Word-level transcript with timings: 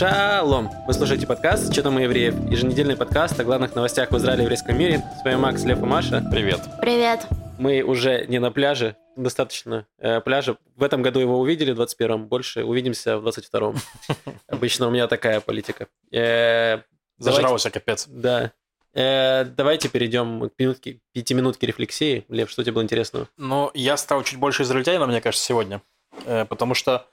Шалом! 0.00 0.70
Вы 0.86 0.94
слушаете 0.94 1.26
подкаст 1.26 1.70
«Что 1.74 1.82
там 1.82 1.96
у 1.96 1.98
евреев?» 1.98 2.34
Еженедельный 2.50 2.96
подкаст 2.96 3.38
о 3.38 3.44
главных 3.44 3.74
новостях 3.74 4.10
в 4.10 4.16
Израиле 4.16 4.40
и 4.40 4.44
еврейском 4.44 4.78
мире. 4.78 5.04
С 5.20 5.22
вами 5.22 5.36
Макс, 5.36 5.62
Лев 5.64 5.76
и 5.76 5.84
Маша. 5.84 6.26
Привет. 6.30 6.58
Привет. 6.80 7.26
Мы 7.58 7.82
уже 7.82 8.24
не 8.26 8.38
на 8.38 8.50
пляже, 8.50 8.96
достаточно 9.14 9.86
э, 9.98 10.22
пляжа. 10.22 10.56
В 10.74 10.84
этом 10.84 11.02
году 11.02 11.20
его 11.20 11.38
увидели, 11.38 11.72
в 11.72 11.80
21-м. 11.82 12.28
Больше 12.28 12.64
увидимся 12.64 13.18
в 13.18 13.28
22-м. 13.28 13.76
Обычно 14.48 14.88
у 14.88 14.90
меня 14.90 15.06
такая 15.06 15.38
политика. 15.40 15.86
Э, 16.10 16.78
Зажрался 17.18 17.70
капец. 17.70 18.06
Да. 18.08 18.52
Э, 18.94 19.44
давайте 19.44 19.90
перейдем 19.90 20.48
к 20.48 20.52
минутке, 20.58 21.00
пятиминутке 21.12 21.66
рефлексии. 21.66 22.24
Лев, 22.30 22.48
что 22.48 22.62
тебе 22.62 22.72
было 22.72 22.84
интересного? 22.84 23.28
Ну, 23.36 23.70
я 23.74 23.98
стал 23.98 24.22
чуть 24.22 24.38
больше 24.38 24.62
израильтянином, 24.62 25.10
мне 25.10 25.20
кажется, 25.20 25.44
сегодня. 25.44 25.82
Э, 26.24 26.46
потому 26.46 26.72
что 26.72 27.06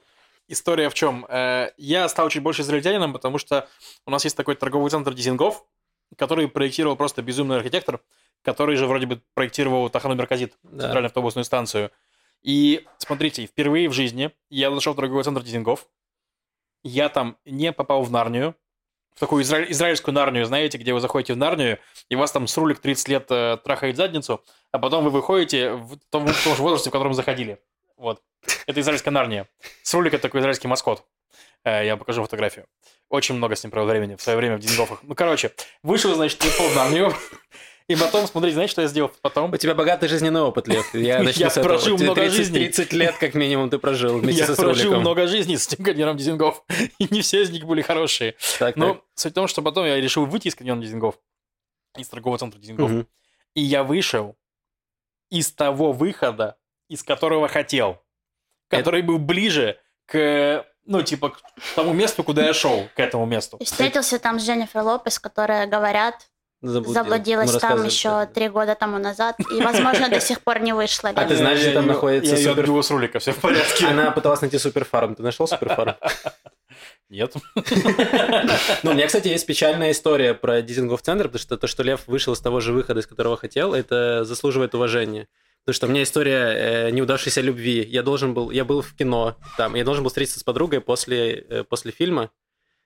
история 0.48 0.90
в 0.90 0.94
чем? 0.94 1.26
Э, 1.30 1.72
я 1.78 2.08
стал 2.10 2.30
чуть 2.30 2.44
больше 2.44 2.62
израильтянином, 2.62 3.14
потому 3.14 3.38
что 3.38 3.68
у 4.06 4.12
нас 4.12 4.24
есть 4.24 4.36
такой 4.38 4.56
торговый 4.56 4.90
центр 4.90 5.14
Дизингов, 5.14 5.64
который 6.16 6.48
проектировал 6.48 6.96
просто 6.96 7.22
безумный 7.22 7.58
архитектор, 7.58 8.02
который 8.44 8.76
же 8.76 8.88
вроде 8.88 9.06
бы 9.08 9.22
проектировал 9.34 9.90
Тахану 9.90 10.16
Мерказит, 10.16 10.54
Да. 10.64 10.84
центральную 10.84 11.08
автобусную 11.08 11.44
станцию. 11.46 11.92
И 12.44 12.86
смотрите, 12.98 13.46
впервые 13.46 13.90
в 13.90 13.94
жизни 13.94 14.32
я 14.50 14.72
зашел 14.72 14.94
в 14.94 14.96
торговый 14.96 15.24
центр 15.24 15.42
Дизингов, 15.44 15.88
я 16.84 17.10
там 17.10 17.38
не 17.46 17.74
попал 17.74 18.04
в 18.04 18.12
Нарнию, 18.12 18.56
в 19.16 19.20
такую 19.20 19.44
изра- 19.44 19.66
израильскую 19.70 20.14
Нарнию, 20.14 20.46
знаете, 20.46 20.78
где 20.78 20.94
вы 20.94 21.00
заходите 21.02 21.34
в 21.34 21.38
Нарнию, 21.38 21.80
и 22.08 22.16
вас 22.16 22.32
там 22.32 22.46
с 22.48 22.56
рулик 22.56 22.80
30 22.80 23.08
лет 23.08 23.26
э, 23.32 23.58
трахает 23.64 23.98
задницу, 23.98 24.44
а 24.72 24.78
потом 24.80 25.04
вы 25.04 25.10
выходите 25.10 25.74
в 25.74 25.98
том, 26.12 26.28
в 26.28 26.44
том 26.44 26.56
же 26.56 26.62
возрасте, 26.62 26.90
в 26.90 26.94
котором 26.94 27.16
заходили. 27.16 27.60
Вот. 27.98 28.22
Это 28.68 28.80
израильская 28.82 29.12
Нарния. 29.12 29.48
С 29.84 29.94
рулика 29.94 30.18
такой 30.20 30.40
израильский 30.42 30.68
маскот. 30.68 31.04
Э, 31.64 31.86
Я 31.86 31.98
покажу 31.98 32.22
фотографию. 32.24 32.66
Очень 33.10 33.36
много 33.36 33.56
с 33.56 33.64
ним 33.64 33.72
провел 33.72 33.88
времени, 33.88 34.16
в 34.16 34.22
свое 34.22 34.38
время 34.38 34.58
в 34.58 34.60
Дингофах. 34.60 35.00
Ну, 35.04 35.16
короче, 35.16 35.52
вышел, 35.84 36.14
значит, 36.16 36.44
не 36.44 36.50
в 36.50 36.76
Нарнию. 36.76 37.14
И 37.88 37.96
потом, 37.96 38.28
смотрите, 38.28 38.56
знаете, 38.56 38.72
что 38.72 38.82
я 38.82 38.88
сделал 38.90 39.12
потом? 39.22 39.54
У 39.54 39.58
тебя 39.58 39.74
богатый 39.74 40.10
жизненный 40.10 40.42
опыт, 40.42 40.68
Лев. 40.68 40.94
Я, 40.94 41.20
Я 41.36 41.48
этого. 41.48 41.64
прожил 41.64 41.98
много 41.98 42.16
30, 42.22 42.36
жизней. 42.38 42.60
30 42.66 42.94
лет, 42.94 43.16
как 43.18 43.34
минимум, 43.34 43.70
ты 43.70 43.80
прожил 43.80 44.18
вместе 44.20 44.42
Я 44.42 44.48
со 44.48 44.56
прожил 44.62 44.84
роликом. 44.92 45.00
много 45.02 45.26
жизней 45.28 45.56
с 45.58 45.68
каньоном 45.68 46.18
Дизингов, 46.18 46.64
и 47.00 47.08
не 47.10 47.22
все 47.22 47.44
из 47.44 47.50
них 47.50 47.64
были 47.66 47.82
хорошие. 47.82 48.36
Так, 48.60 48.76
Но 48.76 48.96
так. 48.96 49.04
суть 49.16 49.32
в 49.32 49.36
том, 49.36 49.48
что 49.48 49.62
потом 49.62 49.86
я 49.86 49.96
решил 50.02 50.26
выйти 50.26 50.50
из 50.50 50.56
каньона 50.56 50.82
Дизингов, 50.82 51.18
из 51.98 52.10
торгового 52.10 52.38
центра 52.40 52.60
Дизингов, 52.60 52.92
Мгм. 52.92 53.08
и 53.54 53.62
я 53.62 53.84
вышел 53.86 54.36
из 55.30 55.52
того 55.54 55.94
выхода, 55.94 56.58
из 56.88 57.04
которого 57.04 57.48
хотел, 57.48 58.02
который 58.70 59.02
был 59.02 59.20
ближе 59.20 59.80
к, 60.06 60.66
ну, 60.86 61.02
типа, 61.02 61.30
к 61.32 61.42
тому 61.76 61.94
месту, 61.94 62.24
куда 62.24 62.46
я 62.46 62.54
шел, 62.54 62.88
к 62.96 63.00
этому 63.00 63.26
месту. 63.26 63.58
И 63.58 63.66
встретился 63.66 64.20
там 64.20 64.40
с 64.40 64.46
Дженнифер 64.46 64.82
Лопес, 64.82 65.20
которая, 65.20 65.68
говорят, 65.68 66.28
Заблудил. 66.62 66.94
заблудилась 66.94 67.54
Мы 67.54 67.60
там 67.60 67.84
еще 67.84 68.26
три 68.34 68.50
года 68.50 68.74
тому 68.74 68.98
назад. 68.98 69.36
И, 69.40 69.62
возможно, 69.62 70.10
до 70.10 70.20
сих 70.20 70.42
пор 70.42 70.60
не 70.60 70.74
вышла. 70.74 71.10
А 71.10 71.26
ты 71.26 71.36
знаешь, 71.36 71.60
где 71.60 71.72
там 71.72 71.86
находится 71.86 72.36
Я 72.36 72.52
ее 72.52 72.84
с 72.84 72.90
рулика, 72.90 73.20
все 73.20 73.32
в 73.32 73.38
порядке. 73.38 73.86
Она 73.86 74.10
пыталась 74.10 74.42
найти 74.42 74.58
суперфарм. 74.58 75.14
Ты 75.16 75.22
нашел 75.22 75.48
суперфарм? 75.48 75.96
Нет. 77.10 77.34
Ну, 78.84 78.92
у 78.92 78.94
меня, 78.94 79.08
кстати, 79.08 79.28
есть 79.28 79.46
печальная 79.46 79.92
история 79.92 80.34
про 80.34 80.62
Дизингоф 80.62 81.02
центр, 81.02 81.26
потому 81.26 81.40
что 81.40 81.58
то, 81.58 81.68
что 81.68 81.84
Лев 81.84 82.08
вышел 82.08 82.34
из 82.34 82.40
того 82.40 82.60
же 82.60 82.74
выхода, 82.74 83.00
из 83.00 83.08
которого 83.08 83.38
хотел, 83.38 83.74
это 83.74 84.24
заслуживает 84.24 84.76
уважения. 84.76 85.28
Потому 85.68 85.76
что 85.76 85.88
у 85.88 85.90
меня 85.90 86.04
история 86.04 86.88
э, 86.88 86.92
неудавшейся 86.92 87.42
любви. 87.42 87.86
Я 87.86 88.02
должен 88.02 88.34
был, 88.34 88.52
я 88.52 88.64
был 88.64 88.82
в 88.82 88.96
кино, 88.96 89.36
там, 89.58 89.76
я 89.76 89.84
должен 89.84 90.02
был 90.02 90.08
встретиться 90.08 90.40
с 90.40 90.44
подругой 90.44 90.80
после, 90.80 91.46
э, 91.50 91.64
после 91.66 91.92
фильма, 91.92 92.32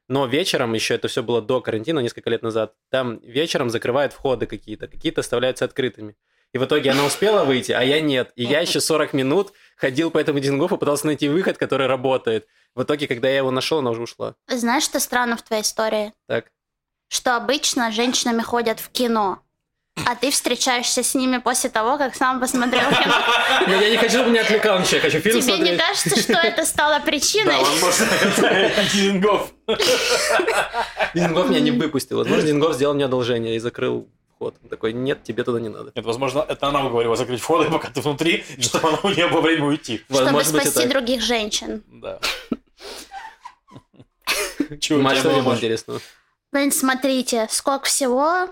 но 0.08 0.26
вечером, 0.26 0.74
еще 0.74 0.96
это 0.96 1.08
все 1.08 1.22
было 1.22 1.44
до 1.44 1.62
карантина, 1.62 2.00
несколько 2.00 2.32
лет 2.32 2.42
назад, 2.42 2.74
там 2.90 3.20
вечером 3.20 3.70
закрывают 3.70 4.14
входы 4.14 4.48
какие-то, 4.48 4.88
какие-то 4.88 5.22
оставляются 5.22 5.64
открытыми. 5.64 6.16
И 6.54 6.58
в 6.58 6.66
итоге 6.66 6.90
она 6.90 7.06
успела 7.06 7.46
выйти, 7.46 7.72
а 7.72 7.84
я 7.84 8.02
нет. 8.02 8.32
И 8.36 8.46
я 8.46 8.62
еще 8.62 8.82
40 8.82 9.14
минут 9.14 9.54
ходил 9.78 10.10
по 10.10 10.18
этому 10.18 10.40
Дизингофу, 10.40 10.80
пытался 10.80 11.06
найти 11.06 11.30
выход, 11.30 11.60
который 11.60 11.86
работает. 11.86 12.48
В 12.74 12.82
итоге, 12.82 13.08
когда 13.08 13.30
я 13.30 13.38
его 13.38 13.52
нашел, 13.52 13.78
она 13.78 13.92
уже 13.92 14.02
ушла. 14.02 14.34
Знаешь, 14.48 14.86
что 14.86 15.00
странно 15.00 15.38
в 15.38 15.44
твоей 15.44 15.62
истории? 15.62 16.14
Так. 16.28 16.52
Что 17.10 17.36
обычно 17.36 17.92
женщинами 17.92 18.42
ходят 18.42 18.80
в 18.80 18.90
кино, 18.90 19.44
а 20.06 20.16
ты 20.16 20.32
встречаешься 20.32 21.04
с 21.04 21.16
ними 21.16 21.38
после 21.38 21.70
того, 21.70 21.98
как 21.98 22.16
сам 22.16 22.40
посмотрел 22.40 22.90
кино. 23.04 23.14
Но 23.68 23.74
я 23.76 23.90
не 23.90 23.98
хочу, 23.98 24.18
чтобы 24.18 24.32
меня 24.32 24.42
отвлекал 24.42 24.80
ничего, 24.80 24.96
я 24.98 25.02
хочу 25.02 25.20
фильм 25.20 25.42
Тебе 25.42 25.52
не 25.54 25.58
смотреть. 25.58 25.80
кажется, 25.80 26.22
что 26.22 26.34
это 26.34 26.66
стало 26.66 27.00
причиной? 27.00 27.58
возможно, 27.60 28.06
это 28.06 28.84
Дизингов. 28.92 29.52
Дингов 31.14 31.50
меня 31.50 31.60
не 31.60 31.72
выпустил. 31.72 32.18
Возможно, 32.18 32.48
Дингов 32.48 32.74
сделал 32.76 32.94
мне 32.94 33.06
одолжение 33.06 33.56
и 33.56 33.60
закрыл 33.60 34.08
вход. 34.36 34.56
Он 34.64 34.70
такой, 34.70 34.94
нет, 34.94 35.24
тебе 35.24 35.44
туда 35.44 35.60
не 35.60 35.70
надо. 35.70 35.92
Нет, 35.96 36.06
возможно, 36.06 36.46
это 36.48 36.68
она 36.68 36.86
уговорила 36.86 37.16
закрыть 37.16 37.42
входы, 37.42 37.70
пока 37.70 37.90
ты 37.90 38.02
внутри, 38.02 38.44
чтобы 38.60 38.90
она 38.90 39.00
у 39.04 39.10
нее 39.10 39.28
было 39.28 39.42
время 39.42 39.66
уйти. 39.66 40.04
Чтобы 40.10 40.32
Может 40.32 40.50
спасти 40.50 40.88
других 40.88 41.22
женщин. 41.22 41.84
Да. 41.88 42.20
Чего 44.80 45.00
у 45.00 45.02
Маш, 45.02 45.14
тебя 45.14 45.22
что 45.22 45.32
тебе 45.34 45.42
было, 45.44 45.56
интересного? 45.56 46.00
Блин, 46.52 46.72
смотрите, 46.72 47.48
сколько 47.52 47.86
всего. 47.86 48.48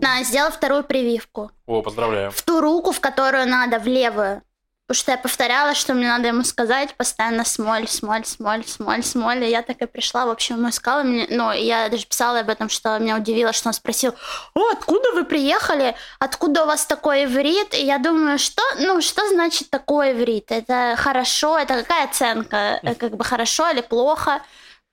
На, 0.00 0.22
сделала 0.22 0.50
вторую 0.50 0.84
прививку. 0.84 1.50
О, 1.66 1.82
поздравляю. 1.82 2.30
В 2.30 2.42
ту 2.42 2.60
руку, 2.60 2.92
в 2.92 3.00
которую 3.00 3.46
надо, 3.48 3.78
в 3.78 3.86
левую. 3.86 4.42
Потому 4.86 5.02
что 5.02 5.10
я 5.12 5.18
повторяла, 5.18 5.74
что 5.74 5.92
мне 5.92 6.08
надо 6.08 6.28
ему 6.28 6.42
сказать 6.44 6.94
постоянно 6.94 7.44
смоль, 7.44 7.86
смоль, 7.86 8.24
смоль, 8.24 8.64
смоль, 8.66 9.02
смоль. 9.04 9.44
И 9.44 9.50
я 9.50 9.60
так 9.60 9.82
и 9.82 9.86
пришла, 9.86 10.24
в 10.24 10.30
общем, 10.30 10.56
ему 10.56 10.70
искала. 10.70 11.02
Мне, 11.02 11.26
ну, 11.28 11.52
я 11.52 11.90
даже 11.90 12.06
писала 12.06 12.40
об 12.40 12.48
этом, 12.48 12.70
что 12.70 12.98
меня 12.98 13.16
удивило, 13.16 13.52
что 13.52 13.68
он 13.68 13.74
спросил, 13.74 14.14
о, 14.54 14.70
откуда 14.70 15.12
вы 15.12 15.24
приехали? 15.26 15.94
Откуда 16.20 16.62
у 16.62 16.66
вас 16.66 16.86
такой 16.86 17.24
иврит? 17.24 17.74
И 17.74 17.84
я 17.84 17.98
думаю, 17.98 18.38
что, 18.38 18.62
ну, 18.78 19.02
что 19.02 19.28
значит 19.28 19.68
такой 19.68 20.12
иврит? 20.12 20.50
Это 20.50 20.94
хорошо? 20.96 21.58
Это 21.58 21.82
какая 21.82 22.06
оценка? 22.06 22.80
Э, 22.82 22.94
Как 22.94 23.14
бы 23.14 23.24
хорошо 23.24 23.68
или 23.68 23.82
плохо? 23.82 24.40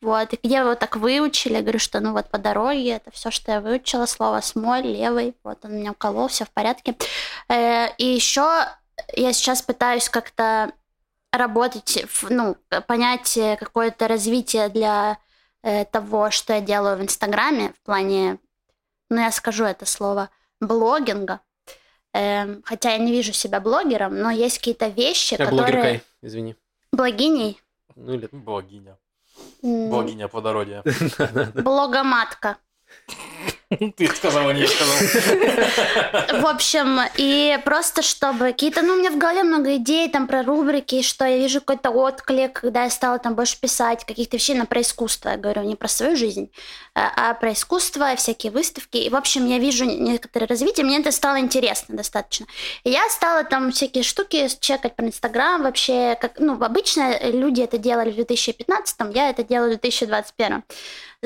Вот, 0.01 0.33
и 0.33 0.39
где 0.43 0.61
вы 0.61 0.69
его 0.71 0.75
так 0.75 0.95
выучили? 0.97 1.53
Я 1.53 1.61
говорю, 1.61 1.79
что 1.79 1.99
ну 1.99 2.11
вот 2.13 2.29
по 2.29 2.37
дороге, 2.37 2.91
это 2.91 3.11
все, 3.11 3.31
что 3.31 3.51
я 3.53 3.61
выучила, 3.61 4.05
слово 4.05 4.41
смоль, 4.41 4.85
левый, 4.85 5.35
вот 5.43 5.63
он 5.65 5.77
меня 5.77 5.91
уколол, 5.91 6.27
все 6.27 6.45
в 6.45 6.51
порядке. 6.51 6.95
Э, 7.49 7.87
И 7.97 8.05
еще 8.05 8.65
я 9.15 9.33
сейчас 9.33 9.61
пытаюсь 9.61 10.09
как-то 10.09 10.71
работать, 11.31 12.05
в- 12.09 12.29
ну, 12.29 12.55
понять 12.87 13.35
э, 13.37 13.57
какое-то 13.57 14.07
развитие 14.07 14.69
для 14.69 15.17
э, 15.63 15.85
того, 15.85 16.29
что 16.29 16.53
я 16.53 16.61
делаю 16.61 16.97
в 16.97 17.01
Инстаграме, 17.01 17.73
в 17.73 17.81
плане, 17.85 18.37
ну, 19.09 19.19
я 19.21 19.31
скажу 19.31 19.63
это 19.65 19.85
слово, 19.85 20.29
блогинга. 20.61 21.39
Эм, 22.13 22.61
Хотя 22.63 22.91
я 22.91 22.97
не 22.99 23.11
вижу 23.11 23.33
себя 23.33 23.59
блогером, 23.59 24.17
но 24.19 24.29
есть 24.29 24.59
какие-то 24.59 24.87
вещи, 24.87 25.33
Я 25.33 25.45
которые... 25.45 25.65
блогеркой, 25.73 26.01
извини. 26.21 26.55
Блогиней. 26.91 27.59
Ну 27.95 28.13
или... 28.13 28.29
Богиня. 28.31 28.97
Богиня 29.61 30.27
плодородия. 30.27 30.83
Блогоматка. 31.55 32.57
Ты 33.97 34.07
сказала, 34.07 34.51
не 34.51 34.67
сказал. 34.67 34.95
В 36.41 36.45
общем, 36.45 36.99
и 37.17 37.57
просто 37.65 38.01
чтобы 38.01 38.47
какие-то, 38.47 38.81
ну, 38.81 38.93
у 38.93 38.97
меня 38.97 39.09
в 39.09 39.17
голове 39.17 39.43
много 39.43 39.75
идей 39.77 40.07
там 40.09 40.27
про 40.27 40.43
рубрики, 40.43 41.01
что 41.01 41.25
я 41.25 41.37
вижу 41.37 41.61
какой-то 41.61 41.89
отклик, 41.89 42.61
когда 42.61 42.83
я 42.83 42.89
стала 42.89 43.17
там 43.17 43.35
больше 43.35 43.59
писать 43.59 44.05
каких-то 44.05 44.37
вещей 44.37 44.55
на 44.55 44.65
про 44.65 44.81
искусство, 44.81 45.29
я 45.29 45.37
говорю, 45.37 45.63
не 45.63 45.75
про 45.75 45.87
свою 45.87 46.15
жизнь, 46.15 46.51
а 46.93 47.11
а 47.15 47.33
про 47.33 47.53
искусство, 47.53 48.15
всякие 48.15 48.51
выставки. 48.51 48.97
И, 48.97 49.09
в 49.09 49.15
общем, 49.15 49.47
я 49.47 49.57
вижу 49.57 49.85
некоторые 49.85 50.47
развития, 50.47 50.83
мне 50.83 50.99
это 50.99 51.11
стало 51.11 51.39
интересно 51.39 51.95
достаточно. 51.95 52.45
И 52.83 52.91
я 52.91 53.09
стала 53.09 53.43
там 53.43 53.71
всякие 53.71 54.03
штуки 54.03 54.47
чекать 54.59 54.95
про 54.95 55.07
Инстаграм 55.07 55.63
вообще, 55.63 56.17
как, 56.21 56.39
ну, 56.39 56.61
обычно 56.61 57.17
люди 57.31 57.61
это 57.61 57.77
делали 57.77 58.11
в 58.11 58.15
2015, 58.15 58.97
я 59.15 59.29
это 59.29 59.43
делаю 59.43 59.69
в 59.69 59.79
2021. 59.79 60.63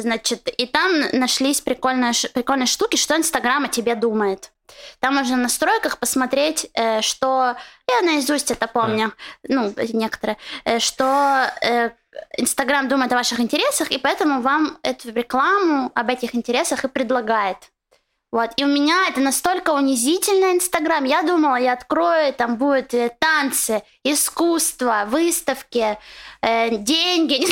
Значит, 0.02 0.48
и 0.48 0.66
там 0.66 0.92
нашлись 1.14 1.62
прикольные, 1.62 2.14
прикольные 2.34 2.68
штуки, 2.68 2.96
что 2.96 3.16
Инстаграм 3.16 3.64
о 3.66 3.68
тебе 3.68 3.96
думает. 3.96 4.52
Там 5.00 5.16
можно 5.16 5.36
в 5.36 5.40
настройках 5.40 5.98
посмотреть, 5.98 6.70
э, 6.74 7.02
что... 7.02 7.56
Я 7.88 8.02
наизусть 8.02 8.52
это 8.52 8.68
помню, 8.68 9.14
ну, 9.48 9.74
некоторые, 9.94 10.38
э, 10.64 10.80
что 10.80 11.52
э, 11.62 11.90
Инстаграм 12.38 12.88
думает 12.88 13.12
о 13.12 13.16
ваших 13.16 13.40
интересах, 13.40 13.92
и 13.92 13.98
поэтому 13.98 14.42
вам 14.42 14.78
эту 14.84 15.12
рекламу 15.12 15.92
об 15.96 16.10
этих 16.10 16.36
интересах 16.36 16.86
и 16.86 16.88
предлагает. 16.88 17.58
Вот. 18.32 18.52
И 18.58 18.64
у 18.64 18.68
меня 18.68 19.08
это 19.10 19.22
настолько 19.22 19.72
унизительно 19.72 20.54
Инстаграм. 20.54 21.04
Я 21.04 21.24
думала, 21.24 21.56
я 21.56 21.74
открою, 21.74 22.32
там 22.32 22.58
будут 22.58 22.94
э, 22.94 23.10
танцы, 23.20 23.82
искусство, 24.04 25.06
выставки, 25.08 25.98
э, 26.42 26.78
деньги, 26.78 27.48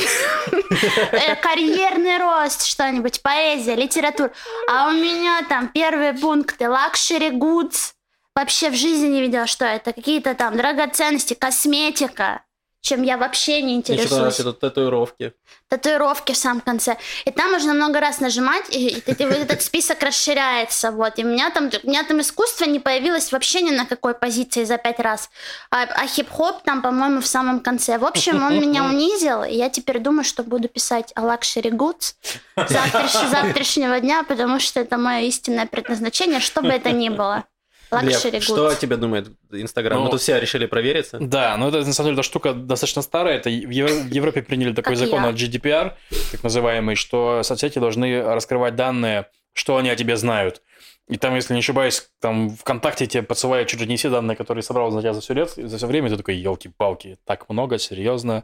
карьерный 1.41 2.17
рост, 2.17 2.65
что-нибудь, 2.65 3.21
поэзия, 3.21 3.75
литература. 3.75 4.31
А 4.69 4.89
у 4.89 4.91
меня 4.91 5.43
там 5.47 5.69
первые 5.69 6.13
пункты 6.13 6.65
luxury 6.65 7.31
goods. 7.31 7.93
Вообще 8.35 8.69
в 8.69 8.75
жизни 8.75 9.07
не 9.07 9.21
видела, 9.21 9.47
что 9.47 9.65
это. 9.65 9.93
Какие-то 9.93 10.35
там 10.35 10.55
драгоценности, 10.57 11.33
косметика. 11.33 12.41
Чем 12.87 13.03
я 13.03 13.17
вообще 13.17 13.61
не 13.61 13.75
интересуюсь. 13.75 14.11
нравятся 14.11 14.43
тут 14.43 14.59
татуировки. 14.59 15.33
Татуировки 15.67 16.31
в 16.31 16.37
самом 16.37 16.61
конце. 16.61 16.95
И 17.25 17.31
там 17.31 17.51
можно 17.51 17.73
много 17.73 17.99
раз 17.99 18.19
нажимать, 18.21 18.65
и, 18.69 18.87
и 18.87 19.13
ты- 19.13 19.27
вот 19.27 19.37
этот 19.37 19.61
список 19.61 20.01
расширяется. 20.03 20.91
Вот. 20.91 21.19
И 21.19 21.25
у 21.25 21.27
меня 21.27 21.49
там, 21.51 21.69
у 21.83 21.87
меня 21.89 22.03
там 22.03 22.19
искусство 22.21 22.65
не 22.65 22.79
появилось 22.79 23.31
вообще 23.31 23.61
ни 23.61 23.71
на 23.71 23.85
какой 23.85 24.13
позиции 24.13 24.63
за 24.65 24.77
пять 24.77 24.99
раз. 24.99 25.29
А, 25.69 25.83
а 25.83 26.07
хип-хоп 26.07 26.63
там, 26.63 26.81
по-моему, 26.81 27.19
в 27.19 27.27
самом 27.27 27.59
конце. 27.59 27.97
В 27.97 28.05
общем, 28.05 28.41
он 28.43 28.59
меня 28.59 28.83
унизил, 28.91 29.43
и 29.43 29.53
я 29.55 29.69
теперь 29.69 29.99
думаю, 29.99 30.23
что 30.23 30.43
буду 30.43 30.69
писать 30.69 31.11
о 31.15 31.21
luxury 31.21 31.71
goods 31.71 32.15
завтраш- 32.55 33.29
завтрашнего 33.31 33.99
дня, 33.99 34.23
потому 34.23 34.59
что 34.59 34.79
это 34.79 34.97
мое 34.97 35.21
истинное 35.27 35.65
предназначение, 35.65 36.39
что 36.39 36.61
бы 36.61 36.69
это 36.69 36.91
ни 36.91 37.09
было. 37.09 37.43
Глеб, 37.91 38.15
Luxury 38.15 38.41
что 38.41 38.67
о 38.67 38.75
тебе 38.75 38.97
думает 38.97 39.29
Инстаграм? 39.51 39.97
Ну, 39.99 40.05
Мы 40.05 40.11
тут 40.11 40.21
все 40.21 40.39
решили 40.39 40.65
провериться. 40.65 41.17
Да, 41.19 41.55
но 41.57 41.69
это 41.69 41.79
на 41.85 41.93
самом 41.93 42.09
деле 42.09 42.15
эта 42.19 42.23
штука 42.23 42.53
достаточно 42.53 43.01
старая. 43.01 43.37
Это 43.37 43.49
в 43.49 43.69
Евро- 43.69 43.93
в 43.93 44.11
Европе 44.11 44.41
приняли 44.41 44.73
такой 44.73 44.95
Как 44.95 45.05
закон 45.05 45.23
я. 45.23 45.29
от 45.29 45.35
GDPR, 45.35 45.93
так 46.31 46.43
называемый, 46.43 46.95
что 46.95 47.41
соцсети 47.43 47.79
должны 47.79 48.21
раскрывать 48.23 48.75
данные, 48.75 49.27
что 49.53 49.77
они 49.77 49.89
о 49.89 49.95
тебе 49.95 50.17
знают. 50.17 50.61
И 51.07 51.17
там, 51.17 51.35
если 51.35 51.53
не 51.53 51.59
ошибаюсь, 51.59 52.09
там 52.19 52.49
ВКонтакте 52.49 53.07
тебе 53.07 53.23
подсылают 53.23 53.69
чуть 53.69 53.79
ли 53.79 53.87
не 53.87 53.95
все 53.95 54.09
данные, 54.09 54.35
которые 54.35 54.61
собрал 54.61 54.91
за 54.91 54.99
тебя 55.01 55.13
за 55.13 55.21
все, 55.21 55.33
лет, 55.33 55.51
за 55.55 55.77
все 55.77 55.87
время, 55.87 56.07
и 56.07 56.11
ты 56.11 56.17
такой, 56.17 56.35
елки-палки, 56.35 57.17
так 57.25 57.47
много, 57.49 57.77
серьезно. 57.79 58.43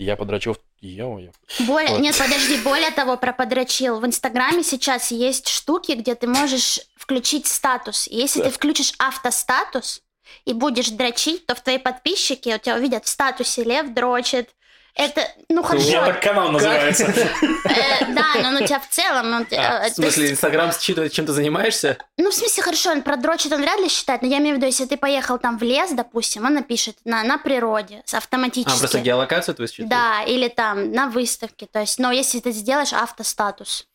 Я 0.00 0.16
подрочил, 0.16 0.54
в- 0.54 0.60
ё-моё. 0.80 1.30
Более, 1.60 1.90
Вот. 1.90 2.00
Нет, 2.00 2.16
подожди, 2.16 2.56
более 2.62 2.90
того, 2.90 3.18
про 3.18 3.34
подрочил. 3.34 4.00
В 4.00 4.06
Инстаграме 4.06 4.62
сейчас 4.62 5.10
есть 5.10 5.46
штуки, 5.48 5.92
где 5.92 6.14
ты 6.14 6.26
можешь 6.26 6.80
включить 6.96 7.46
статус. 7.46 8.08
Если 8.08 8.42
ты 8.42 8.50
включишь 8.50 8.94
автостатус 8.98 10.00
и 10.46 10.54
будешь 10.54 10.88
дрочить, 10.88 11.44
то 11.44 11.54
в 11.54 11.60
твои 11.60 11.76
подписчики 11.76 12.48
у 12.54 12.58
тебя 12.58 12.76
увидят 12.76 13.04
в 13.04 13.08
статусе 13.08 13.62
Лев 13.62 13.92
дрочит. 13.92 14.48
Это, 14.94 15.22
ну 15.48 15.60
У 15.60 15.64
хорошо, 15.64 15.86
меня 15.88 16.04
так 16.04 16.20
канал 16.20 16.50
называется. 16.50 17.04
э, 17.04 18.12
да, 18.14 18.34
но 18.42 18.50
ну, 18.50 18.60
у 18.62 18.66
тебя 18.66 18.80
в 18.80 18.88
целом... 18.88 19.30
ну, 19.30 19.46
А, 19.56 19.86
э, 19.86 19.90
в 19.90 19.94
смысле, 19.94 20.30
Инстаграм 20.30 20.72
считывает, 20.72 21.12
чем 21.12 21.26
ты 21.26 21.32
занимаешься? 21.32 21.96
ну, 22.18 22.30
в 22.30 22.34
смысле, 22.34 22.62
хорошо, 22.62 22.90
он 22.90 23.02
продрочит, 23.02 23.52
он 23.52 23.62
вряд 23.62 23.78
ли 23.80 23.88
считает, 23.88 24.22
но 24.22 24.28
я 24.28 24.38
имею 24.38 24.54
в 24.54 24.58
виду, 24.58 24.66
если 24.66 24.84
ты 24.86 24.96
поехал 24.96 25.38
там 25.38 25.58
в 25.58 25.62
лес, 25.62 25.92
допустим, 25.92 26.44
он 26.44 26.54
напишет 26.54 26.96
на, 27.04 27.22
на 27.22 27.38
природе, 27.38 28.02
с 28.04 28.14
А, 28.14 28.18
автоматически. 28.18 28.78
просто 28.78 28.98
геолокацию 29.00 29.54
твою 29.54 29.68
считывает? 29.68 29.90
Да, 29.90 30.22
или 30.24 30.48
там 30.48 30.92
на 30.92 31.08
выставке. 31.08 31.66
То 31.66 31.80
есть, 31.80 31.98
но 31.98 32.10
если 32.10 32.40
ты 32.40 32.50
сделаешь 32.52 32.92
автостатус, 32.92 33.86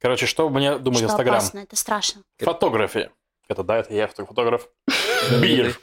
Короче, 0.00 0.26
что 0.26 0.48
мне 0.48 0.78
думает 0.78 1.04
что 1.04 1.12
Инстаграм? 1.12 1.36
опасно, 1.36 1.60
это 1.60 1.76
страшно. 1.76 2.22
Фотографии. 2.40 3.10
Это 3.48 3.62
да, 3.62 3.78
это 3.78 3.94
я 3.94 4.08
фотограф. 4.08 4.66
Бир. 5.40 5.78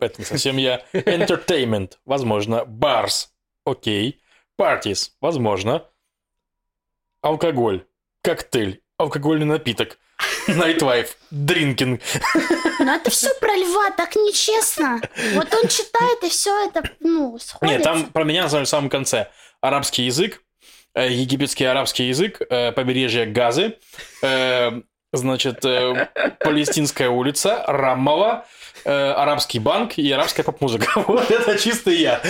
Это 0.00 0.20
не 0.20 0.24
совсем 0.24 0.56
я. 0.56 0.84
Entertainment. 0.92 1.92
Возможно. 2.04 2.64
Bars. 2.64 3.30
Окей. 3.64 4.20
Parties. 4.60 5.10
Возможно. 5.20 5.88
Алкоголь. 7.22 7.86
Коктейль. 8.22 8.82
Алкогольный 8.98 9.46
напиток. 9.46 9.98
Nightlife. 10.46 11.16
Drinking. 11.30 12.00
Но 12.78 12.94
это 12.94 13.10
все 13.10 13.30
про 13.40 13.54
льва, 13.56 13.90
так 13.90 14.14
нечестно. 14.16 15.00
Вот 15.34 15.52
он 15.54 15.68
читает, 15.68 16.22
и 16.22 16.28
все 16.28 16.66
это, 16.68 16.82
ну, 17.00 17.38
сходится. 17.38 17.66
Нет, 17.76 17.82
там 17.82 18.06
про 18.12 18.24
меня 18.24 18.46
в 18.46 18.64
самом 18.66 18.88
конце. 18.90 19.30
Арабский 19.60 20.04
язык. 20.04 20.42
э, 20.94 21.10
Египетский 21.10 21.64
арабский 21.64 22.04
язык. 22.08 22.40
э, 22.48 22.72
Побережье 22.72 23.26
Газы. 23.26 23.78
Значит, 25.14 25.64
э, 25.64 26.08
Палестинская 26.40 27.08
улица, 27.08 27.62
Раммова, 27.68 28.46
э, 28.84 28.90
арабский 29.12 29.60
банк 29.60 29.96
и 29.96 30.10
арабская 30.10 30.42
поп-музыка. 30.42 30.86
Вот 31.06 31.30
это 31.30 31.56
чисто 31.56 31.90
я. 31.90 32.20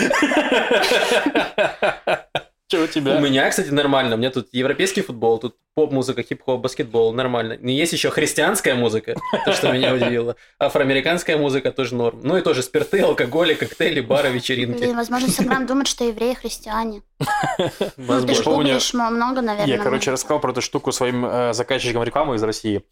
Что 2.74 2.80
у 2.82 2.84
У 2.84 2.88
тебя? 2.88 3.18
меня, 3.20 3.48
кстати, 3.50 3.68
нормально. 3.70 4.14
У 4.14 4.18
меня 4.18 4.30
тут 4.30 4.48
европейский 4.52 5.02
футбол, 5.02 5.38
тут 5.38 5.56
поп-музыка, 5.74 6.22
хип-хоп, 6.22 6.60
баскетбол, 6.60 7.12
нормально. 7.12 7.56
Но 7.60 7.70
есть 7.70 7.92
еще 7.92 8.10
христианская 8.10 8.74
музыка, 8.74 9.14
то, 9.44 9.52
что 9.52 9.72
меня 9.72 9.92
удивило. 9.94 10.36
Афроамериканская 10.58 11.36
музыка 11.36 11.72
тоже 11.72 11.94
норм. 11.94 12.20
Ну 12.22 12.36
и 12.36 12.42
тоже 12.42 12.62
спирты, 12.62 13.00
алкоголи, 13.00 13.54
коктейли, 13.54 14.00
бары, 14.00 14.30
вечеринки. 14.30 14.78
Блин, 14.78 14.96
возможно, 14.96 15.26
Инстаграм 15.26 15.66
думает, 15.66 15.88
что 15.88 16.04
евреи 16.04 16.34
христиане. 16.34 17.02
Ну, 17.18 17.26
ты 17.78 17.84
ж 17.86 17.92
Возможно. 17.96 18.34
Что 18.34 18.50
у 18.50 18.60
меня- 18.60 18.74
гуглишь 18.74 18.94
мо- 18.94 19.10
много, 19.10 19.40
наверное. 19.42 19.76
Я, 19.76 19.82
короче, 19.82 20.10
рассказал 20.10 20.40
про 20.40 20.52
эту 20.52 20.60
штуку 20.62 20.92
своим 20.92 21.24
э, 21.26 21.52
заказчикам 21.54 22.02
рекламы 22.02 22.36
из 22.36 22.42
России. 22.42 22.82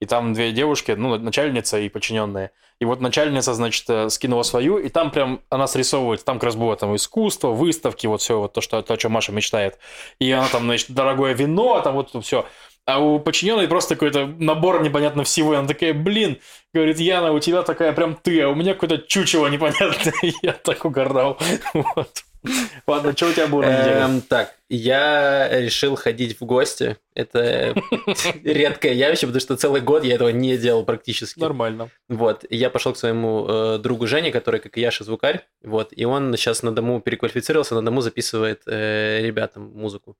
И 0.00 0.06
там 0.06 0.34
две 0.34 0.52
девушки, 0.52 0.92
ну, 0.92 1.16
начальница 1.18 1.78
и 1.78 1.88
подчиненные. 1.88 2.50
И 2.78 2.84
вот 2.84 3.00
начальница, 3.00 3.54
значит, 3.54 3.88
э, 3.88 4.10
скинула 4.10 4.42
свою, 4.42 4.78
и 4.78 4.90
там 4.90 5.10
прям 5.10 5.40
она 5.48 5.66
срисовывает, 5.66 6.24
там 6.24 6.36
как 6.36 6.44
раз 6.44 6.56
было 6.56 6.76
там 6.76 6.94
искусство, 6.94 7.48
выставки, 7.48 8.06
вот 8.06 8.20
все 8.20 8.38
вот 8.38 8.52
то, 8.52 8.60
что, 8.60 8.82
то, 8.82 8.94
о 8.94 8.96
чем 8.98 9.12
Маша 9.12 9.32
мечтает. 9.32 9.78
И 10.18 10.30
она 10.30 10.48
там, 10.48 10.64
значит, 10.64 10.90
дорогое 10.90 11.32
вино, 11.32 11.80
там 11.80 11.94
вот 11.94 12.14
все. 12.22 12.46
А 12.86 13.00
у 13.00 13.18
подчиненной 13.18 13.66
просто 13.66 13.96
какой-то 13.96 14.26
набор 14.26 14.82
непонятно 14.82 15.24
всего. 15.24 15.54
И 15.54 15.56
она 15.56 15.66
такая, 15.66 15.92
блин, 15.92 16.38
говорит, 16.72 17.00
Яна, 17.00 17.32
у 17.32 17.40
тебя 17.40 17.62
такая 17.62 17.92
прям 17.92 18.14
ты, 18.14 18.42
а 18.42 18.48
у 18.48 18.54
меня 18.54 18.74
какое-то 18.74 18.98
чучело 18.98 19.48
непонятное. 19.48 20.14
Я 20.42 20.52
так 20.52 20.84
угорал. 20.84 21.38
Вот. 21.74 22.24
Ладно, 22.86 23.16
что 23.16 23.28
у 23.28 23.32
тебя 23.32 23.46
было 23.46 23.62
на? 23.62 23.68
Эм, 23.68 24.20
так, 24.20 24.54
я 24.68 25.48
решил 25.60 25.96
ходить 25.96 26.40
в 26.40 26.44
гости. 26.44 26.96
Это 27.14 27.74
редкое 28.44 28.92
явище, 28.92 29.26
потому 29.26 29.40
что 29.40 29.56
целый 29.56 29.80
год 29.80 30.04
я 30.04 30.14
этого 30.14 30.28
не 30.30 30.56
делал 30.56 30.84
практически. 30.84 31.40
Нормально. 31.40 31.90
Вот, 32.08 32.44
я 32.50 32.70
пошел 32.70 32.92
к 32.92 32.96
своему 32.96 33.46
э, 33.48 33.78
другу 33.78 34.06
Жене, 34.06 34.30
который, 34.30 34.60
как 34.60 34.76
и 34.76 34.80
Яша, 34.80 35.04
звукарь, 35.04 35.46
вот, 35.62 35.92
и 35.94 36.04
он 36.04 36.36
сейчас 36.36 36.62
на 36.62 36.74
дому 36.74 37.00
переквалифицировался, 37.00 37.74
на 37.74 37.84
дому 37.84 38.00
записывает 38.00 38.62
э, 38.66 39.20
ребятам 39.22 39.72
музыку. 39.74 40.16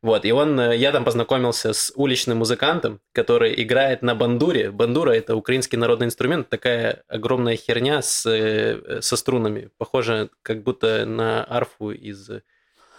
Вот, 0.00 0.24
и 0.24 0.32
он, 0.32 0.58
э, 0.60 0.76
я 0.76 0.92
там 0.92 1.04
познакомился 1.04 1.72
с 1.72 1.92
уличным 1.96 2.38
музыкантом, 2.38 3.00
который 3.12 3.60
играет 3.60 4.02
на 4.02 4.14
бандуре. 4.14 4.70
Бандура– 4.70 5.10
это 5.12 5.34
украинский 5.34 5.76
народный 5.76 6.06
инструмент, 6.06 6.48
такая 6.48 7.02
огромная 7.08 7.56
херня 7.56 8.00
с, 8.00 8.24
э, 8.26 9.00
со 9.02 9.16
струнами, 9.16 9.70
похожа 9.76 10.28
как 10.42 10.62
будто 10.62 11.04
на 11.04 11.42
арфу 11.44 11.90
из 11.90 12.30
э, 12.30 12.42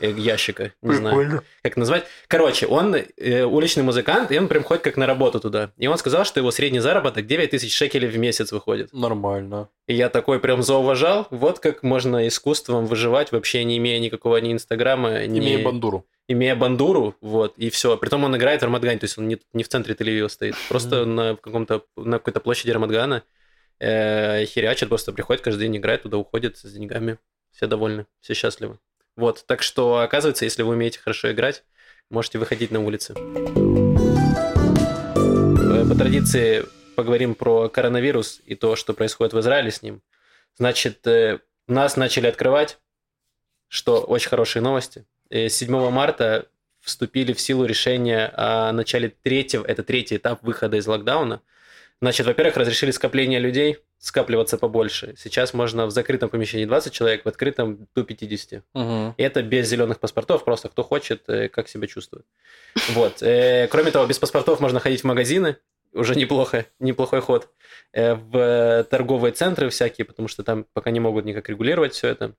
ящика, 0.01 0.73
не 0.81 0.95
знаю 0.95 1.41
как 1.63 1.77
назвать. 1.77 2.05
Короче, 2.27 2.67
он 2.67 2.95
э, 2.95 3.43
уличный 3.43 3.83
музыкант, 3.83 4.31
и 4.31 4.37
он 4.37 4.47
прям 4.47 4.63
ходит 4.63 4.83
как 4.83 4.97
на 4.97 5.05
работу 5.05 5.39
туда. 5.39 5.71
И 5.77 5.87
он 5.87 5.97
сказал, 5.97 6.25
что 6.25 6.39
его 6.39 6.51
средний 6.51 6.79
заработок 6.79 7.25
9 7.25 7.49
тысяч 7.51 7.73
шекелей 7.73 8.07
в 8.07 8.17
месяц 8.17 8.51
выходит. 8.51 8.91
Нормально. 8.93 9.69
И 9.87 9.93
я 9.93 10.09
такой 10.09 10.39
прям 10.39 10.63
зауважал, 10.63 11.27
вот 11.29 11.59
как 11.59 11.83
можно 11.83 12.27
искусством 12.27 12.85
выживать, 12.85 13.31
вообще 13.31 13.63
не 13.63 13.77
имея 13.77 13.99
никакого 13.99 14.37
ни 14.37 14.51
инстаграма, 14.51 15.25
ни... 15.27 15.39
Имея 15.39 15.63
бандуру. 15.63 16.05
Имея 16.29 16.55
бандуру, 16.55 17.15
вот, 17.21 17.57
и 17.57 17.69
все. 17.71 17.97
Притом 17.97 18.23
он 18.23 18.37
играет 18.37 18.61
в 18.61 18.63
Рамадгане, 18.63 18.99
то 18.99 19.05
есть 19.05 19.17
он 19.17 19.27
не, 19.27 19.39
не 19.51 19.63
в 19.63 19.67
центре 19.67 19.95
Тель-Авива 19.95 20.29
стоит, 20.29 20.55
просто 20.69 21.03
на 21.05 21.35
каком-то, 21.35 21.83
на 21.97 22.19
какой-то 22.19 22.39
площади 22.39 22.69
Рамадгана 22.69 23.23
э, 23.79 24.45
херячит, 24.45 24.89
просто 24.89 25.11
приходит 25.11 25.41
каждый 25.41 25.61
день, 25.61 25.77
играет 25.77 26.03
туда, 26.03 26.17
уходит 26.17 26.57
с 26.57 26.71
деньгами. 26.71 27.17
Все 27.51 27.65
довольны, 27.65 28.05
все 28.21 28.35
счастливы. 28.35 28.77
Вот, 29.15 29.43
так 29.47 29.63
что, 29.63 29.97
оказывается, 29.97 30.45
если 30.45 30.61
вы 30.61 30.73
умеете 30.73 30.99
хорошо 30.99 31.31
играть, 31.31 31.63
можете 32.11 32.37
выходить 32.37 32.69
на 32.69 32.85
улицы. 32.85 33.15
По 35.89 35.95
традиции 35.95 36.63
поговорим 36.95 37.33
про 37.33 37.69
коронавирус 37.69 38.39
и 38.45 38.53
то, 38.53 38.75
что 38.75 38.93
происходит 38.93 39.33
в 39.33 39.39
Израиле 39.39 39.71
с 39.71 39.81
ним. 39.81 40.03
Значит, 40.57 41.07
э, 41.07 41.39
нас 41.67 41.97
начали 41.97 42.27
открывать, 42.27 42.77
что 43.67 44.01
очень 44.01 44.29
хорошие 44.29 44.61
новости. 44.61 45.05
Э, 45.29 45.49
7 45.49 45.89
марта 45.89 46.47
вступили 46.81 47.33
в 47.33 47.41
силу 47.41 47.65
решения 47.65 48.31
о 48.35 48.71
начале 48.71 49.09
третьего, 49.21 49.65
это 49.65 49.83
третий 49.83 50.17
этап 50.17 50.43
выхода 50.43 50.77
из 50.77 50.87
локдауна. 50.87 51.41
Значит, 52.01 52.25
во-первых, 52.25 52.55
разрешили 52.55 52.91
скопление 52.91 53.39
людей, 53.39 53.77
скапливаться 53.97 54.57
побольше. 54.57 55.15
Сейчас 55.17 55.53
можно 55.53 55.85
в 55.85 55.91
закрытом 55.91 56.29
помещении 56.29 56.63
20 56.65 56.93
человек, 56.93 57.25
в 57.25 57.27
открытом 57.27 57.87
до 57.93 58.03
50. 58.05 58.63
Мгм. 58.73 59.13
И 59.17 59.21
это 59.21 59.43
без 59.43 59.67
зеленых 59.67 59.99
паспортов, 59.99 60.45
просто 60.45 60.69
кто 60.69 60.83
хочет, 60.83 61.23
э, 61.27 61.49
как 61.49 61.67
себя 61.67 61.87
чувствует. 61.87 62.25
Вот. 62.91 63.21
Э, 63.21 63.67
Кроме 63.69 63.91
того, 63.91 64.05
без 64.05 64.17
паспортов 64.17 64.61
можно 64.61 64.79
ходить 64.79 65.01
в 65.01 65.03
магазины, 65.03 65.57
уже 65.91 66.15
неплохо, 66.15 66.65
неплохой 66.79 67.19
ход. 67.19 67.49
Э, 67.91 68.13
В 68.15 68.87
торговые 68.89 69.33
центры 69.33 69.69
всякие, 69.69 70.05
потому 70.05 70.29
что 70.29 70.43
там 70.43 70.65
пока 70.71 70.91
не 70.91 71.01
могут 71.01 71.25
никак 71.25 71.49
регулировать 71.49 71.93
все 71.93 72.07
это. 72.07 72.33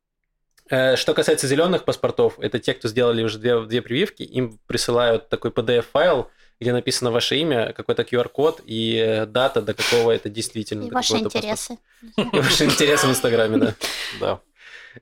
Э, 0.71 0.97
Что 0.97 1.15
касается 1.15 1.47
зеленых 1.47 1.85
паспортов, 1.85 2.39
это 2.39 2.59
те, 2.59 2.75
кто 2.75 2.89
сделали 2.89 3.23
уже 3.23 3.39
две, 3.39 3.61
две 3.67 3.83
прививки, 3.83 4.23
им 4.23 4.59
присылают 4.67 5.29
такой 5.29 5.50
PDF-файл, 5.50 6.31
где 6.61 6.73
написано 6.73 7.11
ваше 7.11 7.37
имя, 7.37 7.73
какой-то 7.73 8.03
QR-код 8.03 8.62
и 8.65 8.97
э, 8.97 9.27
дата, 9.27 9.62
до 9.62 9.75
какого 9.75 10.12
это 10.12 10.29
действительно. 10.29 10.87
И 10.87 10.91
ваши 10.91 11.15
паспорта. 11.15 11.39
интересы. 11.39 11.79
И 12.17 12.39
ваши 12.39 12.65
интересы 12.65 13.07
в 13.07 13.11
Инстаграме, 13.11 13.57
да. 13.59 13.75
Да. 14.21 14.41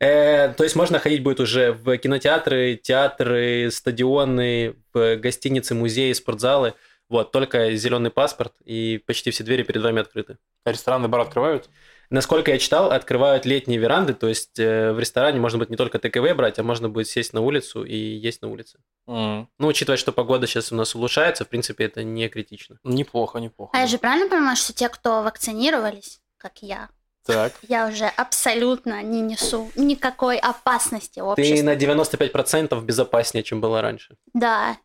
Э, 0.01 0.53
то 0.55 0.65
есть 0.65 0.77
можно 0.77 0.99
ходить 0.99 1.23
будет 1.23 1.41
уже 1.41 1.73
в 1.73 1.97
кинотеатры, 1.99 2.77
театры, 2.77 3.71
стадионы, 3.71 4.77
в 4.93 5.17
гостиницы, 5.17 5.75
музеи, 5.75 6.13
спортзалы. 6.13 6.75
Вот, 7.09 7.33
только 7.33 7.75
зеленый 7.75 8.11
паспорт, 8.11 8.53
и 8.65 9.03
почти 9.07 9.31
все 9.31 9.43
двери 9.43 9.63
перед 9.63 9.83
вами 9.83 10.01
открыты. 10.03 10.37
А 10.65 10.73
Рестораны, 10.73 11.09
бары 11.09 11.25
открывают? 11.25 11.71
Насколько 12.11 12.53
я 12.53 12.59
читал, 12.59 12.91
открывают 12.91 13.45
летние 13.45 13.79
веранды, 13.79 14.15
то 14.15 14.29
есть 14.29 14.59
э, 14.59 14.93
в 14.93 14.99
ресторане 14.99 15.41
можно 15.41 15.59
будет 15.59 15.71
не 15.71 15.77
только 15.77 15.99
ТКВ 15.99 16.35
брать, 16.35 16.59
а 16.59 16.63
можно 16.63 16.89
будет 16.89 17.07
сесть 17.09 17.35
на 17.35 17.41
улицу 17.43 17.85
и 17.85 17.97
есть 17.97 18.41
на 18.43 18.49
улице. 18.49 18.79
М, 19.07 19.49
Ну, 19.59 19.67
учитывая, 19.69 19.99
что 19.99 20.13
погода 20.13 20.47
сейчас 20.47 20.73
у 20.73 20.75
нас 20.75 20.95
улучшается, 20.95 21.45
в 21.45 21.49
принципе, 21.49 21.85
это 21.85 22.03
не 22.03 22.29
критично. 22.29 22.79
Неплохо, 22.83 23.39
неплохо. 23.41 23.73
А 23.77 23.81
я 23.81 23.87
же 23.87 23.99
правильно 23.99 24.29
понимаю, 24.29 24.57
что 24.57 24.73
те, 24.73 24.89
кто 24.89 25.23
вакцинировались, 25.23 26.21
как 26.39 26.63
я, 26.63 26.89
Так. 27.27 27.53
я 27.69 27.87
уже 27.89 28.07
абсолютно 28.07 29.03
не 29.03 29.21
несу 29.21 29.71
никакой 29.77 30.39
опасности 30.39 31.17
Ты 31.17 31.23
обществу. 31.23 31.67
на 31.67 31.77
95% 31.77 32.83
безопаснее, 32.85 33.43
чем 33.43 33.61
была 33.61 33.83
раньше. 33.83 34.17
Да, 34.33 34.79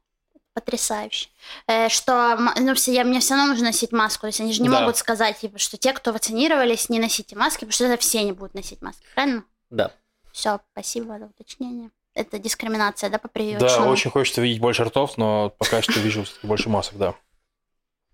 потрясающе. 0.54 1.30
Э, 1.68 1.90
что, 1.90 2.38
ну, 2.60 2.74
все, 2.76 2.94
я, 2.94 3.04
мне 3.04 3.20
все 3.20 3.34
равно 3.36 3.50
нужно 3.50 3.68
носить 3.68 3.92
маску. 3.92 4.22
То 4.22 4.28
есть 4.28 4.42
они 4.42 4.54
же 4.54 4.62
не 4.62 4.70
Да. 4.70 4.80
могут 4.82 4.98
сказать, 4.98 5.40
типа, 5.40 5.58
что 5.60 5.78
те, 5.78 5.94
кто 5.94 6.12
вакцинировались, 6.14 6.90
не 6.90 7.00
носите 7.00 7.36
маски, 7.36 7.60
потому 7.62 7.72
что 7.74 7.86
это 7.86 8.02
все 8.02 8.24
не 8.24 8.32
будут 8.32 8.54
носить 8.54 8.82
маски. 8.82 9.04
Правильно? 9.16 9.44
Да. 9.70 9.92
Все, 10.32 10.60
спасибо 10.72 11.18
за 11.20 11.26
уточнение. 11.26 11.90
Это 12.16 12.38
дискриминация, 12.38 13.10
да, 13.10 13.18
по 13.18 13.28
Да, 13.28 13.32
прививочному? 13.34 13.90
очень 13.90 14.12
хочется 14.12 14.42
видеть 14.42 14.62
больше 14.62 14.84
ртов, 14.84 15.18
но 15.18 15.50
пока 15.58 15.82
что 15.82 16.00
вижу 16.00 16.26
больше 16.44 16.70
масок, 16.70 16.98
да. 16.98 17.16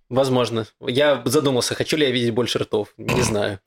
Возможно. 0.10 0.65
Я 0.79 1.22
задумался, 1.25 1.75
хочу 1.75 1.98
ли 1.98 2.05
я 2.05 2.12
видеть 2.12 2.34
больше 2.34 2.60
ртов. 2.60 2.93
Не 2.98 3.22
знаю. 3.22 3.60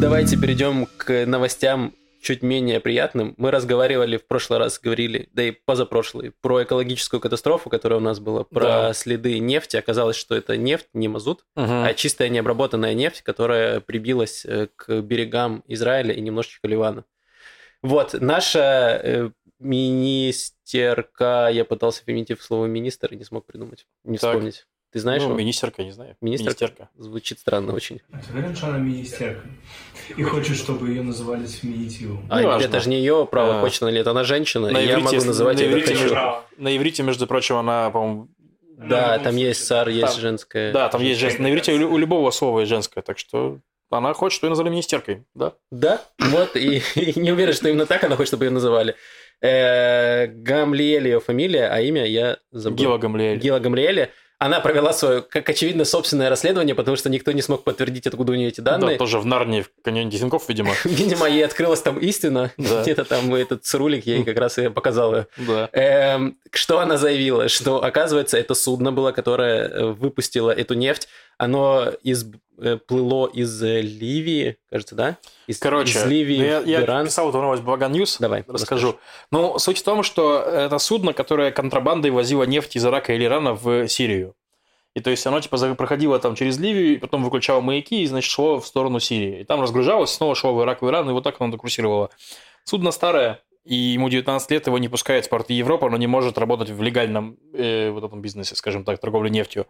Давайте 0.00 0.36
перейдем 0.36 0.86
к 0.96 1.26
новостям 1.26 1.92
чуть 2.28 2.42
менее 2.42 2.78
приятным. 2.78 3.32
Мы 3.38 3.50
разговаривали 3.50 4.18
в 4.18 4.26
прошлый 4.26 4.58
раз, 4.58 4.78
говорили, 4.78 5.30
да 5.32 5.44
и 5.44 5.50
позапрошлый, 5.50 6.32
про 6.42 6.62
экологическую 6.62 7.20
катастрофу, 7.20 7.70
которая 7.70 8.00
у 8.00 8.02
нас 8.02 8.20
была, 8.20 8.44
про 8.44 8.60
Да. 8.64 8.92
следы 8.92 9.38
нефти. 9.38 9.78
Оказалось, 9.78 10.16
что 10.16 10.34
это 10.34 10.58
нефть, 10.58 10.88
не 10.92 11.08
мазут, 11.08 11.46
Мгм. 11.56 11.84
а 11.84 11.94
чистая 11.94 12.28
необработанная 12.28 12.92
нефть, 12.92 13.22
которая 13.22 13.80
прибилась 13.80 14.44
э, 14.44 14.68
к 14.76 15.00
берегам 15.00 15.64
Израиля 15.68 16.12
и 16.12 16.20
немножечко 16.20 16.68
Ливана. 16.68 17.06
Вот, 17.80 18.12
наша 18.20 19.00
э, 19.02 19.30
министерка, 19.58 21.48
я 21.50 21.64
пытался 21.64 22.04
феминитив 22.04 22.42
слова 22.42 22.66
министр 22.66 23.14
и 23.14 23.16
не 23.16 23.24
смог 23.24 23.46
придумать, 23.46 23.86
не 24.04 24.18
Так. 24.18 24.30
вспомнить. 24.32 24.66
Ты 24.90 25.00
знаешь 25.00 25.22
Ну, 25.22 25.28
его? 25.28 25.38
министерка, 25.38 25.84
не 25.84 25.90
знаю. 25.92 26.16
Министерка? 26.22 26.50
Министерка. 26.64 26.88
Звучит 26.96 27.38
странно 27.40 27.74
очень. 27.74 28.00
А 28.10 28.18
ты 28.18 28.32
уверен, 28.32 28.56
что 28.56 28.68
она 28.68 28.78
министерка? 28.78 29.42
И 30.16 30.22
хочет, 30.22 30.56
чтобы 30.56 30.88
ее 30.88 31.02
называли 31.02 31.44
с 31.44 31.56
феминитивом? 31.56 32.26
А 32.30 32.40
Неважно. 32.40 32.66
это 32.66 32.80
же 32.80 32.88
не 32.88 32.96
ее 32.96 33.26
право, 33.30 33.58
А. 33.58 33.60
хочет 33.60 33.82
она 33.82 33.90
или 33.90 34.00
это 34.00 34.12
она 34.12 34.24
женщина, 34.24 34.70
На 34.70 34.78
и 34.80 34.86
я 34.86 34.94
иврите- 34.94 35.16
могу 35.16 35.26
называть 35.26 35.58
на 35.58 35.62
ее 35.62 35.72
иврите 35.72 35.94
между- 35.94 36.16
На 36.56 36.76
иврите, 36.76 37.02
между 37.02 37.26
прочим, 37.26 37.56
она, 37.56 37.90
по-моему... 37.90 38.28
Да, 38.78 39.18
там 39.18 39.36
есть 39.36 39.66
сар, 39.66 39.88
есть 39.88 40.12
Там- 40.12 40.20
женская. 40.20 40.72
Да, 40.72 40.88
там 40.88 41.02
есть 41.02 41.20
женская. 41.20 41.42
На 41.42 41.50
иврите 41.50 41.72
у 41.74 41.92
у 41.92 41.98
любого 41.98 42.30
слова 42.30 42.60
есть 42.60 42.70
женское, 42.70 43.02
так 43.02 43.18
что 43.18 43.58
она 43.90 44.14
хочет, 44.14 44.36
что 44.36 44.46
ее 44.46 44.50
назвали 44.50 44.70
министеркой, 44.70 45.24
да? 45.34 45.52
Да, 45.70 46.00
вот, 46.18 46.56
и, 46.56 46.80
и 46.94 47.18
не 47.20 47.32
уверен, 47.32 47.52
что 47.52 47.68
именно 47.68 47.86
так 47.86 48.04
она 48.04 48.16
хочет, 48.16 48.28
чтобы 48.28 48.44
ее 48.46 48.50
называли. 48.52 48.94
Э, 49.42 50.26
Гамлиэль 50.28 51.06
ее 51.08 51.20
фамилия, 51.20 51.68
а 51.68 51.80
имя 51.80 52.06
я 52.06 52.38
забыл. 52.52 52.76
Гила 52.78 52.98
Гамлиэль. 52.98 53.38
Гила 53.38 53.58
Гамлиэля. 53.60 54.10
Она 54.40 54.60
провела 54.60 54.92
свое, 54.92 55.20
как 55.20 55.48
очевидно, 55.48 55.84
собственное 55.84 56.30
расследование, 56.30 56.76
потому 56.76 56.96
что 56.96 57.10
никто 57.10 57.32
не 57.32 57.42
смог 57.42 57.64
подтвердить, 57.64 58.06
откуда 58.06 58.32
у 58.32 58.34
нее 58.36 58.48
эти 58.48 58.60
Да, 58.60 58.78
данные. 58.78 58.96
тоже 58.96 59.18
в 59.18 59.26
Нарнии, 59.26 59.62
в 59.62 59.70
каньоне 59.82 60.10
Дизенгоф, 60.10 60.48
видимо. 60.48 60.74
Видимо, 60.84 61.26
ей 61.28 61.44
открылась 61.44 61.82
там 61.82 61.98
истина. 61.98 62.52
Да. 62.56 62.82
Где-то 62.82 63.04
там 63.04 63.34
этот 63.34 63.64
цирулик 63.64 64.06
ей 64.06 64.22
как 64.22 64.38
раз 64.38 64.58
и 64.58 64.68
показал 64.68 65.14
ее. 65.16 65.26
Да. 65.38 65.68
Эм, 65.72 66.38
что 66.52 66.78
она 66.78 66.96
заявила? 66.98 67.48
Что, 67.48 67.82
оказывается, 67.82 68.38
это 68.38 68.54
судно 68.54 68.92
было, 68.92 69.10
которое 69.10 69.68
э, 69.68 69.84
выпустило 69.86 70.52
эту 70.52 70.74
нефть. 70.74 71.08
Оно 71.36 71.92
из, 72.04 72.26
плыло 72.86 73.26
из 73.26 73.62
э, 73.62 73.80
Ливии, 73.80 74.58
кажется, 74.70 74.94
да? 74.94 75.18
Из, 75.46 75.58
Короче, 75.58 75.98
из 75.98 76.04
Ливии 76.06 76.38
ну, 76.38 76.44
я, 76.44 76.60
я 76.60 76.80
Иран. 76.82 77.06
писал 77.06 77.30
эту 77.30 77.40
новость 77.40 77.62
в 77.62 77.88
News. 77.88 78.18
Давай, 78.18 78.44
расскажу. 78.46 78.98
Ну, 79.30 79.58
суть 79.58 79.78
в 79.78 79.84
том, 79.84 80.02
что 80.02 80.40
это 80.40 80.78
судно, 80.78 81.12
которое 81.12 81.50
контрабандой 81.50 82.10
возило 82.10 82.42
нефть 82.44 82.76
из 82.76 82.84
Ирака 82.84 83.14
или 83.14 83.24
Ирана 83.24 83.54
в 83.54 83.88
Сирию. 83.88 84.34
И 84.94 85.00
то 85.00 85.10
есть 85.10 85.24
оно 85.26 85.40
типа 85.40 85.74
проходило 85.74 86.18
там 86.18 86.34
через 86.34 86.58
Ливию, 86.58 86.94
и 86.94 86.98
потом 86.98 87.22
выключало 87.22 87.60
маяки, 87.60 88.02
и, 88.02 88.06
значит, 88.06 88.30
шло 88.30 88.60
в 88.60 88.66
сторону 88.66 88.98
Сирии. 88.98 89.40
И 89.40 89.44
там 89.44 89.60
разгружалось, 89.60 90.10
снова 90.10 90.34
шло 90.34 90.54
в 90.54 90.62
Ирак, 90.62 90.82
в 90.82 90.88
Иран, 90.88 91.08
и 91.08 91.12
вот 91.12 91.22
так 91.22 91.36
оно 91.38 91.52
докурсировало. 91.52 92.10
Судно 92.64 92.90
старое, 92.90 93.40
и 93.64 93.74
ему 93.74 94.08
19 94.08 94.50
лет, 94.50 94.66
его 94.66 94.78
не 94.78 94.88
пускают 94.88 95.26
в 95.26 95.28
порты 95.28 95.52
Европы, 95.52 95.86
оно 95.86 95.98
не 95.98 96.06
может 96.06 96.38
работать 96.38 96.70
в 96.70 96.82
легальном 96.82 97.36
э, 97.52 97.90
вот 97.90 98.02
этом 98.02 98.22
бизнесе, 98.22 98.56
скажем 98.56 98.82
так, 98.82 98.98
торговле 98.98 99.30
нефтью. 99.30 99.66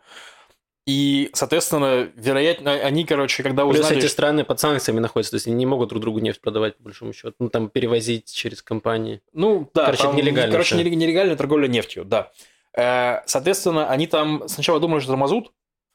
И, 0.88 1.28
соответственно, 1.34 2.08
вероятно, 2.16 2.72
они, 2.72 3.04
короче, 3.04 3.42
когда 3.42 3.64
Плюс 3.66 3.80
узнали... 3.80 3.98
эти 3.98 4.06
страны 4.06 4.42
под 4.42 4.58
санкциями 4.58 5.00
находятся, 5.00 5.32
то 5.32 5.34
есть 5.36 5.46
они 5.46 5.54
не 5.56 5.66
могут 5.66 5.90
друг 5.90 6.00
другу 6.00 6.18
нефть 6.20 6.40
продавать, 6.40 6.78
по 6.78 6.84
большому 6.84 7.12
счету. 7.12 7.34
Ну, 7.38 7.50
там, 7.50 7.68
перевозить 7.68 8.32
через 8.32 8.62
компании. 8.62 9.20
Ну, 9.34 9.68
да, 9.74 9.84
Короче, 9.84 10.02
там, 10.04 10.16
нелегально 10.16 10.50
Короче, 10.50 10.76
нелег- 10.76 10.94
нелегальная 10.94 11.36
торговля 11.36 11.66
нефтью, 11.68 12.06
да. 12.06 12.30
Э, 12.74 13.20
Соответственно, 13.26 13.90
они 13.90 14.06
там 14.06 14.48
сначала 14.48 14.80
думали, 14.80 15.00
что 15.00 15.12
это 15.12 15.18
мазут, 15.18 15.52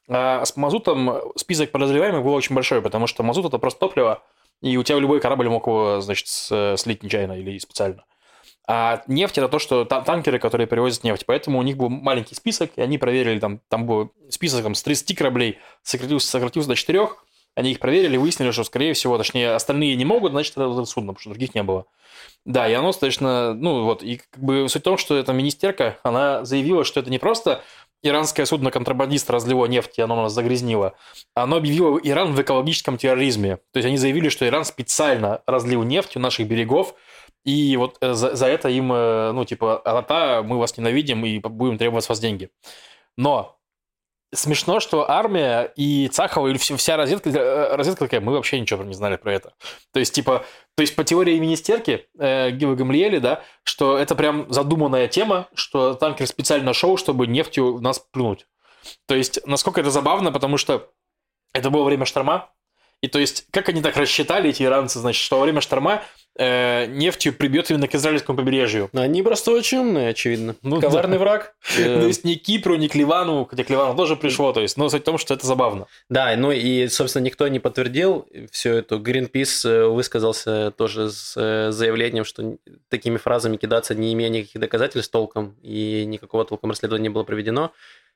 а 0.08 0.44
с 0.44 0.56
мазутом 0.56 1.12
список 1.34 1.72
подозреваемых 1.72 2.22
был 2.22 2.32
очень 2.34 2.54
большой, 2.54 2.80
потому 2.80 3.08
что 3.08 3.24
мазут– 3.24 3.46
это 3.46 3.58
просто 3.58 3.80
топливо, 3.80 4.22
и 4.62 4.76
у 4.76 4.84
тебя 4.84 5.00
любой 5.00 5.18
корабль 5.18 5.48
мог 5.48 5.66
его, 5.66 6.02
значит, 6.02 6.28
с- 6.28 6.76
слить 6.78 7.02
нечаянно 7.02 7.32
или 7.32 7.58
специально. 7.58 8.04
А 8.66 9.02
нефть– 9.06 9.38
это 9.38 9.48
то, 9.48 9.58
что 9.58 9.84
та- 9.84 10.00
танкеры, 10.00 10.38
которые 10.38 10.66
перевозят 10.66 11.04
нефть, 11.04 11.26
поэтому 11.26 11.58
у 11.58 11.62
них 11.62 11.76
был 11.76 11.90
маленький 11.90 12.34
список, 12.34 12.70
и 12.76 12.80
они 12.80 12.96
проверили, 12.96 13.38
там, 13.38 13.60
там 13.68 13.86
был 13.86 14.12
список 14.30 14.62
там, 14.62 14.74
с 14.74 14.82
30 14.82 15.14
кораблей, 15.14 15.58
сократился, 15.82 16.28
сократился 16.28 16.70
до 16.70 16.74
4, 16.74 17.08
они 17.56 17.72
их 17.72 17.78
проверили, 17.78 18.16
выяснили, 18.16 18.50
что, 18.50 18.64
скорее 18.64 18.94
всего, 18.94 19.18
точнее, 19.18 19.54
остальные 19.54 19.96
не 19.96 20.04
могут, 20.04 20.32
значит, 20.32 20.52
это 20.52 20.84
судно, 20.86 21.12
потому 21.12 21.20
что 21.20 21.30
других 21.30 21.54
не 21.54 21.62
было. 21.62 21.84
Да, 22.44 22.68
и 22.68 22.72
оно, 22.72 22.88
достаточно, 22.88 23.54
ну 23.54 23.84
вот, 23.84 24.02
и 24.02 24.20
как 24.30 24.42
бы 24.42 24.68
суть 24.68 24.82
в 24.82 24.84
том, 24.84 24.98
что 24.98 25.16
эта 25.16 25.32
министерка, 25.32 25.98
она 26.02 26.44
заявила, 26.44 26.84
что 26.84 27.00
это 27.00 27.10
не 27.10 27.18
просто 27.18 27.62
иранское 28.02 28.44
судно-контрабандист 28.44 29.28
разлило 29.30 29.66
нефть, 29.66 29.98
и 29.98 30.02
оно 30.02 30.16
нас 30.22 30.32
загрязнило, 30.32 30.94
оно 31.34 31.56
объявило 31.56 31.98
Иран 32.02 32.34
в 32.34 32.40
экологическом 32.40 32.98
терроризме. 32.98 33.56
То 33.72 33.78
есть 33.78 33.86
они 33.86 33.96
заявили, 33.96 34.28
что 34.28 34.46
Иран 34.46 34.64
специально 34.64 35.42
разлил 35.46 35.82
нефть 35.82 36.16
у 36.16 36.20
наших 36.20 36.46
берегов, 36.46 36.94
и 37.44 37.76
вот 37.76 37.98
э, 38.00 38.14
за, 38.14 38.34
за 38.34 38.46
это 38.46 38.68
им, 38.68 38.92
э, 38.92 39.32
ну, 39.32 39.44
типа, 39.44 39.82
а 39.84 40.42
мы 40.42 40.58
вас 40.58 40.76
ненавидим 40.76 41.24
и 41.24 41.38
будем 41.38 41.78
требовать 41.78 42.04
с 42.04 42.08
вас 42.08 42.20
деньги. 42.20 42.50
Но 43.16 43.58
смешно, 44.32 44.80
что 44.80 45.10
армия 45.10 45.72
и 45.76 46.08
Цахова, 46.08 46.48
или 46.48 46.58
вся, 46.58 46.76
вся 46.76 46.96
разведка, 46.96 47.30
э, 47.30 47.76
разведка 47.76 48.06
такая, 48.06 48.20
мы 48.20 48.32
вообще 48.32 48.60
ничего 48.60 48.82
не 48.82 48.94
знали 48.94 49.16
про 49.16 49.32
это. 49.32 49.54
То 49.92 50.00
есть, 50.00 50.14
типа, 50.14 50.44
то 50.74 50.80
есть 50.80 50.96
по 50.96 51.04
теории 51.04 51.38
министерки 51.38 52.06
э, 52.18 52.50
Гива 52.50 52.74
Гамлиэли, 52.74 53.18
да, 53.18 53.42
что 53.62 53.98
это 53.98 54.14
прям 54.14 54.46
задуманная 54.52 55.08
тема, 55.08 55.48
что 55.54 55.94
танкер 55.94 56.26
специально 56.26 56.72
шел, 56.72 56.96
чтобы 56.96 57.26
нефтью 57.26 57.76
в 57.76 57.82
нас 57.82 57.98
плюнуть. 57.98 58.46
То 59.06 59.14
есть, 59.14 59.46
насколько 59.46 59.80
это 59.80 59.90
забавно, 59.90 60.32
потому 60.32 60.56
что 60.56 60.90
это 61.52 61.70
было 61.70 61.84
время 61.84 62.04
шторма, 62.04 62.50
и 63.00 63.08
то 63.08 63.18
есть, 63.18 63.46
как 63.50 63.68
они 63.68 63.82
так 63.82 63.96
рассчитали, 63.96 64.50
эти 64.50 64.62
иранцы, 64.62 64.98
значит, 64.98 65.22
что 65.22 65.36
во 65.36 65.42
время 65.42 65.60
шторма 65.60 66.02
э, 66.36 66.86
нефтью 66.86 67.32
прибьет 67.32 67.70
именно 67.70 67.88
к 67.88 67.94
израильскому 67.94 68.38
побережью. 68.38 68.90
Они 68.92 69.22
просто 69.22 69.50
очень 69.50 69.78
умные, 69.78 70.10
очевидно. 70.10 70.56
Ну 70.62 70.80
Коварный 70.80 71.18
да. 71.18 71.24
враг. 71.24 71.54
Э, 71.76 72.00
То 72.00 72.06
есть, 72.06 72.24
ни 72.24 72.34
к 72.34 72.42
Кипру, 72.42 72.76
ни 72.76 72.88
к 72.88 72.94
Ливану, 72.94 73.46
хотя 73.46 73.64
к 73.64 73.70
Ливану 73.70 73.96
тоже 73.96 74.16
пришло, 74.16 74.52
то 74.52 74.60
есть, 74.60 74.76
но 74.76 74.88
суть 74.88 75.02
в 75.02 75.04
том, 75.04 75.18
что 75.18 75.34
это 75.34 75.46
забавно. 75.46 75.86
Да, 76.08 76.34
ну 76.36 76.52
и, 76.52 76.88
собственно, 76.88 77.24
никто 77.24 77.46
не 77.48 77.58
подтвердил 77.58 78.26
все 78.50 78.74
это. 78.74 78.96
Greenpeace 78.96 79.68
э, 79.68 79.86
высказался 79.86 80.70
тоже 80.70 81.10
с 81.10 81.34
э, 81.36 81.70
заявлением, 81.70 82.24
что 82.24 82.56
такими 82.88 83.16
фразами 83.16 83.56
кидаться, 83.56 83.94
не 83.94 84.12
имея 84.12 84.28
никаких 84.28 84.60
доказательств 84.60 85.12
толком, 85.12 85.56
и 85.62 86.04
никакого 86.06 86.44
толком 86.44 86.70
расследования 86.70 87.04
не 87.04 87.08
было 87.10 87.24
проведено. 87.24 87.72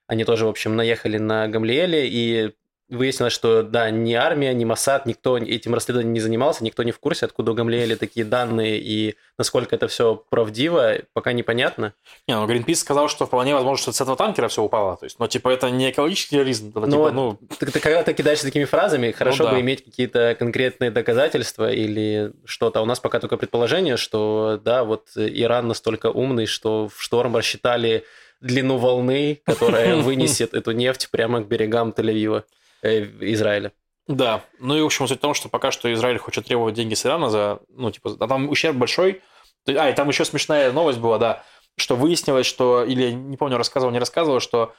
Они 0.06 0.24
тоже, 0.24 0.46
в 0.46 0.48
общем, 0.48 0.74
наехали 0.74 1.18
на 1.18 1.48
Гамлиэле, 1.48 2.08
и 2.08 2.52
выяснилось, 2.88 3.32
что, 3.32 3.62
да, 3.62 3.90
ни 3.90 4.14
армия, 4.14 4.54
ни 4.54 4.64
Моссад, 4.64 5.06
никто 5.06 5.36
этим 5.36 5.74
расследованием 5.74 6.12
не 6.12 6.20
занимался, 6.20 6.64
никто 6.64 6.82
не 6.82 6.92
в 6.92 6.98
курсе, 6.98 7.26
откуда 7.26 7.52
у 7.52 7.54
Гамлиэля 7.54 7.96
такие 7.96 8.24
данные, 8.24 8.78
и 8.78 9.16
насколько 9.36 9.76
это 9.76 9.88
все 9.88 10.22
правдиво, 10.30 10.96
пока 11.12 11.32
непонятно. 11.32 11.92
Не, 12.26 12.34
ну 12.34 12.46
Greenpeace 12.46 12.76
сказал, 12.76 13.08
что 13.08 13.26
вполне 13.26 13.54
возможно, 13.54 13.82
что 13.82 13.92
с 13.92 14.00
этого 14.00 14.16
танкера 14.16 14.48
все 14.48 14.62
упало. 14.62 14.96
То 14.96 15.04
есть, 15.04 15.18
ну, 15.18 15.28
типа, 15.28 15.50
это 15.50 15.70
не 15.70 15.90
экологический 15.90 16.36
терроризм, 16.36 16.70
это, 16.70 16.80
Ну, 16.80 16.86
типа, 16.86 17.10
ну, 17.10 17.38
Так 17.58 17.72
ты 17.72 17.80
когда 17.80 18.02
ты 18.02 18.14
кидаешься 18.14 18.46
такими 18.46 18.64
фразами, 18.64 19.10
хорошо 19.10 19.44
да. 19.44 19.52
бы 19.52 19.60
иметь 19.60 19.84
какие-то 19.84 20.34
конкретные 20.38 20.90
доказательства 20.90 21.70
или 21.70 22.32
что-то. 22.44 22.78
А 22.80 22.82
у 22.82 22.86
нас 22.86 23.00
пока 23.00 23.20
только 23.20 23.36
предположение, 23.36 23.96
что 23.96 24.60
да, 24.64 24.84
вот 24.84 25.08
Иран 25.14 25.68
настолько 25.68 26.10
умный, 26.10 26.46
что 26.46 26.88
в 26.88 27.02
шторм 27.02 27.36
рассчитали 27.36 28.04
длину 28.40 28.76
волны, 28.76 29.40
которая 29.44 29.96
вынесет 30.02 30.54
эту 30.54 30.72
нефть 30.72 31.08
прямо 31.10 31.42
к 31.42 31.48
берегам 31.48 31.90
Тель-Авива, 31.90 32.44
Израиля. 32.82 33.72
Да, 34.06 34.42
ну 34.58 34.76
и 34.76 34.80
в 34.80 34.86
общем 34.86 35.06
суть 35.06 35.18
в 35.18 35.20
том, 35.20 35.34
что 35.34 35.48
пока 35.48 35.70
что 35.70 35.92
Израиль 35.92 36.18
хочет 36.18 36.46
требовать 36.46 36.74
деньги 36.74 36.94
с 36.94 37.04
Ирана 37.04 37.28
за, 37.28 37.60
ну 37.68 37.90
типа, 37.90 38.16
а 38.18 38.26
там 38.26 38.48
ущерб 38.48 38.76
большой. 38.76 39.20
А, 39.66 39.90
и 39.90 39.94
там 39.94 40.08
еще 40.08 40.24
смешная 40.24 40.72
новость 40.72 40.98
была, 40.98 41.18
да, 41.18 41.44
что 41.76 41.94
выяснилось, 41.94 42.46
что, 42.46 42.84
или 42.84 43.10
не 43.10 43.36
помню, 43.36 43.58
рассказывал, 43.58 43.92
не 43.92 43.98
рассказывал, 43.98 44.40
что 44.40 44.74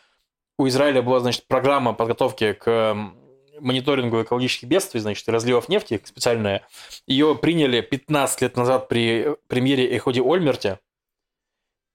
у 0.58 0.68
Израиля 0.68 1.02
была, 1.02 1.20
значит, 1.20 1.48
программа 1.48 1.94
подготовки 1.94 2.54
к 2.54 2.96
мониторингу 3.60 4.22
экологических 4.22 4.68
бедствий, 4.68 5.00
значит, 5.00 5.28
разливов 5.30 5.70
нефти 5.70 6.02
специальная. 6.04 6.66
Ее 7.08 7.36
приняли 7.36 7.82
15 7.82 8.42
лет 8.42 8.58
назад 8.58 8.88
при 8.88 9.36
премьере 9.48 9.96
Эходи 9.96 10.22
Ольмерте, 10.22 10.80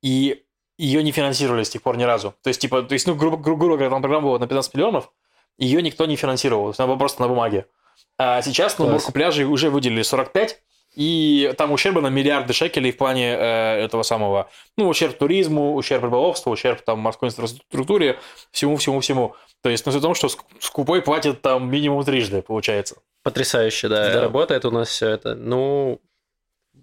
и 0.02 0.44
ее 0.78 1.02
не 1.02 1.12
финансировали 1.12 1.62
с 1.62 1.70
тех 1.70 1.82
пор 1.82 1.96
ни 1.96 2.04
разу. 2.04 2.34
То 2.42 2.48
есть, 2.48 2.60
типа, 2.60 2.82
то 2.82 2.92
есть, 2.92 3.06
ну, 3.06 3.14
грубо, 3.14 3.36
грубо 3.36 3.66
говоря, 3.66 3.90
там 3.90 4.02
программа 4.02 4.28
была 4.28 4.38
на 4.38 4.46
15 4.46 4.74
миллионов, 4.74 5.12
ее 5.58 5.82
никто 5.82 6.06
не 6.06 6.16
финансировал, 6.16 6.74
она 6.76 6.86
была 6.86 6.96
просто 6.98 7.22
на 7.22 7.28
бумаге. 7.28 7.66
А 8.18 8.42
сейчас 8.42 8.78
на 8.78 8.86
уборку 8.86 9.12
пляжей 9.12 9.44
уже 9.44 9.70
выделили 9.70 10.02
45, 10.02 10.60
и 10.94 11.52
там 11.58 11.72
ущерб 11.72 12.00
на 12.00 12.08
миллиарды 12.08 12.52
шекелей 12.52 12.92
в 12.92 12.96
плане 12.96 13.34
э, 13.34 13.84
этого 13.84 14.02
самого, 14.04 14.48
ну, 14.76 14.88
ущерб 14.88 15.18
туризму, 15.18 15.74
ущерб 15.74 16.04
рыболовству, 16.04 16.52
ущерб 16.52 16.82
там 16.82 17.00
морской 17.00 17.30
инфраструктуре, 17.30 18.20
всему-всему-всему. 18.52 19.34
То 19.62 19.70
есть, 19.70 19.84
ну, 19.86 19.92
за 19.92 20.00
то, 20.00 20.14
что 20.14 20.28
скупой 20.60 21.02
платит 21.02 21.42
там 21.42 21.68
минимум 21.68 22.04
трижды, 22.04 22.42
получается. 22.42 22.96
Потрясающе, 23.24 23.88
да. 23.88 24.12
да. 24.12 24.20
Работает 24.20 24.64
у 24.64 24.70
нас 24.70 24.88
все 24.88 25.08
это. 25.08 25.34
Ну, 25.34 26.00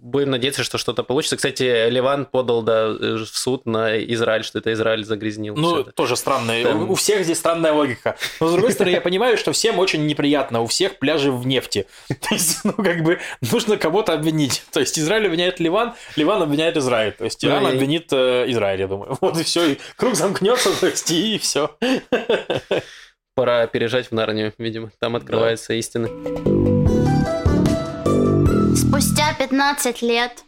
будем 0.01 0.31
надеяться, 0.31 0.63
что 0.63 0.77
что-то 0.77 1.03
получится. 1.03 1.37
Кстати, 1.37 1.89
Ливан 1.89 2.25
подал 2.25 2.63
да, 2.63 2.89
в 2.89 3.25
суд 3.25 3.65
на 3.65 3.97
Израиль, 3.97 4.43
что 4.43 4.57
это 4.57 4.73
Израиль 4.73 5.05
загрязнил. 5.05 5.55
Ну, 5.55 5.83
тоже 5.83 6.15
странно. 6.15 6.53
Там... 6.63 6.89
У 6.89 6.95
всех 6.95 7.23
здесь 7.23 7.37
странная 7.37 7.71
логика. 7.71 8.17
Но, 8.39 8.47
с 8.47 8.51
другой 8.53 8.71
стороны, 8.71 8.93
я 8.93 9.01
понимаю, 9.01 9.37
что 9.37 9.51
всем 9.51 9.77
очень 9.79 10.05
неприятно. 10.07 10.61
У 10.61 10.65
всех 10.65 10.97
пляжи 10.97 11.31
в 11.31 11.45
нефти. 11.45 11.85
То 12.07 12.33
есть, 12.33 12.61
ну, 12.63 12.73
как 12.73 13.03
бы, 13.03 13.19
нужно 13.51 13.77
кого-то 13.77 14.13
обвинить. 14.13 14.63
То 14.71 14.79
есть, 14.79 14.97
Израиль 14.97 15.27
обвиняет 15.27 15.59
Ливан, 15.59 15.93
Ливан 16.15 16.41
обвиняет 16.41 16.77
Израиль. 16.77 17.13
То 17.13 17.25
есть, 17.25 17.45
Иран 17.45 17.63
ну, 17.63 17.69
обвинит 17.69 18.07
э, 18.11 18.45
Израиль, 18.47 18.81
я 18.81 18.87
думаю. 18.87 19.17
Вот 19.21 19.37
и 19.37 19.43
все. 19.43 19.73
И 19.73 19.77
круг 19.95 20.15
замкнется, 20.15 20.71
то 20.79 20.87
есть, 20.87 21.11
и 21.11 21.37
все. 21.37 21.77
Пора 23.35 23.67
переезжать 23.67 24.07
в 24.07 24.11
Нарнию, 24.13 24.53
видимо. 24.57 24.91
Там 24.99 25.15
открывается 25.15 25.69
да. 25.69 25.75
истина. 25.75 27.00
Спустя 28.75 29.33
15 29.33 30.01
лет 30.01 30.45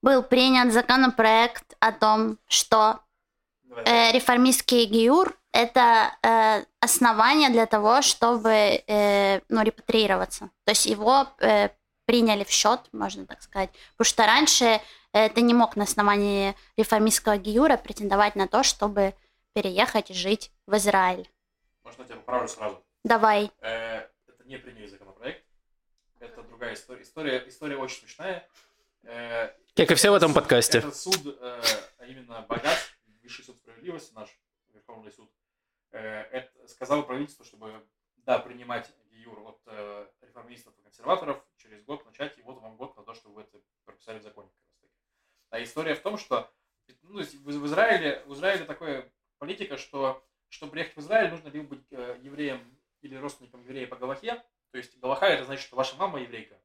был 0.00 0.22
принят 0.22 0.72
законопроект 0.72 1.74
о 1.80 1.90
том, 1.90 2.38
что 2.46 3.00
э, 3.84 4.12
реформистский 4.12 4.84
ГИУР– 4.84 5.36
это 5.52 6.16
э, 6.22 6.64
основание 6.80 7.50
для 7.50 7.66
того, 7.66 8.00
чтобы 8.02 8.50
э, 8.86 9.40
ну, 9.48 9.62
репатриироваться. 9.62 10.50
То 10.64 10.70
есть 10.70 10.86
его 10.86 11.26
э, 11.40 11.70
приняли 12.06 12.44
в 12.44 12.50
счет, 12.50 12.80
можно 12.92 13.26
так 13.26 13.42
сказать. 13.42 13.70
Потому 13.96 14.06
что 14.06 14.26
раньше 14.26 14.80
э, 15.12 15.28
ты 15.30 15.40
не 15.40 15.54
мог 15.54 15.74
на 15.74 15.84
основании 15.84 16.54
реформистского 16.76 17.38
ГИУРа 17.38 17.76
претендовать 17.76 18.36
на 18.36 18.46
то, 18.46 18.62
чтобы 18.62 19.14
переехать 19.52 20.10
и 20.10 20.14
жить 20.14 20.52
в 20.66 20.76
Израиль. 20.76 21.28
Можно 21.82 22.02
я 22.02 22.08
тебя 22.08 22.16
поправлю 22.18 22.48
сразу? 22.48 22.80
Давай. 23.04 23.50
Э, 23.60 24.06
это 24.28 24.44
не 24.44 24.58
приняли 24.58 24.86
законопроект 24.86 25.43
другая 26.64 26.74
история. 26.74 27.02
История, 27.02 27.44
история 27.46 27.76
очень 27.76 28.00
смешная. 28.00 28.48
Э, 29.02 29.52
как 29.76 29.90
и 29.90 29.94
все 29.94 30.10
в 30.10 30.14
этом 30.14 30.30
суд, 30.30 30.36
подкасте. 30.36 30.78
Этот 30.78 30.96
суд, 30.96 31.20
э, 31.26 31.62
а 31.98 32.06
именно 32.06 32.40
Богат, 32.48 32.78
Высший 33.22 33.44
суд 33.44 33.56
справедливости, 33.56 34.14
наш 34.14 34.30
Верховный 34.72 35.12
суд, 35.12 35.30
э, 35.92 35.98
это, 36.00 36.68
сказал 36.68 37.04
правительству, 37.04 37.44
чтобы, 37.44 37.84
да, 38.16 38.38
принимать 38.38 38.90
ГИЮР 39.10 39.40
от 39.40 39.60
реформистов 40.22 40.74
и 40.78 40.82
консерваторов, 40.82 41.44
через 41.56 41.82
год 41.84 42.04
начать, 42.06 42.36
и 42.38 42.42
вот 42.42 42.60
вам 42.60 42.76
год 42.76 42.96
на 42.96 43.02
то, 43.02 43.14
чтобы 43.14 43.36
вы 43.36 43.42
это 43.42 43.58
прописали 43.84 44.18
в 44.18 44.22
законе. 44.22 44.50
А 45.50 45.62
история 45.62 45.94
в 45.94 46.00
том, 46.00 46.18
что 46.18 46.50
ну, 47.02 47.20
в, 47.20 47.66
Израиле, 47.66 48.22
в 48.26 48.34
Израиле 48.34 48.64
такая 48.64 49.10
политика, 49.38 49.76
что 49.76 50.24
чтобы 50.48 50.72
приехать 50.72 50.96
в 50.96 51.00
Израиль, 51.00 51.30
нужно 51.30 51.48
либо 51.48 51.76
быть 51.76 51.90
евреем 51.90 52.60
или 53.00 53.16
родственником 53.16 53.62
еврея 53.62 53.86
по 53.86 53.96
Галахе, 53.96 54.42
то 54.74 54.78
есть 54.78 54.98
Галаха 54.98 55.26
это 55.26 55.44
значит, 55.44 55.64
что 55.64 55.76
ваша 55.76 55.94
мама 55.94 56.20
еврейка, 56.20 56.60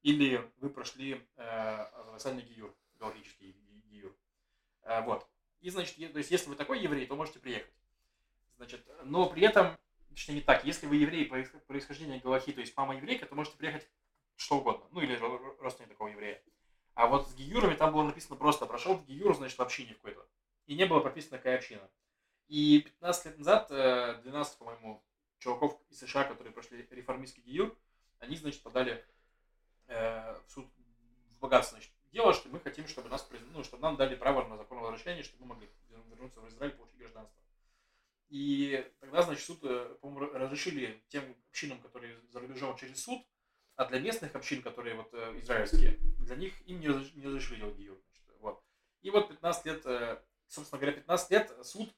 или 0.00 0.50
вы 0.56 0.70
прошли 0.70 1.22
э, 1.36 1.86
универсальный 2.06 2.40
гиюр, 2.40 2.74
галактический 2.98 3.54
гиюр. 3.90 4.16
Э, 4.84 5.02
вот. 5.02 5.28
И 5.60 5.68
значит, 5.68 5.94
то 6.14 6.16
есть 6.16 6.30
если 6.30 6.48
вы 6.48 6.56
такой 6.56 6.80
еврей, 6.80 7.06
то 7.06 7.14
можете 7.14 7.40
приехать. 7.40 7.70
Значит, 8.56 8.88
но 9.04 9.28
при 9.28 9.42
этом, 9.42 9.76
точнее 10.08 10.36
не 10.36 10.40
так, 10.40 10.64
если 10.64 10.86
вы 10.86 10.96
еврей 10.96 11.26
по 11.26 11.36
происхождению 11.66 12.22
Галахи, 12.22 12.52
то 12.52 12.62
есть 12.62 12.74
мама 12.74 12.96
еврейка, 12.96 13.26
то 13.26 13.34
можете 13.34 13.58
приехать 13.58 13.86
что 14.36 14.56
угодно, 14.56 14.86
ну 14.90 15.02
или 15.02 15.14
родственник 15.60 15.90
такого 15.90 16.08
еврея. 16.08 16.42
А 16.94 17.06
вот 17.06 17.28
с 17.28 17.34
гиюрами 17.34 17.74
там 17.74 17.92
было 17.92 18.04
написано 18.04 18.36
просто, 18.36 18.64
прошел 18.64 18.98
гиюр, 19.02 19.36
значит, 19.36 19.58
в 19.58 19.60
общине 19.60 19.92
какой-то. 19.92 20.26
И 20.64 20.74
не 20.74 20.86
было 20.86 21.00
прописано, 21.00 21.36
какая 21.36 21.58
община. 21.58 21.86
И 22.48 22.80
15 22.80 23.26
лет 23.26 23.38
назад, 23.38 23.68
12, 23.68 24.54
э, 24.54 24.58
по-моему, 24.58 25.04
чуваков 25.42 25.78
из 25.90 25.98
США, 25.98 26.24
которые 26.24 26.52
прошли 26.52 26.86
реформистский 26.90 27.42
ГИЮР, 27.42 27.76
они, 28.20 28.36
значит, 28.36 28.62
подали 28.62 29.04
э, 29.88 30.40
в 30.46 30.50
суд 30.50 30.66
в 31.30 31.38
богатство, 31.40 31.76
значит, 31.76 31.92
дело, 32.12 32.32
что 32.32 32.48
мы 32.48 32.60
хотим, 32.60 32.86
чтобы 32.86 33.08
нас, 33.08 33.28
ну, 33.52 33.64
чтобы 33.64 33.82
нам 33.82 33.96
дали 33.96 34.14
право 34.14 34.46
на 34.46 34.56
законное 34.56 34.82
возвращение, 34.84 35.24
чтобы 35.24 35.44
мы 35.44 35.54
могли 35.54 35.68
вернуться 36.10 36.40
в 36.40 36.48
Израиль, 36.48 36.72
получить 36.72 36.98
гражданство. 36.98 37.36
И 38.28 38.88
тогда, 39.00 39.22
значит, 39.22 39.44
суд, 39.44 39.58
э, 39.64 39.96
по-моему, 40.00 40.32
разрешили 40.32 41.02
тем 41.08 41.24
общинам, 41.48 41.80
которые 41.80 42.18
за 42.30 42.40
рубежом 42.40 42.76
через 42.76 43.02
суд, 43.02 43.20
а 43.76 43.86
для 43.86 43.98
местных 43.98 44.34
общин, 44.36 44.62
которые 44.62 44.94
вот 44.94 45.12
э, 45.12 45.40
израильские, 45.40 45.98
для 46.20 46.36
них 46.36 46.54
им 46.66 46.80
не 46.80 46.88
разрешили, 46.88 47.18
не 47.18 47.26
разрешили 47.26 47.58
делать 47.58 47.76
гиюр. 47.76 47.98
Значит, 48.06 48.40
вот. 48.40 48.64
И 49.02 49.10
вот 49.10 49.28
15 49.28 49.66
лет, 49.66 49.86
э, 49.86 50.22
собственно 50.46 50.80
говоря, 50.80 50.96
15 50.96 51.30
лет 51.30 51.66
суд 51.66 51.92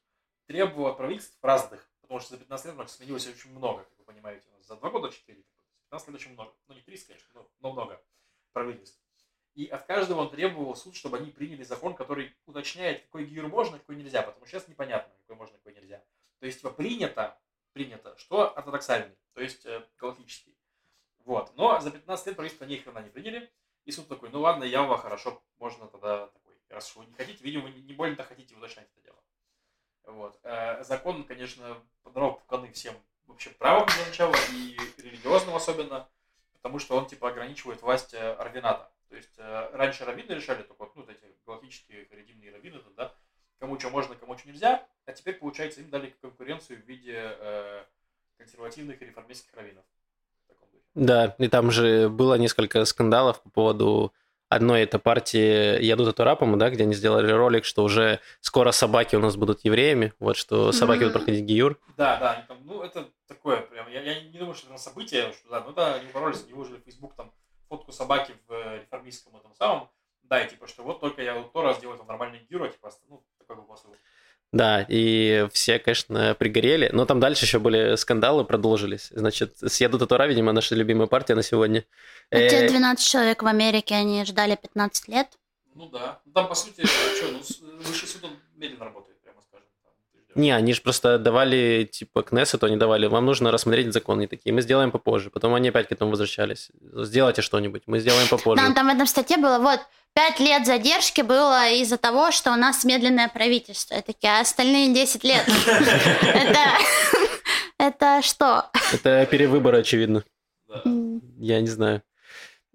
требовал 0.47 0.87
от 0.87 0.97
правительств 0.97 1.37
разных 1.41 1.87
Потому 2.05 2.19
что 2.19 2.35
за 2.35 2.37
15 2.37 2.77
лет 2.77 2.89
сменилось 2.89 3.27
очень 3.27 3.51
много, 3.51 3.83
как 3.83 3.97
вы 3.97 4.05
понимаете. 4.05 4.47
У 4.49 4.57
нас 4.57 4.67
за 4.67 4.75
2 4.75 4.89
года 4.91 5.11
4, 5.11 5.43
15 5.89 6.07
лет 6.07 6.15
очень 6.15 6.33
много. 6.33 6.53
Ну, 6.67 6.75
не 6.75 6.81
30, 6.81 7.07
конечно, 7.07 7.29
но, 7.33 7.49
но 7.59 7.73
много 7.73 8.01
правительств. 8.53 9.01
И 9.55 9.65
от 9.67 9.85
каждого 9.85 10.21
он 10.21 10.29
требовал 10.29 10.75
суд, 10.75 10.95
чтобы 10.95 11.17
они 11.17 11.31
приняли 11.31 11.63
закон, 11.63 11.95
который 11.95 12.35
уточняет, 12.45 13.01
какой 13.03 13.25
гир 13.25 13.47
можно, 13.47 13.79
какой 13.79 13.95
нельзя. 13.95 14.21
Потому 14.21 14.45
что 14.45 14.55
сейчас 14.55 14.67
непонятно, 14.67 15.13
какой 15.21 15.35
можно, 15.35 15.57
какой 15.57 15.73
нельзя. 15.73 16.03
То 16.39 16.45
есть, 16.45 16.61
принято, 16.75 17.39
принято, 17.73 18.15
что 18.17 18.55
ортодоксальный, 18.55 19.17
то 19.33 19.41
есть 19.41 19.65
э, 19.65 19.83
галактический. 19.97 20.55
Вот. 21.25 21.55
Но 21.55 21.79
за 21.79 21.89
15 21.89 22.27
лет 22.27 22.35
правительство 22.35 22.65
ни 22.65 22.75
хрена 22.75 22.99
не 22.99 23.09
приняли. 23.09 23.51
И 23.85 23.91
суд 23.91 24.07
такой, 24.07 24.29
ну 24.29 24.41
ладно, 24.41 24.63
Ява, 24.63 24.97
хорошо, 24.97 25.41
можно 25.57 25.87
тогда 25.87 26.27
такой. 26.27 26.55
Раз 26.69 26.95
вы 26.95 27.05
не 27.05 27.13
хотите, 27.13 27.43
видимо, 27.43 27.69
не 27.69 27.93
больно-то 27.93 28.23
хотите 28.23 28.55
уточнять 28.55 28.89
это 28.91 29.01
дело. 29.01 29.23
Вот. 30.07 30.39
Э, 30.43 30.83
закон, 30.83 31.23
конечно, 31.23 31.77
подорвал 32.03 32.35
пуканы 32.35 32.71
всем 32.71 32.93
вообще 33.27 33.49
правым 33.51 33.87
для 33.87 34.05
начала 34.05 34.35
и 34.53 34.77
религиозным 35.01 35.55
особенно, 35.55 36.07
потому 36.53 36.79
что 36.79 36.97
он 36.97 37.07
типа 37.07 37.29
ограничивает 37.29 37.81
власть 37.81 38.13
э, 38.13 38.35
равината. 38.35 38.89
То 39.09 39.15
есть 39.15 39.33
э, 39.37 39.69
раньше 39.73 40.05
раввины 40.05 40.31
решали 40.33 40.63
только 40.63 40.83
вот, 40.83 40.95
ну, 40.95 41.01
вот 41.01 41.11
эти 41.11 41.25
галактические 41.45 42.05
харидимные 42.05 42.51
раввины, 42.51 42.79
да, 42.95 43.13
кому 43.59 43.79
что 43.79 43.89
можно, 43.89 44.15
кому 44.15 44.37
что 44.37 44.47
нельзя, 44.49 44.85
а 45.05 45.13
теперь, 45.13 45.35
получается, 45.35 45.81
им 45.81 45.89
дали 45.89 46.13
конкуренцию 46.21 46.81
в 46.81 46.85
виде 46.85 47.15
э, 47.17 47.83
консервативных 48.37 49.01
и 49.01 49.05
реформистских 49.05 49.53
раввинов. 49.55 49.83
Да, 50.95 51.35
и 51.39 51.49
там 51.49 51.71
же 51.71 52.09
было 52.09 52.35
несколько 52.35 52.85
скандалов 52.85 53.41
по 53.41 53.49
поводу 53.49 54.13
одной 54.55 54.81
это 54.81 54.99
партии 54.99 55.81
«Яду 55.83 56.05
Татура», 56.05 56.35
по 56.35 56.45
да, 56.55 56.69
где 56.69 56.83
они 56.83 56.93
сделали 56.93 57.31
ролик, 57.31 57.65
что 57.65 57.83
уже 57.83 58.19
скоро 58.41 58.71
собаки 58.71 59.15
у 59.15 59.19
нас 59.19 59.35
будут 59.35 59.63
евреями, 59.63 60.13
вот 60.19 60.37
что 60.37 60.71
собаки 60.71 60.99
будут 60.99 61.13
проходить 61.13 61.45
гиюр. 61.45 61.79
Да, 61.97 62.17
да, 62.17 62.45
там, 62.47 62.57
ну 62.65 62.81
это 62.81 63.09
такое 63.27 63.61
прям, 63.61 63.89
я, 63.89 64.01
я 64.01 64.21
не 64.21 64.37
думаю, 64.37 64.55
что 64.55 64.67
это 64.67 64.77
событие, 64.77 65.31
что 65.33 65.49
да, 65.49 65.63
ну 65.65 65.73
да, 65.73 65.95
они 65.95 66.07
упоролись, 66.07 66.43
они 66.43 66.53
выложили 66.53 66.77
в 66.77 66.85
Facebook 66.85 67.15
там 67.15 67.31
фотку 67.69 67.91
собаки 67.91 68.33
в 68.47 68.53
э, 68.53 68.79
реформистском 68.81 69.35
этом 69.35 69.53
самом, 69.53 69.89
да, 70.23 70.41
и 70.43 70.49
типа, 70.49 70.67
что 70.67 70.83
вот 70.83 70.99
только 70.99 71.21
я 71.21 71.35
вот 71.35 71.51
то 71.53 71.61
раз 71.61 71.79
делаю 71.79 71.97
там 71.97 72.07
нормальный 72.07 72.39
гиюр, 72.49 72.63
а 72.63 72.69
типа, 72.69 72.91
ну, 73.09 73.23
такой 73.37 73.57
был 73.57 73.63
посыл. 73.63 73.95
Да, 74.55 74.85
и 74.87 75.49
все, 75.51 75.79
конечно, 75.79 76.33
пригорели. 76.39 76.89
Но 76.93 77.05
там 77.05 77.19
дальше 77.19 77.43
еще 77.43 77.59
были 77.59 77.97
скандалы, 77.97 78.45
продолжились. 78.45 79.09
Значит, 79.11 79.57
съеду 79.57 79.99
Татура, 79.99 80.27
видимо, 80.27 80.53
наша 80.53 80.75
любимая 80.75 81.07
партия 81.07 81.35
на 81.35 81.43
сегодня. 81.43 81.83
А 82.31 82.37
те 82.37 82.65
12 82.65 83.05
э, 83.05 83.09
человек 83.09 83.43
в 83.43 83.47
Америке, 83.47 83.95
они 83.95 84.23
ждали 84.23 84.55
15 84.55 85.09
лет? 85.09 85.27
Ну 85.73 85.89
да. 85.89 86.21
Ну, 86.23 86.31
там, 86.31 86.47
по 86.47 86.55
сути, 86.55 86.85
что, 86.85 87.31
ну, 87.33 87.39
высший 87.85 88.07
суд, 88.07 88.23
он 88.23 88.29
медленно 88.55 88.85
работает, 88.85 89.19
прямо 89.21 89.41
скажем. 89.41 89.67
Не, 90.35 90.51
они 90.55 90.73
же 90.73 90.81
просто 90.81 91.19
давали, 91.19 91.89
типа, 91.91 92.23
Кнессету 92.23 92.67
они 92.67 92.77
давали, 92.77 93.07
вам 93.07 93.25
нужно 93.25 93.51
рассмотреть 93.51 93.91
закон, 93.91 94.21
и 94.21 94.27
такие, 94.27 94.53
мы 94.53 94.61
сделаем 94.61 94.89
попозже. 94.89 95.31
Потом 95.31 95.53
они 95.53 95.67
опять 95.67 95.89
к 95.89 95.91
этому 95.91 96.11
возвращались. 96.11 96.71
Сделайте 96.93 97.41
что-нибудь, 97.41 97.83
мы 97.87 97.99
сделаем 97.99 98.29
попозже. 98.29 98.63
Там, 98.63 98.73
там 98.73 98.87
в 98.87 98.95
этом 98.95 99.05
статье 99.05 99.35
было, 99.35 99.59
вот, 99.59 99.81
Пять 100.15 100.39
лет 100.39 100.65
задержки 100.65 101.19
было 101.19 101.69
из-за 101.71 101.97
того, 101.97 102.31
что 102.31 102.53
у 102.53 102.55
нас 102.55 102.85
медленное 102.85 103.27
правительство. 103.27 103.95
Я 103.95 104.01
такие, 104.01 104.31
а 104.31 104.39
остальные 104.39 104.93
10 104.93 105.23
лет? 105.25 105.45
Это... 107.77 108.21
Что? 108.21 108.69
Это 108.93 109.27
перевыбор, 109.29 109.75
очевидно. 109.75 110.23
Я 111.37 111.59
не 111.59 111.67
знаю. 111.67 112.01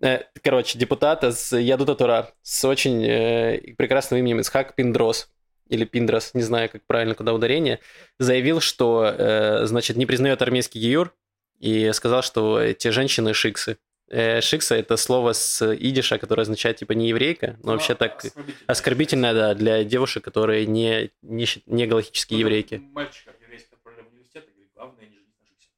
Э, 0.03 0.24
короче, 0.42 0.79
депутат 0.79 1.24
из 1.24 1.50
Ядута 1.53 1.94
Тура 1.94 2.31
с 2.42 2.62
очень 2.66 3.03
э, 3.07 3.74
прекрасным 3.79 4.20
именем 4.20 4.42
Исхак 4.42 4.74
Пиндрос. 4.74 5.31
или 5.70 5.87
Пиндрас, 5.87 6.35
не 6.35 6.42
знаю, 6.42 6.68
как 6.68 6.85
правильно, 6.85 7.14
куда 7.14 7.33
ударение, 7.33 7.81
заявил, 8.18 8.61
что, 8.61 9.07
э, 9.07 9.64
значит, 9.64 9.96
не 9.96 10.05
признает 10.05 10.42
армейский 10.42 10.79
гиюр, 10.79 11.14
и 11.59 11.90
сказал, 11.92 12.22
что 12.22 12.61
эти 12.61 12.88
женщины 12.88 13.33
шиксы. 13.33 13.79
Э, 14.11 14.40
шикса– 14.40 14.75
это 14.77 14.96
слово 14.96 15.33
с 15.33 15.75
идиша, 15.77 16.18
которое 16.18 16.42
означает, 16.42 16.77
типа, 16.79 16.92
не 16.92 17.09
еврейка, 17.09 17.57
но 17.62 17.73
вообще 17.73 17.94
так 17.94 18.25
оскорбительное, 18.66 19.33
да, 19.35 19.55
для 19.55 19.85
девушек, 19.85 20.25
которые 20.25 20.66
не, 20.66 21.11
не, 21.23 21.46
не 21.66 21.87
галактические 21.87 22.40
еврейки. 22.40 22.83
Мальчика 22.92 23.31
еврейского 23.40 23.77
отправляли 23.77 24.05
в 24.09 24.12
университет 24.12 24.49
и 24.49 24.51
говорит, 24.51 24.70
главное 24.75 25.07
не 25.07 25.14
женить 25.14 25.35
на 25.38 25.46
шиксе. 25.46 25.68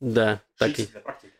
Да, 0.00 0.40
так 0.56 0.70
и... 0.70 0.74
Шикс 0.76 0.90
для 0.92 1.00
практики. 1.00 1.32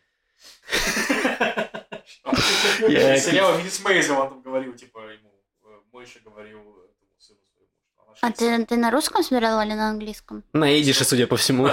Я- 2.87 3.17
Сериал 3.17 3.57
Миссис 3.57 3.83
Мейзел, 3.83 4.19
он 4.19 4.29
там 4.29 4.41
говорил, 4.43 4.73
типа, 4.73 4.99
ему, 4.99 5.31
э, 5.65 5.67
Мойша 5.91 6.19
говорил 6.23 6.59
этому 6.59 7.19
сыну 7.19 7.39
своему, 7.55 7.71
что 7.75 8.03
она 8.05 8.13
А 8.21 8.31
ты, 8.31 8.65
ты 8.65 8.77
на 8.77 8.91
русском 8.91 9.23
смотрел 9.23 9.59
или 9.61 9.73
на 9.73 9.89
английском? 9.89 10.43
На 10.53 10.79
идише, 10.79 11.03
судя 11.05 11.25
по 11.27 11.35
всему. 11.37 11.67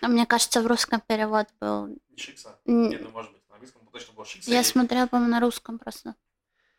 А 0.00 0.08
Мне 0.08 0.26
кажется, 0.26 0.60
в 0.62 0.66
русском 0.66 1.00
перевод 1.06 1.46
был... 1.60 1.88
не 1.88 2.16
шикса. 2.16 2.58
М, 2.66 2.90
Нет, 2.90 3.02
ну 3.02 3.10
может 3.10 3.32
быть, 3.32 3.42
на 3.48 3.54
английском 3.56 3.82
точно 3.92 4.12
было 4.14 4.24
шикса. 4.24 4.50
Я 4.50 4.60
и 4.60 4.64
смотрела, 4.64 5.06
по-моему, 5.06 5.30
на 5.30 5.40
русском 5.40 5.78
просто. 5.78 6.14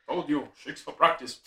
Told 0.07 0.27
you, 0.27 0.47
шикс 0.63 0.83
for 0.85 0.95
practice. 0.95 1.37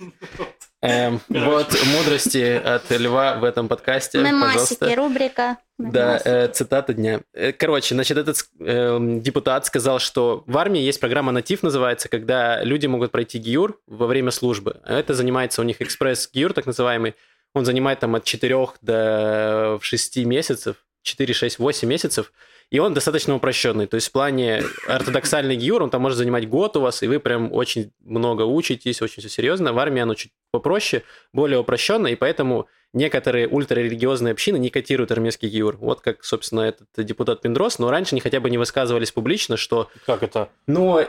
Эм, 0.82 1.20
вот 1.28 1.74
мудрости 1.86 2.52
от 2.56 2.90
Льва 2.90 3.36
в 3.36 3.44
этом 3.44 3.66
подкасте, 3.66 4.18
Мемасики, 4.18 4.94
рубрика. 4.94 5.56
Да, 5.78 6.20
э, 6.22 6.48
цитата 6.48 6.92
дня. 6.92 7.22
Э, 7.32 7.52
Короче, 7.52 7.94
значит, 7.94 8.18
этот 8.18 8.36
эм, 8.60 9.20
депутат 9.22 9.64
сказал, 9.66 9.98
что 10.00 10.44
в 10.46 10.56
армии 10.58 10.82
есть 10.82 11.00
программа 11.00 11.32
«Натив» 11.32 11.62
называется, 11.62 12.08
когда 12.08 12.62
люди 12.62 12.86
могут 12.86 13.10
пройти 13.10 13.38
ГИЮР 13.38 13.80
во 13.86 14.06
время 14.06 14.30
службы. 14.32 14.80
А 14.84 14.98
Это 14.98 15.14
занимается 15.14 15.62
у 15.62 15.64
них 15.64 15.80
экспресс-ГИЮР, 15.80 16.52
так 16.52 16.66
называемый. 16.66 17.14
Он 17.54 17.64
занимает 17.64 18.00
там 18.00 18.14
от 18.14 18.24
4 18.24 18.66
до 18.82 19.78
6 19.80 20.16
месяцев, 20.24 20.76
4, 21.02 21.34
6, 21.34 21.58
8 21.58 21.88
месяцев. 21.88 22.32
И 22.70 22.78
он 22.78 22.92
достаточно 22.92 23.34
упрощенный. 23.34 23.86
То 23.86 23.94
есть 23.94 24.08
в 24.08 24.12
плане 24.12 24.62
ортодоксальный 24.86 25.56
ГИЮР, 25.56 25.84
он 25.84 25.90
там 25.90 26.02
может 26.02 26.18
занимать 26.18 26.48
год 26.48 26.76
у 26.76 26.80
вас, 26.80 27.02
и 27.02 27.06
вы 27.06 27.18
прям 27.18 27.50
очень 27.52 27.92
много 28.04 28.42
учитесь, 28.42 29.00
очень 29.00 29.22
все 29.22 29.30
серьезно. 29.30 29.72
В 29.72 29.78
армии 29.78 30.02
оно 30.02 30.14
чуть 30.14 30.32
попроще, 30.50 31.02
более 31.32 31.58
упрощенно, 31.58 32.08
и 32.08 32.14
поэтому 32.14 32.68
некоторые 32.92 33.48
ультрарелигиозные 33.48 34.32
общины 34.32 34.58
не 34.58 34.70
котируют 34.70 35.10
армейский 35.12 35.48
ГИЮР. 35.48 35.76
Вот 35.76 36.00
как, 36.00 36.24
собственно, 36.24 36.60
этот 36.62 36.88
депутат 36.96 37.40
Пиндрос, 37.42 37.78
но 37.78 37.90
раньше 37.90 38.14
они 38.14 38.20
хотя 38.20 38.40
бы 38.40 38.50
не 38.50 38.58
высказывались 38.58 39.12
публично, 39.12 39.56
что, 39.56 39.88
Как 40.06 40.22
это? 40.22 40.48
ну, 40.66 41.04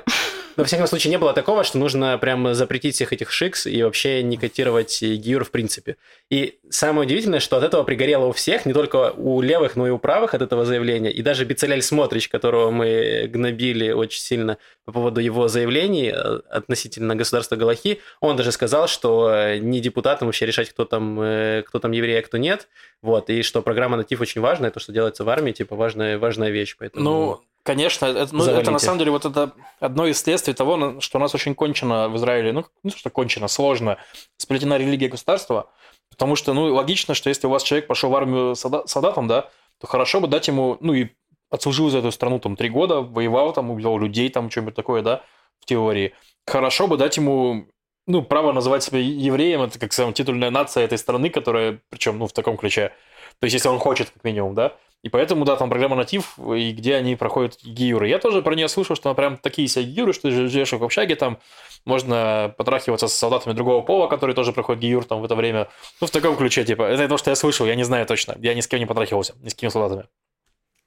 во 0.58 0.66
всяком 0.66 0.88
случае, 0.88 1.12
не 1.12 1.18
было 1.18 1.34
такого, 1.34 1.64
что 1.64 1.78
нужно 1.78 2.18
прям 2.18 2.54
запретить 2.54 2.96
всех 2.96 3.14
этих 3.14 3.32
шикс 3.32 3.66
и 3.66 3.82
вообще 3.82 4.22
не 4.24 4.36
котировать 4.36 5.02
ГИЮР 5.02 5.46
в 5.46 5.52
принципе. 5.52 5.96
И 6.30 6.60
самое 6.70 7.06
удивительное, 7.08 7.40
что 7.40 7.56
от 7.58 7.64
этого 7.64 7.84
пригорело 7.84 8.26
у 8.26 8.32
всех, 8.34 8.66
не 8.66 8.74
только 8.74 9.12
у 9.12 9.42
левых, 9.42 9.78
но 9.78 9.88
и 9.88 9.90
у 9.90 9.98
правых 9.98 10.34
от 10.34 10.42
этого 10.42 10.66
заявления. 10.66 11.12
И 11.12 11.22
даже 11.22 11.46
Бицеляль 11.46 11.82
Смотрич, 11.82 12.28
которого 12.28 12.72
мы 12.72 13.28
гнобили 13.28 13.92
очень 13.92 14.22
сильно 14.22 14.58
по 14.84 14.92
поводу 14.92 15.22
его 15.22 15.48
заявлений 15.48 16.12
э, 16.14 16.40
относительно 16.50 17.16
государства 17.16 17.56
Галахи, 17.56 18.02
он 18.20 18.36
даже 18.36 18.52
сказал, 18.52 18.88
что 18.88 19.56
не 19.60 19.80
депутатам 19.80 20.28
вообще 20.28 20.46
решать, 20.46 20.70
кто 20.70 20.84
там, 20.84 21.22
э, 21.22 21.64
кто 21.70 21.80
там 21.80 21.92
еврей, 21.92 22.20
а 22.20 22.22
кто 22.22 22.38
нет. 22.38 22.68
Вот, 23.02 23.30
и 23.30 23.44
что 23.44 23.62
программа 23.62 23.96
«Натив» 23.96 24.20
очень 24.20 24.42
важная, 24.42 24.72
то, 24.72 24.80
что 24.80 24.92
делается 24.92 25.24
в 25.24 25.30
армии, 25.30 25.52
типа, 25.52 25.76
важная, 25.76 26.18
важная 26.18 26.50
вещь. 26.50 26.76
Поэтому... 26.78 27.04
Ну, 27.04 27.42
конечно, 27.64 28.08
это, 28.08 28.36
ну, 28.36 28.44
это 28.44 28.72
на 28.72 28.80
самом 28.80 29.00
деле 29.00 29.12
вот 29.12 29.26
это 29.26 29.54
одно 29.80 30.08
из 30.08 30.20
следствий 30.20 30.54
того, 30.54 31.00
что 31.00 31.18
у 31.18 31.22
нас 31.22 31.34
очень 31.36 31.56
кончено 31.56 32.10
в 32.10 32.18
Израиле, 32.18 32.52
ну, 32.52 32.64
то, 32.64 32.98
что 32.98 33.10
кончено, 33.10 33.48
сложно 33.48 33.98
сплетена 34.38 34.78
религия 34.78 35.06
и 35.06 35.10
государство, 35.10 35.70
потому 36.10 36.36
что, 36.36 36.54
ну, 36.54 36.74
логично, 36.74 37.14
что 37.14 37.30
если 37.30 37.48
у 37.48 37.52
вас 37.52 37.64
человек 37.64 37.88
пошел 37.88 38.10
в 38.10 38.16
армию 38.16 38.56
солда- 38.56 38.88
солдатом, 38.88 39.28
да, 39.28 39.50
то 39.80 39.88
хорошо 39.88 40.20
бы 40.20 40.28
дать 40.28 40.48
ему, 40.48 40.78
ну, 40.82 40.94
и 40.94 41.10
отслужил 41.50 41.90
за 41.90 42.00
эту 42.00 42.12
страну 42.12 42.40
там 42.40 42.56
три 42.56 42.70
года, 42.70 43.02
воевал 43.02 43.54
там, 43.54 43.72
убивал 43.72 43.98
людей 43.98 44.30
там, 44.30 44.50
что-нибудь 44.50 44.76
такое, 44.76 45.02
да, 45.02 45.24
в 45.60 45.66
теории. 45.66 46.14
Хорошо 46.46 46.88
бы 46.88 46.98
дать 46.98 47.18
ему 47.18 47.68
ну, 48.10 48.24
право 48.24 48.52
называть 48.52 48.84
себя 48.84 49.00
евреем, 49.00 49.62
это 49.62 49.78
как 49.78 49.94
самая 49.94 50.14
титульная 50.14 50.50
нация 50.50 50.84
этой 50.84 50.98
страны, 50.98 51.30
которая, 51.30 51.80
причем, 51.90 52.18
ну, 52.18 52.26
в 52.26 52.34
таком 52.34 52.58
ключе. 52.58 52.92
То 53.40 53.46
есть, 53.46 53.54
если 53.54 53.70
он 53.70 53.78
хочет, 53.78 54.10
как 54.10 54.24
минимум, 54.24 54.56
да. 54.56 54.74
И 55.04 55.10
поэтому, 55.10 55.46
да, 55.46 55.56
там 55.56 55.70
программа 55.70 55.96
«Натив», 55.96 56.38
и 56.40 56.72
где 56.72 56.96
они 56.96 57.16
проходят 57.16 57.58
гиюры. 57.64 58.10
Я 58.10 58.18
тоже 58.18 58.42
про 58.42 58.56
нее 58.56 58.68
слышал, 58.68 58.96
что 58.96 59.10
она 59.10 59.16
прям 59.16 59.38
такие 59.38 59.68
себе 59.68 59.86
гиюры, 59.86 60.14
что 60.14 60.24
ты 60.24 60.50
живешь 60.50 60.72
в 60.74 60.84
общаге, 60.84 61.16
там 61.16 61.38
можно 61.86 62.54
потрахиваться 62.58 63.08
с 63.08 63.14
солдатами 63.14 63.54
другого 63.54 63.82
пола, 63.82 64.08
которые 64.08 64.36
тоже 64.36 64.54
проходят 64.54 64.82
гиюр 64.82 65.06
там 65.06 65.22
в 65.22 65.26
это 65.26 65.36
время. 65.36 65.70
Ну, 66.02 66.08
в 66.08 66.12
таком 66.12 66.36
ключе, 66.36 66.66
типа. 66.66 66.84
Это 66.84 67.08
то, 67.08 67.18
что 67.18 67.30
я 67.30 67.36
слышал, 67.36 67.68
я 67.68 67.76
не 67.76 67.84
знаю 67.84 68.08
точно. 68.08 68.36
Я 68.40 68.56
ни 68.56 68.62
с 68.62 68.68
кем 68.68 68.80
не 68.80 68.88
потрахивался, 68.88 69.36
ни 69.42 69.50
с 69.50 69.54
какими 69.54 69.70
солдатами. 69.70 70.08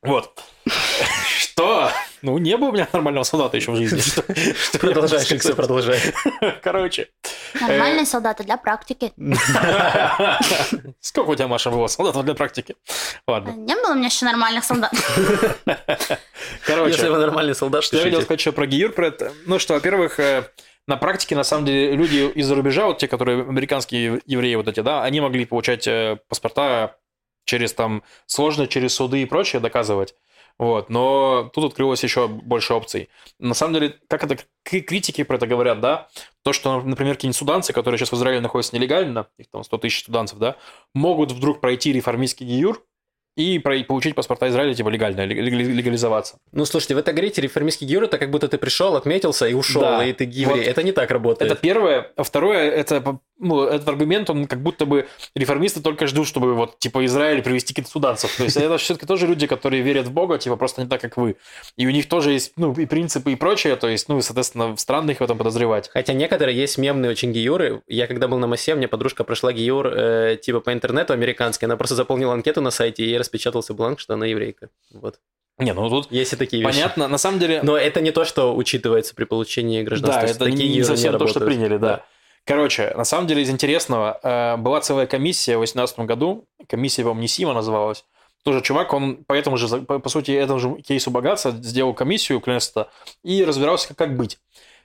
Вот. 0.03 0.43
Что? 1.53 1.91
Ну, 2.23 2.39
не 2.39 2.57
было 2.57 2.71
у 2.71 2.73
меня 2.73 2.89
нормального 2.91 3.25
солдата 3.25 3.59
еще 3.59 3.73
в 3.73 3.77
жизни. 3.77 4.01
Продолжай, 4.79 5.21
сказать? 5.21 5.55
продолжай. 5.55 6.01
Короче. 6.63 7.09
Нормальные 7.61 8.07
солдаты 8.07 8.43
для 8.45 8.57
практики. 8.57 9.13
Сколько 11.01 11.29
у 11.29 11.35
тебя, 11.35 11.49
Маша, 11.49 11.71
было 11.71 11.89
солдатов 11.89 12.25
для 12.25 12.35
практики? 12.35 12.75
Ладно. 13.27 13.51
Не 13.51 13.75
было 13.75 13.93
у 13.93 13.95
меня 13.97 14.07
еще 14.07 14.25
нормальных 14.25 14.65
солдат. 14.65 14.93
Короче. 16.65 16.93
Если 16.93 17.09
вы 17.09 17.19
нормальный 17.19 17.55
солдат, 17.55 17.85
Что 17.85 17.97
я 17.97 18.05
хотел 18.05 18.21
пишите. 18.21 18.25
сказать 18.25 18.41
еще 18.41 18.53
про 18.53 18.67
Гиюр, 18.67 18.93
про 18.93 19.09
это. 19.09 19.33
Ну 19.45 19.59
что, 19.59 19.75
во-первых, 19.75 20.19
э, 20.21 20.49
на 20.87 20.97
практике, 20.97 21.37
на 21.37 21.45
самом 21.45 21.67
деле, 21.67 21.93
люди 21.95 22.31
из-за 22.35 22.55
рубежа, 22.55 22.87
вот 22.87 22.97
те, 22.97 23.09
которые 23.09 23.43
американские 23.43 24.23
евреи 24.25 24.55
вот 24.55 24.69
эти, 24.69 24.81
да, 24.81 25.03
они 25.05 25.21
могли 25.21 25.45
получать 25.45 25.87
э, 25.87 26.17
паспорта 26.29 26.97
через 27.45 27.75
там 27.75 28.03
сложно 28.25 28.67
через 28.67 28.95
суды 28.95 29.21
и 29.21 29.27
прочее 29.27 29.61
доказывать. 29.61 30.15
Вот, 30.59 30.91
но 30.91 31.51
тут 31.53 31.65
открылось 31.65 32.03
еще 32.03 32.29
больше 32.29 32.75
опций. 32.75 33.09
На 33.39 33.55
самом 33.55 33.75
деле, 33.75 33.99
как 34.09 34.25
это 34.25 34.39
критики 34.63 35.25
про 35.25 35.37
это 35.37 35.47
говорят, 35.47 35.81
да, 35.81 36.09
то, 36.43 36.53
что, 36.53 36.81
например, 36.81 37.15
какие-нибудь 37.15 37.37
суданцы, 37.37 37.73
которые 37.73 37.99
сейчас 37.99 38.13
в 38.13 38.17
Израиле 38.17 38.41
находятся 38.41 38.77
нелегально, 38.77 39.27
их 39.39 39.51
там 39.51 39.65
100 39.65 39.79
тысяч 39.79 40.05
суданцев, 40.05 40.39
да, 40.39 40.57
могут 40.95 41.33
вдруг 41.33 41.61
пройти 41.61 41.93
реформистский 41.93 42.47
гиюр 42.47 42.85
и 43.37 43.59
получить 43.59 44.15
паспорта 44.15 44.49
Израиля, 44.49 44.75
типа, 44.75 44.89
легально, 44.91 45.23
лег- 45.27 45.51
легализоваться. 45.51 46.37
Ну, 46.53 46.65
слушайте, 46.67 46.95
вы 46.95 47.03
так 47.03 47.15
говорите, 47.15 47.41
реформистский 47.41 47.87
гиюр, 47.87 48.05
это 48.05 48.19
как 48.19 48.31
будто 48.31 48.49
ты 48.49 48.59
пришел, 48.59 48.95
отметился 48.97 49.47
и 49.47 49.55
ушел, 49.55 49.81
Да. 49.81 50.05
и 50.05 50.13
ты 50.13 50.25
еврей. 50.25 50.59
Вот. 50.59 50.67
Это 50.67 50.83
не 50.83 50.93
так 50.93 51.11
работает. 51.11 51.51
Это 51.51 51.61
первое. 51.61 52.11
А 52.17 52.23
второе, 52.25 52.71
это, 52.71 53.19
ну, 53.39 53.63
этот 53.65 53.89
аргумент, 53.89 54.29
он 54.29 54.47
как 54.47 54.63
будто 54.63 54.85
бы 54.85 55.07
реформисты 55.35 55.81
только 55.81 56.07
ждут, 56.07 56.27
чтобы 56.29 56.55
вот, 56.55 56.79
типа, 56.79 57.05
Израиль 57.07 57.43
привести 57.43 57.73
каких-то 57.73 57.91
суданцев. 57.91 58.37
То 58.37 58.45
есть 58.45 58.57
это 58.57 58.77
все-таки 58.77 59.07
тоже 59.07 59.27
люди, 59.27 59.47
которые 59.47 59.83
верят 59.83 60.07
в 60.07 60.13
Бога, 60.13 60.37
типа, 60.39 60.57
просто 60.57 60.83
не 60.83 60.89
так, 60.89 61.01
как 61.01 61.17
вы. 61.17 61.37
И 61.79 61.87
у 61.87 61.91
них 61.91 62.09
тоже 62.09 62.33
есть, 62.33 62.53
ну, 62.57 62.73
и 62.73 62.85
принципы, 62.87 63.33
и 63.33 63.37
прочее, 63.37 63.77
то 63.77 63.89
есть, 63.89 64.09
ну, 64.09 64.19
и, 64.19 64.23
соответственно, 64.23 64.77
странно 64.77 65.11
их 65.13 65.21
в 65.21 65.23
этом 65.23 65.39
подозревать. 65.39 65.89
Хотя 65.93 66.13
некоторые 66.13 66.57
есть 66.57 66.77
мемные 66.77 67.11
очень 67.11 67.33
гиюры. 67.33 67.83
Я 67.89 68.07
когда 68.07 68.29
был 68.29 68.39
на 68.39 68.47
массе, 68.47 68.75
мне 68.75 68.89
подружка 68.89 69.25
прошла 69.25 69.53
гиюр 69.53 69.87
э, 69.87 70.37
типа 70.41 70.61
по 70.61 70.73
интернету 70.73 71.13
американский. 71.15 71.65
Она 71.67 71.77
просто 71.77 71.95
заполнила 71.95 72.35
анкету 72.35 72.61
на 72.61 72.71
сайте, 72.71 73.05
и 73.05 73.22
распечатался 73.23 73.75
бланк, 73.75 74.01
что 74.01 74.15
она 74.15 74.27
еврейка. 74.27 74.69
Вот. 74.93 75.19
Не, 75.59 75.73
ну 75.75 75.89
тут 75.89 76.11
Есть 76.11 76.33
и 76.33 76.37
такие 76.37 76.63
вещи. 76.63 76.75
понятно. 76.75 77.09
На 77.09 77.19
самом 77.19 77.39
деле, 77.39 77.61
Но 77.63 77.77
это 77.77 78.01
не 78.01 78.11
то, 78.11 78.25
что 78.25 78.55
учитывается 78.55 79.15
при 79.15 79.25
получении 79.25 79.83
гражданства. 79.83 80.23
Да, 80.23 80.29
это 80.29 80.39
такие 80.39 80.69
не 80.69 80.75
гиюры 80.75 80.85
совсем 80.85 81.19
то, 81.19 81.27
что 81.27 81.41
приняли, 81.41 81.77
да. 81.77 82.05
Короче, 82.45 82.93
на 82.97 83.05
самом 83.05 83.29
деле 83.29 83.43
из 83.43 83.51
интересного, 83.51 84.19
э, 84.21 84.57
была 84.57 84.81
целая 84.81 85.07
комиссия 85.07 85.53
в 85.53 85.61
2018 85.61 86.01
году, 86.01 86.49
комиссия, 86.69 87.03
по-моему, 87.03 87.23
Несима 87.23 87.55
называлась, 87.55 88.05
тоже 88.43 88.63
чувак, 88.63 88.93
он 88.93 89.23
по 89.25 89.35
этому 89.35 89.57
же, 89.57 89.83
по, 89.83 90.01
по 90.01 90.09
сути, 90.09 90.33
этому 90.33 90.59
же 90.59 90.75
кейсу 90.83 91.13
богатства 91.13 91.53
сделал 91.53 91.95
комиссию 91.95 92.41
Кленста 92.41 92.91
и 93.23 93.45
разбирался, 93.45 93.89
как, 93.89 93.99
как 93.99 94.17
быть. 94.17 94.39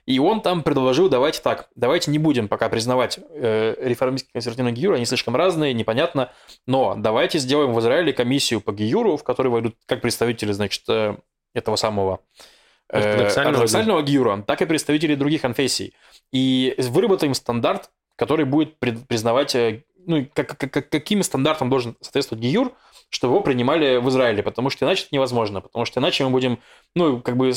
И 0.07 0.19
он 0.19 0.41
там 0.41 0.63
предложил, 0.63 1.09
давайте 1.09 1.41
так, 1.41 1.67
давайте 1.75 2.09
не 2.11 2.17
будем 2.17 2.47
пока 2.47 2.69
признавать 2.69 3.19
э, 3.29 3.75
реформистский 3.79 4.31
консервативный 4.31 4.71
гиюр, 4.71 4.93
они 4.93 5.05
слишком 5.05 5.35
разные, 5.35 5.73
непонятно, 5.73 6.31
но 6.65 6.95
давайте 6.97 7.39
сделаем 7.39 7.73
в 7.73 7.79
Израиле 7.81 8.13
комиссию 8.13 8.61
по 8.61 8.71
гиюру, 8.71 9.17
в 9.17 9.23
которой 9.23 9.49
войдут 9.49 9.75
как 9.85 10.01
представители, 10.01 10.53
значит, 10.53 10.83
э, 10.87 11.17
этого 11.53 11.75
самого 11.75 12.21
э, 12.89 12.97
Ортодоксального 12.99 13.49
ортодоксального 13.49 14.01
гиюра, 14.01 14.43
так 14.47 14.61
и 14.61 14.65
представители 14.65 15.15
других 15.15 15.41
конфессий. 15.41 15.93
И 16.31 16.73
выработаем 16.77 17.33
стандарт, 17.33 17.89
который 18.15 18.45
будет 18.45 18.77
признавать, 18.79 19.55
э, 19.55 19.83
ну, 20.05 20.25
как- 20.33 20.57
как- 20.57 20.89
каким 20.89 21.21
стандартам 21.21 21.69
должен 21.69 21.97
соответствовать 21.99 22.41
гиюр, 22.41 22.71
чтобы 23.09 23.35
его 23.35 23.41
принимали 23.41 23.97
в 23.97 24.09
Израиле, 24.09 24.43
потому 24.43 24.69
что 24.69 24.85
иначе 24.85 25.03
это 25.03 25.09
невозможно, 25.15 25.61
потому 25.61 25.85
что 25.85 25.99
иначе 25.99 26.23
мы 26.25 26.29
будем, 26.29 26.59
ну, 26.95 27.21
как 27.21 27.37
бы, 27.37 27.49
и- 27.49 27.53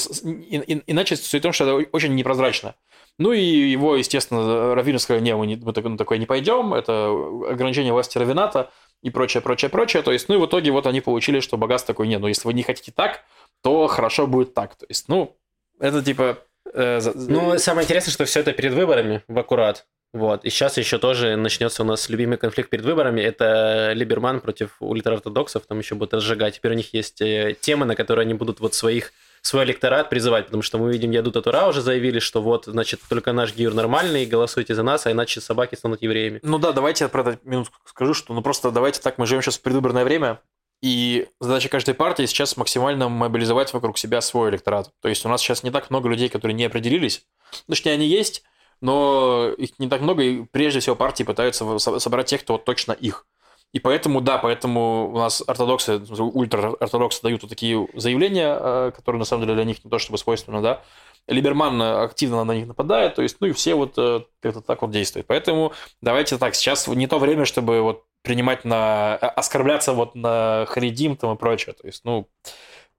и- 0.56 0.82
иначе 0.86 1.16
суть 1.16 1.40
в 1.40 1.42
том, 1.42 1.52
что 1.52 1.64
это 1.64 1.88
очень 1.92 2.14
непрозрачно. 2.14 2.74
Ну 3.18 3.32
и 3.32 3.40
его, 3.42 3.96
естественно, 3.96 4.74
Раввины 4.74 4.98
сказали, 4.98 5.22
не, 5.22 5.34
мы, 5.36 5.46
не- 5.46 5.56
мы 5.56 5.72
такое 5.96 6.18
не 6.18 6.26
пойдем, 6.26 6.72
это 6.72 7.10
ограничение 7.50 7.92
власти 7.92 8.16
Равината 8.16 8.70
и 9.02 9.10
прочее, 9.10 9.40
прочее, 9.42 9.68
прочее. 9.70 10.02
То 10.02 10.12
есть, 10.12 10.28
ну 10.28 10.36
и 10.36 10.38
в 10.38 10.46
итоге 10.46 10.70
вот 10.70 10.86
они 10.86 11.00
получили, 11.00 11.40
что 11.40 11.56
богатство 11.56 11.92
такой, 11.94 12.08
не, 12.08 12.18
ну 12.18 12.28
если 12.28 12.46
вы 12.46 12.54
не 12.54 12.62
хотите 12.62 12.92
так, 12.92 13.24
то 13.62 13.86
хорошо 13.88 14.26
будет 14.26 14.54
так. 14.54 14.76
То 14.76 14.86
есть, 14.88 15.08
ну, 15.08 15.36
это 15.78 16.02
типа... 16.02 16.38
э, 16.72 17.00
Ну, 17.14 17.58
самое 17.58 17.84
интересное, 17.84 18.12
что 18.12 18.24
все 18.24 18.40
это 18.40 18.52
перед 18.52 18.72
выборами, 18.72 19.22
в 19.28 19.38
аккурат. 19.38 19.86
Вот. 20.12 20.44
И 20.44 20.50
сейчас 20.50 20.76
еще 20.76 20.98
тоже 20.98 21.36
начнется 21.36 21.82
у 21.82 21.86
нас 21.86 22.08
любимый 22.08 22.36
конфликт 22.36 22.68
перед 22.68 22.84
выборами. 22.84 23.20
Это 23.20 23.92
Либерман 23.94 24.40
против 24.40 24.76
ультраортодоксов. 24.80 25.66
Там 25.66 25.78
еще 25.78 25.94
будут 25.94 26.14
разжигать. 26.14 26.56
Теперь 26.56 26.72
у 26.72 26.76
них 26.76 26.92
есть 26.92 27.20
э, 27.20 27.56
темы, 27.60 27.86
на 27.86 27.94
которые 27.94 28.24
они 28.24 28.34
будут 28.34 28.60
вот 28.60 28.74
своих 28.74 29.12
свой 29.42 29.64
электорат 29.64 30.10
призывать, 30.10 30.46
потому 30.46 30.62
что 30.62 30.78
мы 30.78 30.92
видим, 30.92 31.10
Ядут 31.10 31.42
Тура 31.42 31.66
уже 31.66 31.80
заявили, 31.80 32.18
что 32.18 32.42
вот, 32.42 32.66
значит, 32.66 33.00
только 33.08 33.32
наш 33.32 33.54
гиюр 33.54 33.72
нормальный, 33.72 34.26
голосуйте 34.26 34.74
за 34.74 34.82
нас, 34.82 35.06
а 35.06 35.12
иначе 35.12 35.40
собаки 35.40 35.74
станут 35.74 36.02
евреями. 36.02 36.40
Ну 36.42 36.58
да, 36.58 36.72
давайте 36.72 37.04
я 37.04 37.08
про 37.08 37.22
это 37.22 37.38
минутку 37.44 37.76
скажу, 37.86 38.12
что 38.12 38.34
ну 38.34 38.42
просто 38.42 38.70
давайте 38.70 39.00
так, 39.00 39.18
мы 39.18 39.26
живем 39.26 39.42
сейчас 39.42 39.58
в 39.58 39.62
предвыборное 39.62 40.04
время, 40.04 40.40
и 40.82 41.28
задача 41.40 41.68
каждой 41.68 41.94
партии 41.94 42.24
сейчас 42.26 42.56
максимально 42.56 43.08
мобилизовать 43.08 43.72
вокруг 43.72 43.98
себя 43.98 44.20
свой 44.20 44.50
электорат. 44.50 44.90
То 45.00 45.08
есть 45.08 45.24
у 45.26 45.28
нас 45.28 45.40
сейчас 45.42 45.62
не 45.62 45.70
так 45.70 45.90
много 45.90 46.08
людей, 46.08 46.28
которые 46.28 46.54
не 46.54 46.64
определились. 46.64 47.26
Точнее, 47.68 47.92
они 47.92 48.06
есть, 48.06 48.42
но 48.80 49.48
их 49.56 49.78
не 49.78 49.88
так 49.88 50.00
много, 50.00 50.22
и 50.22 50.42
прежде 50.44 50.80
всего 50.80 50.96
партии 50.96 51.24
пытаются 51.24 51.78
собрать 51.78 52.26
тех, 52.26 52.42
кто 52.42 52.54
вот 52.54 52.64
точно 52.64 52.92
их. 52.92 53.26
И 53.72 53.78
поэтому, 53.78 54.20
да, 54.20 54.38
поэтому 54.38 55.10
у 55.12 55.18
нас 55.18 55.42
ортодоксы, 55.46 55.98
ультра-ортодоксы 55.98 57.22
дают 57.22 57.42
вот 57.42 57.48
такие 57.48 57.86
заявления, 57.94 58.56
э, 58.58 58.92
которые 58.94 59.20
на 59.20 59.24
самом 59.24 59.42
деле 59.42 59.54
для 59.54 59.64
них 59.64 59.84
не 59.84 59.90
то 59.90 59.98
чтобы 59.98 60.18
свойственны, 60.18 60.60
да. 60.60 60.82
Либерман 61.28 61.80
активно 61.80 62.42
на 62.42 62.52
них 62.52 62.66
нападает, 62.66 63.14
то 63.14 63.22
есть, 63.22 63.36
ну 63.40 63.46
и 63.46 63.52
все 63.52 63.74
вот 63.74 63.94
э, 63.96 64.22
как-то 64.40 64.60
так 64.60 64.82
вот 64.82 64.90
действуют. 64.90 65.28
Поэтому 65.28 65.72
давайте 66.00 66.36
так, 66.38 66.56
сейчас 66.56 66.88
не 66.88 67.06
то 67.06 67.20
время, 67.20 67.44
чтобы 67.44 67.80
вот 67.82 68.04
принимать 68.22 68.64
на... 68.64 69.14
оскорбляться 69.16 69.92
вот 69.92 70.14
на 70.14 70.66
Харидим 70.68 71.16
там 71.16 71.34
и 71.34 71.38
прочее. 71.38 71.74
То 71.74 71.86
есть, 71.86 72.04
ну, 72.04 72.28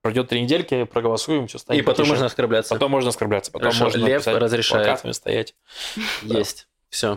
пройдет 0.02 0.30
три 0.30 0.42
недельки, 0.42 0.84
проголосуем, 0.86 1.48
все 1.48 1.58
станет 1.60 1.80
И 1.80 1.84
потом 1.84 1.98
потише. 2.04 2.10
можно 2.12 2.26
оскорбляться. 2.26 2.74
Потом 2.74 2.92
можно 2.92 3.10
оскорбляться, 3.10 3.52
потом 3.52 3.72
Хорошо, 3.72 3.86
можно 3.86 4.06
Лев 4.06 4.28
разрешает. 4.28 4.86
плакатами 4.86 5.12
стоять. 5.12 5.56
Есть. 6.24 6.68
Все. 6.90 7.16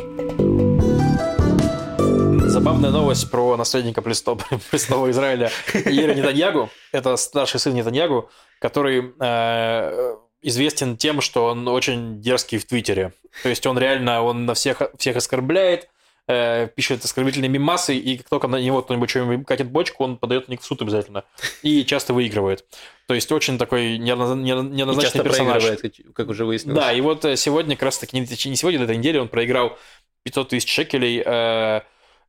Забавная 2.47 2.91
новость 2.91 3.31
про 3.31 3.57
наследника 3.57 4.03
престола, 4.03 4.39
престола 4.71 5.11
Израиля 5.11 5.51
Ира 5.73 6.15
Нетаньягу. 6.15 6.71
Это 6.93 7.17
старший 7.17 7.59
сын 7.59 7.75
Нетаньягу, 7.75 8.31
который 8.61 9.13
э, 9.19 10.17
известен 10.43 10.97
тем, 10.97 11.21
что 11.21 11.47
он 11.47 11.67
очень 11.67 12.21
дерзкий 12.21 12.59
в 12.59 12.67
Твиттере. 12.67 13.13
То 13.43 13.49
есть 13.49 13.67
он 13.67 13.77
реально, 13.79 14.23
он 14.23 14.47
на 14.47 14.55
всех, 14.55 14.83
всех 14.97 15.17
оскорбляет, 15.17 15.89
э, 16.29 16.69
пишет 16.69 17.05
оскорбительные 17.05 17.49
мимасы, 17.49 17.97
и 17.97 18.19
как 18.19 18.29
только 18.29 18.49
на 18.49 18.61
него 18.61 18.83
кто-нибудь 18.83 19.11
что-нибудь 19.11 19.47
катит 19.47 19.71
бочку, 19.71 20.05
он 20.05 20.17
подает 20.17 20.49
на 20.49 20.53
них 20.53 20.61
в 20.63 20.65
суд 20.65 20.81
обязательно. 20.83 21.25
И 21.63 21.85
часто 21.85 22.15
выигрывает. 22.15 22.65
То 23.07 23.15
есть 23.15 23.31
очень 23.33 23.59
такой 23.59 23.99
неодноз- 23.99 24.35
не- 24.37 24.51
И 24.51 24.55
неоднозначный 24.55 25.03
часто 25.03 25.23
персонаж. 25.23 25.63
проигрывает, 25.63 25.97
как- 26.15 26.29
уже 26.29 26.45
выяснилось. 26.45 26.79
Да, 26.81 26.93
и 26.93 27.01
вот 27.01 27.25
э, 27.25 27.37
сегодня, 27.37 27.77
как 27.77 27.85
раз 27.85 27.99
таки, 27.99 28.19
не 28.19 28.27
сегодня, 28.57 28.81
на 28.81 28.85
этой 28.85 28.97
неделе 28.97 29.21
он 29.21 29.29
проиграл 29.29 29.77
500 30.23 30.49
тысяч 30.51 30.71
шекелей, 30.73 31.23
э, 31.25 31.81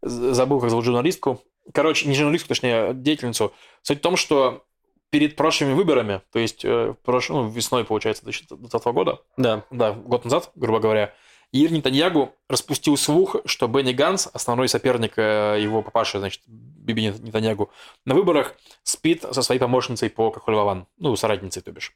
забыл, 0.01 0.59
как 0.59 0.69
зовут 0.69 0.85
журналистку. 0.85 1.41
Короче, 1.73 2.07
не 2.07 2.13
журналистку, 2.15 2.49
точнее, 2.49 2.93
деятельницу. 2.93 3.53
Суть 3.81 3.99
в 3.99 4.01
том, 4.01 4.17
что 4.17 4.65
перед 5.09 5.35
прошлыми 5.37 5.73
выборами, 5.73 6.21
то 6.33 6.39
есть 6.39 6.65
э, 6.65 6.93
прош... 7.05 7.29
ну, 7.29 7.47
весной, 7.47 7.85
получается, 7.85 8.23
2020 8.25 8.85
года, 8.87 9.19
Да. 9.37 9.63
да, 9.71 9.93
год 9.93 10.25
назад, 10.25 10.51
грубо 10.55 10.79
говоря, 10.79 11.13
Ир 11.51 11.71
Нетаньягу 11.71 12.33
распустил 12.49 12.97
слух, 12.97 13.37
что 13.45 13.67
Бенни 13.67 13.93
Ганс, 13.93 14.27
основной 14.33 14.67
соперник 14.67 15.13
э, 15.17 15.57
его 15.61 15.81
папаши, 15.81 16.19
значит, 16.19 16.41
Биби 16.47 17.03
Нет- 17.03 17.19
Нетаньягу, 17.19 17.69
на 18.05 18.13
выборах 18.15 18.55
спит 18.83 19.23
со 19.31 19.41
своей 19.41 19.59
помощницей 19.59 20.09
по 20.09 20.29
Кахуль-Лаван, 20.31 20.85
ну, 20.97 21.15
соратницей, 21.15 21.61
то 21.61 21.71
бишь. 21.71 21.93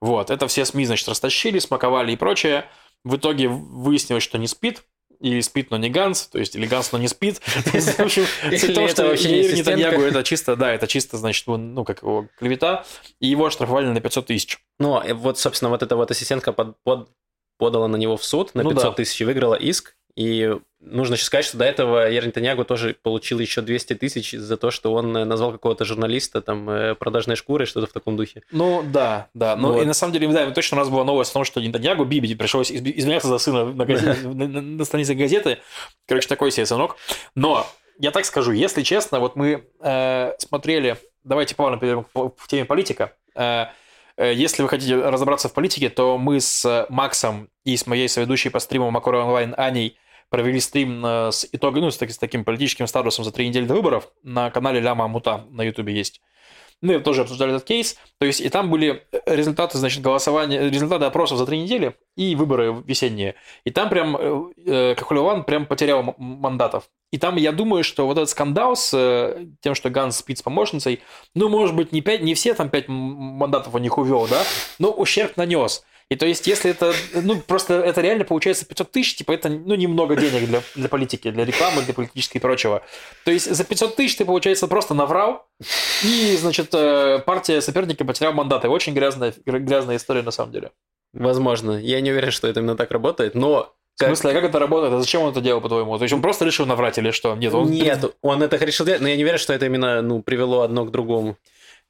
Вот, 0.00 0.30
это 0.30 0.46
все 0.48 0.64
СМИ, 0.64 0.86
значит, 0.86 1.08
растащили, 1.08 1.58
смаковали 1.58 2.12
и 2.12 2.16
прочее. 2.16 2.64
В 3.04 3.16
итоге 3.16 3.48
выяснилось, 3.48 4.22
что 4.22 4.38
не 4.38 4.46
спит, 4.46 4.82
или 5.20 5.40
спит, 5.40 5.70
но 5.72 5.76
не 5.78 5.90
Ганс, 5.90 6.28
то 6.28 6.38
есть 6.38 6.54
или 6.54 6.66
Ганс, 6.66 6.92
но 6.92 6.98
не 6.98 7.08
спит. 7.08 7.40
То 7.64 7.70
есть, 7.76 7.96
в 7.98 8.00
общем, 8.00 8.24
это 8.42 8.56
что 8.88 9.02
Яир. 9.32 9.56
Нетаньягу 9.56 9.96
это 10.02 10.22
чисто, 10.22 10.54
да, 10.54 10.72
это 10.72 10.86
чисто, 10.86 11.16
значит, 11.16 11.46
ну, 11.48 11.84
как 11.84 12.02
его 12.02 12.28
клевета, 12.38 12.84
и 13.18 13.26
его 13.26 13.46
оштрафовали 13.46 13.86
на 13.86 14.00
500 14.00 14.26
тысяч. 14.26 14.58
Ну, 14.78 15.02
и 15.02 15.12
вот, 15.12 15.38
собственно, 15.38 15.70
вот 15.70 15.82
эта 15.82 15.96
вот 15.96 16.10
ассистентка 16.12 16.52
под- 16.52 16.76
под- 16.84 17.10
подала 17.58 17.88
на 17.88 17.96
него 17.96 18.16
в 18.16 18.24
суд 18.24 18.54
на 18.54 18.62
Ну 18.62 18.70
500 18.70 18.84
да. 18.84 18.92
тысяч 18.92 19.20
выиграла 19.20 19.54
иск. 19.54 19.94
И 20.16 20.52
нужно 20.80 21.14
еще 21.14 21.24
сказать, 21.24 21.44
что 21.44 21.58
до 21.58 21.64
этого 21.64 22.10
Яр 22.10 22.26
Нетаньягу 22.26 22.64
тоже 22.64 22.96
получил 23.00 23.38
еще 23.38 23.60
200 23.62 23.94
тысяч 23.94 24.32
за 24.32 24.56
то, 24.56 24.72
что 24.72 24.92
он 24.92 25.16
э, 25.16 25.24
назвал 25.24 25.52
какого-то 25.52 25.84
журналиста 25.84 26.40
там 26.40 26.68
э, 26.68 26.94
продажной 26.96 27.36
шкурой, 27.36 27.66
что-то 27.66 27.86
в 27.86 27.92
таком 27.92 28.16
духе. 28.16 28.42
Ну, 28.50 28.82
да, 28.84 29.28
да. 29.34 29.54
Ну, 29.54 29.72
Вот. 29.74 29.82
и 29.82 29.86
на 29.86 29.94
самом 29.94 30.12
деле, 30.12 30.26
да, 30.28 30.50
точно 30.50 30.76
у 30.76 30.80
нас 30.80 30.88
была 30.88 31.04
новость 31.04 31.30
о 31.30 31.34
том, 31.34 31.44
что 31.44 31.60
Нетаньягу 31.60 32.04
Биби 32.04 32.34
пришлось 32.34 32.72
извиняться 32.72 33.28
за 33.28 33.38
сына 33.38 33.64
на, 33.66 33.84
газете- 33.84 34.16
на- 34.26 34.48
на- 34.48 34.60
на 34.60 34.84
странице 34.84 35.14
газеты. 35.14 35.58
Короче, 36.08 36.26
такой 36.26 36.50
себе 36.50 36.66
сынок. 36.66 36.96
Но, 37.36 37.64
я 38.00 38.10
так 38.10 38.24
скажу, 38.24 38.50
если 38.50 38.82
честно, 38.82 39.20
вот 39.20 39.36
мы 39.36 39.64
э, 39.80 40.32
смотрели... 40.38 40.96
Давайте 41.22 41.54
плавно 41.54 41.78
перейдем 41.78 42.04
к 42.04 42.08
в 42.36 42.48
теме 42.48 42.64
политика. 42.64 43.12
Э, 43.36 43.66
если 44.24 44.62
вы 44.62 44.68
хотите 44.68 44.96
разобраться 44.96 45.48
в 45.48 45.54
политике, 45.54 45.88
то 45.90 46.18
мы 46.18 46.40
с 46.40 46.86
Максом 46.88 47.48
и 47.64 47.76
с 47.76 47.86
моей 47.86 48.08
соведущей 48.08 48.50
по 48.50 48.58
стриму 48.58 48.90
Макора 48.90 49.18
онлайн 49.18 49.54
Аней 49.56 49.96
провели 50.30 50.60
стрим 50.60 51.04
э, 51.04 51.32
с 51.32 51.48
итогом, 51.52 51.82
ну, 51.82 51.90
с 51.90 51.96
таким 51.96 52.44
политическим 52.44 52.86
статусом 52.86 53.24
за 53.24 53.32
три 53.32 53.48
недели 53.48 53.64
до 53.64 53.74
выборов 53.74 54.08
на 54.22 54.50
канале 54.50 54.80
Ляма 54.80 55.08
Мута 55.08 55.46
на 55.50 55.62
Ютубе 55.62 55.94
есть. 55.94 56.20
Мы 56.80 56.94
Ну, 56.94 57.00
тоже 57.00 57.22
обсуждали 57.22 57.54
этот 57.54 57.66
кейс. 57.66 57.96
То 58.18 58.26
есть, 58.26 58.40
и 58.40 58.48
там 58.48 58.70
были 58.70 59.04
результаты, 59.26 59.78
значит, 59.78 60.02
голосования, 60.02 60.70
результаты 60.70 61.06
опросов 61.06 61.38
за 61.38 61.46
три 61.46 61.60
недели 61.60 61.96
и 62.16 62.36
выборы 62.36 62.82
весенние. 62.86 63.34
И 63.64 63.70
там 63.70 63.88
прям 63.88 64.16
э, 64.16 64.42
э, 64.64 64.94
Кахулеван 64.94 65.44
прям 65.44 65.66
потерял 65.66 66.14
мандатов. 66.18 66.88
И 67.10 67.18
там, 67.18 67.36
я 67.36 67.52
думаю, 67.52 67.82
что 67.82 68.06
вот 68.06 68.16
этот 68.18 68.28
скандал 68.30 68.76
с 68.76 68.92
э, 68.94 69.46
тем, 69.60 69.74
что 69.74 69.90
Ганс 69.90 70.18
спит 70.18 70.38
с 70.38 70.42
помощницей, 70.42 71.00
ну, 71.34 71.48
может 71.48 71.74
быть, 71.74 71.90
не, 71.90 72.00
пять, 72.00 72.22
не 72.22 72.34
все 72.34 72.54
там 72.54 72.68
пять 72.68 72.86
мандатов 72.88 73.74
у 73.74 73.78
них 73.78 73.98
увел, 73.98 74.26
да, 74.28 74.42
но 74.78 74.92
ущерб 74.92 75.36
нанес. 75.36 75.82
И 76.10 76.16
то 76.16 76.24
есть, 76.24 76.46
если 76.46 76.70
это, 76.70 76.94
ну, 77.12 77.38
просто 77.38 77.74
это 77.74 78.00
реально 78.00 78.24
получается 78.24 78.64
500 78.64 78.90
тысяч, 78.90 79.16
типа, 79.16 79.32
это, 79.32 79.50
ну, 79.50 79.74
немного 79.74 80.16
денег 80.16 80.46
для, 80.46 80.62
для 80.74 80.88
политики, 80.88 81.30
для 81.30 81.44
рекламы, 81.44 81.82
для 81.82 81.92
политической 81.92 82.38
и 82.38 82.40
прочего. 82.40 82.82
То 83.24 83.30
есть, 83.30 83.54
за 83.54 83.62
500 83.62 83.94
тысяч 83.94 84.16
ты, 84.16 84.24
получается, 84.24 84.68
просто 84.68 84.94
наврал, 84.94 85.46
и, 86.02 86.34
значит, 86.40 86.70
э, 86.72 87.18
партия 87.18 87.60
соперника 87.60 88.06
потеряла 88.06 88.32
мандаты. 88.32 88.68
Очень 88.68 88.94
грязная, 88.94 89.34
грязная 89.44 89.96
история, 89.96 90.22
на 90.22 90.30
самом 90.30 90.52
деле. 90.52 90.70
Возможно. 91.12 91.72
Я 91.72 92.00
не 92.00 92.10
уверен, 92.10 92.30
что 92.30 92.48
это 92.48 92.60
именно 92.60 92.76
так 92.76 92.90
работает, 92.90 93.34
но... 93.34 93.74
В 93.96 94.04
смысле, 94.04 94.30
а 94.30 94.32
как 94.32 94.44
это 94.44 94.58
работает? 94.60 94.94
А 94.94 95.00
зачем 95.00 95.22
он 95.22 95.32
это 95.32 95.42
делал, 95.42 95.60
по-твоему? 95.60 95.98
То 95.98 96.04
есть, 96.04 96.14
он 96.14 96.22
просто 96.22 96.46
решил 96.46 96.64
наврать 96.64 96.96
или 96.96 97.10
что? 97.10 97.36
Нет, 97.36 97.52
он... 97.52 97.68
Нет, 97.70 98.02
он 98.22 98.42
это 98.42 98.56
решил 98.56 98.86
делать, 98.86 99.02
но 99.02 99.08
я 99.08 99.16
не 99.16 99.24
уверен, 99.24 99.38
что 99.38 99.52
это 99.52 99.66
именно 99.66 100.00
ну, 100.00 100.22
привело 100.22 100.62
одно 100.62 100.86
к 100.86 100.90
другому. 100.90 101.36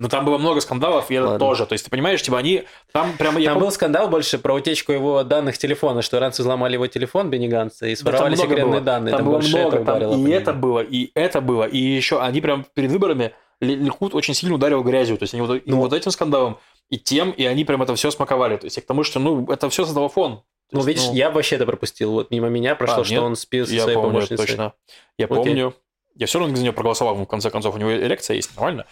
Но 0.01 0.09
там 0.09 0.25
было 0.25 0.39
много 0.39 0.61
скандалов, 0.61 1.11
и 1.11 1.15
это 1.15 1.25
Ладно. 1.25 1.39
тоже. 1.41 1.67
То 1.67 1.73
есть, 1.73 1.85
ты 1.85 1.91
понимаешь, 1.91 2.23
типа, 2.23 2.39
они... 2.39 2.65
Там 2.93 3.15
прямо... 3.19 3.43
Там 3.43 3.57
пом- 3.57 3.61
был 3.61 3.71
скандал 3.73 4.09
больше 4.09 4.39
про 4.39 4.55
утечку 4.55 4.93
его 4.93 5.25
данных 5.25 5.59
телефона, 5.59 6.03
что 6.03 6.21
раньше 6.21 6.43
взломали 6.43 6.75
его 6.75 6.87
телефон 6.87 7.31
Бенни 7.31 7.49
Ганса 7.49 7.87
и 7.87 7.97
Да, 7.97 8.01
своровали 8.01 8.35
много 8.37 8.49
секретные 8.49 8.73
было. 8.75 8.81
данные. 8.81 9.17
Там, 9.17 9.25
было 9.27 9.33
больше 9.35 9.57
много, 9.57 9.77
это 9.77 9.85
там 9.85 9.97
ударило 9.97 10.15
и 10.27 10.31
это 10.31 10.53
было, 10.53 10.81
и 10.81 11.11
это 11.15 11.41
было, 11.41 11.65
и 11.65 11.79
еще 11.79 12.21
они 12.21 12.41
прям 12.41 12.65
перед 12.75 12.93
выборами 12.93 13.33
Ли- 13.61 13.75
Ликут 13.75 14.15
очень 14.15 14.35
сильно 14.35 14.55
ударил 14.55 14.85
грязью, 14.85 15.19
то 15.19 15.25
есть 15.25 15.35
они 15.35 15.43
вот, 15.43 15.63
Ну. 15.67 15.79
вот 15.79 15.93
этим 15.93 16.13
скандалом, 16.13 16.59
и 16.91 16.97
тем, 16.99 17.33
и 17.33 17.45
они 17.45 17.65
прям 17.65 17.83
это 17.83 17.93
все 17.97 18.13
смаковали, 18.13 18.57
то 18.57 18.67
есть 18.67 18.81
к 18.81 18.87
тому, 18.87 19.03
что, 19.03 19.19
ну, 19.19 19.47
это 19.51 19.69
все 19.69 19.85
создало 19.85 20.09
фон. 20.09 20.43
Ну, 20.71 20.79
есть, 20.79 20.87
видишь, 20.87 21.07
ну, 21.09 21.15
я 21.15 21.31
вообще 21.31 21.57
это 21.57 21.67
пропустил. 21.67 22.13
Вот 22.13 22.31
мимо 22.31 22.49
меня 22.49 22.75
прошло, 22.77 23.01
А, 23.01 23.05
что 23.05 23.15
нет? 23.15 23.23
он 23.23 23.37
спил 23.37 23.67
со 23.67 23.73
своей 23.81 23.95
помню, 23.97 24.11
помощницей. 24.11 24.37
точно. 24.47 24.75
Я 25.17 25.25
Окей. 25.27 25.37
помню. 25.37 25.75
Я 26.19 26.27
все 26.27 26.41
равно 26.41 26.57
за 26.57 26.65
него 26.65 26.75
проголосовал, 26.75 27.15
в 27.15 27.27
конце 27.27 27.49
концов, 27.49 27.77
у 27.77 27.79
него 27.79 27.93
эрекция 27.95 28.35
есть, 28.35 28.51
нормально. 28.57 28.87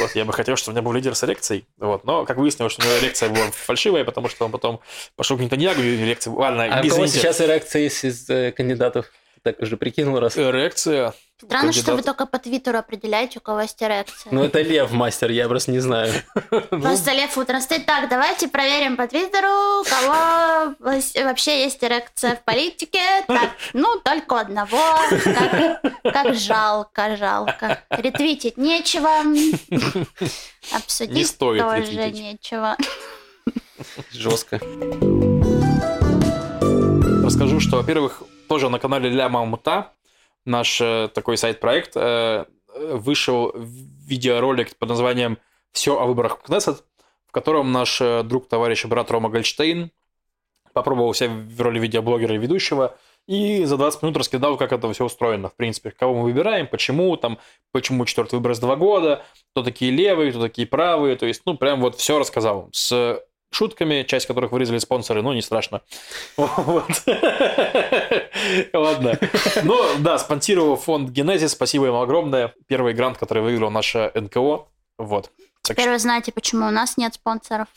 Вот, 0.00 0.14
я 0.14 0.24
бы 0.24 0.32
хотел, 0.32 0.56
чтобы 0.56 0.72
у 0.72 0.74
меня 0.76 0.82
был 0.82 0.92
лидер 0.94 1.14
с 1.14 1.22
эрекцией. 1.22 1.66
Вот, 1.76 2.04
но, 2.04 2.24
как 2.24 2.38
выяснилось, 2.38 2.72
что 2.72 2.82
у 2.82 2.86
него 2.86 2.98
эрекция 2.98 3.28
была 3.28 3.50
фальшивая, 3.50 4.02
потому 4.04 4.30
что 4.30 4.46
он 4.46 4.50
потом 4.50 4.80
пошел 5.14 5.36
к 5.36 5.40
Нетаньягу, 5.40 5.82
и 5.82 6.02
эрекция... 6.02 6.32
Ладно, 6.32 6.64
А 6.64 6.68
у 6.68 6.70
кого 6.70 6.88
извините. 6.88 7.18
сейчас 7.18 7.42
эрекция 7.42 7.82
есть 7.82 8.02
из 8.02 8.30
э, 8.30 8.52
кандидатов? 8.52 9.12
Так 9.42 9.60
уже 9.60 9.76
прикинул 9.76 10.18
раз. 10.18 10.36
Эрекция... 10.36 11.14
Странно, 11.42 11.72
что 11.72 11.80
вы 11.80 11.86
Кандидат. 11.86 12.04
только 12.04 12.26
по 12.26 12.38
Твиттеру 12.38 12.76
определяете, 12.76 13.38
у 13.38 13.40
кого 13.40 13.62
есть 13.62 13.82
эрекция. 13.82 14.30
Ну, 14.30 14.44
это 14.44 14.60
Лев 14.60 14.90
мастер, 14.92 15.30
я 15.30 15.48
просто 15.48 15.70
не 15.70 15.78
знаю. 15.78 16.12
Просто 16.68 17.12
Лев 17.12 17.34
утром 17.38 17.62
стоит. 17.62 17.86
Так, 17.86 18.10
давайте 18.10 18.46
проверим 18.46 18.98
по 18.98 19.06
Твиттеру, 19.06 19.80
у 19.80 19.84
кого 19.84 20.74
вообще 21.24 21.62
есть 21.62 21.82
эрекция 21.82 22.36
в 22.36 22.44
политике. 22.44 23.00
Так, 23.26 23.52
ну, 23.72 23.98
только 24.04 24.38
одного. 24.40 24.98
Как, 25.24 25.80
как 26.02 26.34
жалко, 26.34 27.16
жалко. 27.16 27.82
Ретвитить 27.88 28.58
нечего. 28.58 29.08
Обсудить 30.76 31.14
Не 31.14 31.24
стоит 31.24 31.62
тоже 31.62 31.76
ретвитить. 31.80 32.20
нечего. 32.20 32.76
Жестко. 34.10 34.60
Расскажу, 37.24 37.60
что, 37.60 37.78
во-первых, 37.78 38.22
тоже 38.50 38.68
на 38.68 38.80
канале 38.80 39.08
Ля 39.10 39.28
Мамута, 39.28 39.92
наш 40.44 40.80
э, 40.80 41.08
такой 41.14 41.36
сайт-проект, 41.36 41.92
э, 41.94 42.46
вышел 42.74 43.52
видеоролик 43.54 44.76
под 44.76 44.88
названием 44.88 45.38
«Все 45.70 45.96
о 45.96 46.04
выборах 46.04 46.38
в 46.38 46.42
Кнессет», 46.42 46.82
в 47.28 47.30
котором 47.30 47.70
наш 47.70 48.00
э, 48.00 48.24
друг, 48.24 48.48
товарищ 48.48 48.84
и 48.84 48.88
брат 48.88 49.08
Рома 49.12 49.28
Гольштейн 49.28 49.92
попробовал 50.72 51.14
себя 51.14 51.30
в 51.30 51.60
роли 51.60 51.78
видеоблогера 51.78 52.34
и 52.34 52.38
ведущего 52.38 52.96
и 53.28 53.64
за 53.66 53.76
20 53.76 54.02
минут 54.02 54.16
раскидал, 54.16 54.56
как 54.56 54.72
это 54.72 54.92
все 54.92 55.04
устроено, 55.04 55.48
в 55.48 55.54
принципе, 55.54 55.92
кого 55.92 56.14
мы 56.14 56.22
выбираем, 56.24 56.66
почему, 56.66 57.16
там, 57.16 57.38
почему 57.70 58.04
четвертый 58.04 58.34
выбор 58.34 58.56
с 58.56 58.58
два 58.58 58.74
года, 58.74 59.22
кто 59.52 59.62
такие 59.62 59.92
левые, 59.92 60.32
кто 60.32 60.40
такие 60.40 60.66
правые, 60.66 61.14
то 61.14 61.26
есть, 61.26 61.42
ну, 61.46 61.56
прям 61.56 61.80
вот 61.80 61.94
все 61.94 62.18
рассказал. 62.18 62.68
С 62.72 63.22
шутками, 63.50 64.04
часть 64.04 64.26
которых 64.26 64.52
вырезали 64.52 64.78
спонсоры, 64.78 65.22
ну, 65.22 65.32
не 65.32 65.42
страшно. 65.42 65.82
Ладно. 68.72 69.18
Ну, 69.62 69.98
да, 69.98 70.18
спонсировал 70.18 70.76
фонд 70.76 71.10
Генезис, 71.10 71.52
спасибо 71.52 71.86
им 71.88 71.96
огромное. 71.96 72.54
Первый 72.66 72.94
грант, 72.94 73.18
который 73.18 73.42
выиграл 73.42 73.70
наша 73.70 74.10
НКО. 74.14 74.66
Вот. 74.98 75.30
Теперь 75.62 75.90
вы 75.90 75.98
знаете, 75.98 76.32
почему 76.32 76.66
у 76.66 76.70
нас 76.70 76.96
нет 76.96 77.14
спонсоров 77.14 77.68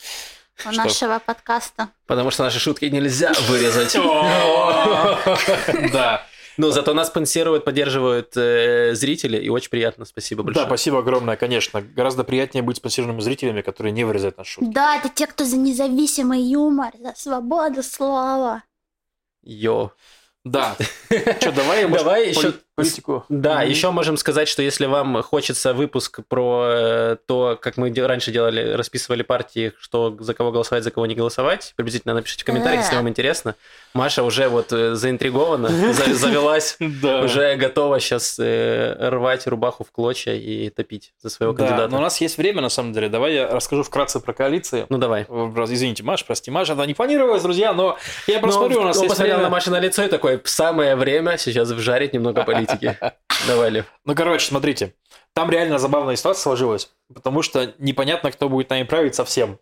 у 0.66 0.72
Что? 0.72 0.84
нашего 0.84 1.18
подкаста. 1.18 1.88
Потому 2.06 2.30
что 2.30 2.44
наши 2.44 2.58
шутки 2.58 2.84
нельзя 2.86 3.32
вырезать. 3.48 3.96
Да. 5.92 6.26
Но 6.56 6.70
зато 6.70 6.94
нас 6.94 7.08
спонсируют, 7.08 7.64
поддерживают 7.64 8.36
э, 8.36 8.94
зрители, 8.94 9.36
и 9.36 9.48
очень 9.48 9.70
приятно. 9.70 10.04
Спасибо 10.04 10.42
Да, 10.42 10.46
большое. 10.46 10.66
спасибо 10.66 10.98
огромное, 11.00 11.36
конечно. 11.36 11.82
Гораздо 11.82 12.24
приятнее 12.24 12.62
быть 12.62 12.76
спонсированными 12.76 13.20
зрителями, 13.20 13.60
которые 13.62 13.92
не 13.92 14.04
вырезают 14.04 14.38
наши 14.38 14.52
шутки. 14.52 14.70
Да, 14.72 14.96
это 14.96 15.08
те, 15.08 15.26
кто 15.26 15.44
за 15.44 15.56
независимый 15.56 16.42
юмор, 16.42 16.92
за 17.00 17.12
свободу 17.16 17.82
слова. 17.82 18.62
Йо. 19.42 19.92
Да. 20.44 20.76
Что, 21.40 21.52
давай, 21.52 21.88
Давай 21.88 22.28
еще 22.28 22.52
политику. 22.74 23.24
Да, 23.28 23.60
Мгм. 23.60 23.68
еще 23.70 23.90
можем 23.90 24.16
сказать, 24.16 24.48
что 24.48 24.62
если 24.62 24.86
вам 24.86 25.22
хочется 25.22 25.72
выпуск 25.74 26.20
про 26.28 26.64
э, 26.68 27.16
то, 27.26 27.58
как 27.60 27.76
мы 27.76 27.92
раньше 27.94 28.30
делали, 28.32 28.72
расписывали 28.72 29.22
партии, 29.22 29.72
что 29.80 30.16
за 30.20 30.34
кого 30.34 30.50
голосовать, 30.52 30.84
за 30.84 30.90
кого 30.90 31.06
не 31.06 31.14
голосовать, 31.14 31.72
приблизительно 31.76 32.14
напишите 32.14 32.42
в 32.42 32.46
комментариях, 32.46 32.80
если 32.82 32.94
Э. 32.94 32.98
вам 32.98 33.08
интересно. 33.08 33.54
Маша 33.94 34.22
уже 34.22 34.48
вот 34.48 34.72
э, 34.72 34.94
заинтригована, 34.94 35.68
за- 35.92 36.14
завелась, 36.14 36.76
уже 36.80 37.54
готова 37.56 38.00
сейчас 38.00 38.38
рвать 38.38 39.46
рубаху 39.46 39.84
в 39.84 39.90
клочья 39.92 40.34
и 40.34 40.68
топить 40.70 41.12
за 41.22 41.30
своего 41.30 41.52
Да, 41.54 41.58
кандидата. 41.66 41.88
но 41.92 41.98
у 41.98 42.00
нас 42.00 42.20
есть 42.20 42.38
время, 42.38 42.60
на 42.60 42.68
самом 42.68 42.92
деле. 42.92 43.08
Давай 43.08 43.34
я 43.34 43.48
расскажу 43.48 43.82
вкратце 43.84 44.20
про 44.20 44.32
коалиции. 44.32 44.86
Ну 44.88 44.98
давай. 44.98 45.22
Извините, 45.22 46.02
Маш, 46.02 46.24
прости, 46.24 46.50
Маша, 46.50 46.72
это 46.72 46.84
не 46.86 46.94
планировалось, 46.94 47.42
друзья, 47.42 47.72
но 47.72 47.96
я 48.26 48.40
просто 48.40 48.60
Ну, 48.68 48.80
у 48.80 48.82
нас 48.84 48.96
он 48.96 49.02
есть 49.04 49.14
посмотрел 49.14 49.40
на 49.40 49.48
Маша 49.48 49.70
на 49.70 49.78
лицо 49.80 50.02
и 50.02 50.08
такой, 50.08 50.40
самое 50.44 50.96
время 50.96 51.38
сейчас 51.38 51.70
вжарить 51.70 52.12
немного 52.14 52.42
политики. 52.42 52.63
Давай, 53.46 53.70
Лев. 53.70 53.86
Ну, 54.04 54.14
короче, 54.14 54.46
смотрите, 54.46 54.94
там 55.32 55.50
реально 55.50 55.78
забавная 55.78 56.16
ситуация 56.16 56.42
сложилась, 56.42 56.90
потому 57.12 57.42
что 57.42 57.74
непонятно, 57.78 58.30
кто 58.30 58.48
будет 58.48 58.70
нами 58.70 58.84
править 58.84 59.14
совсем. 59.14 59.58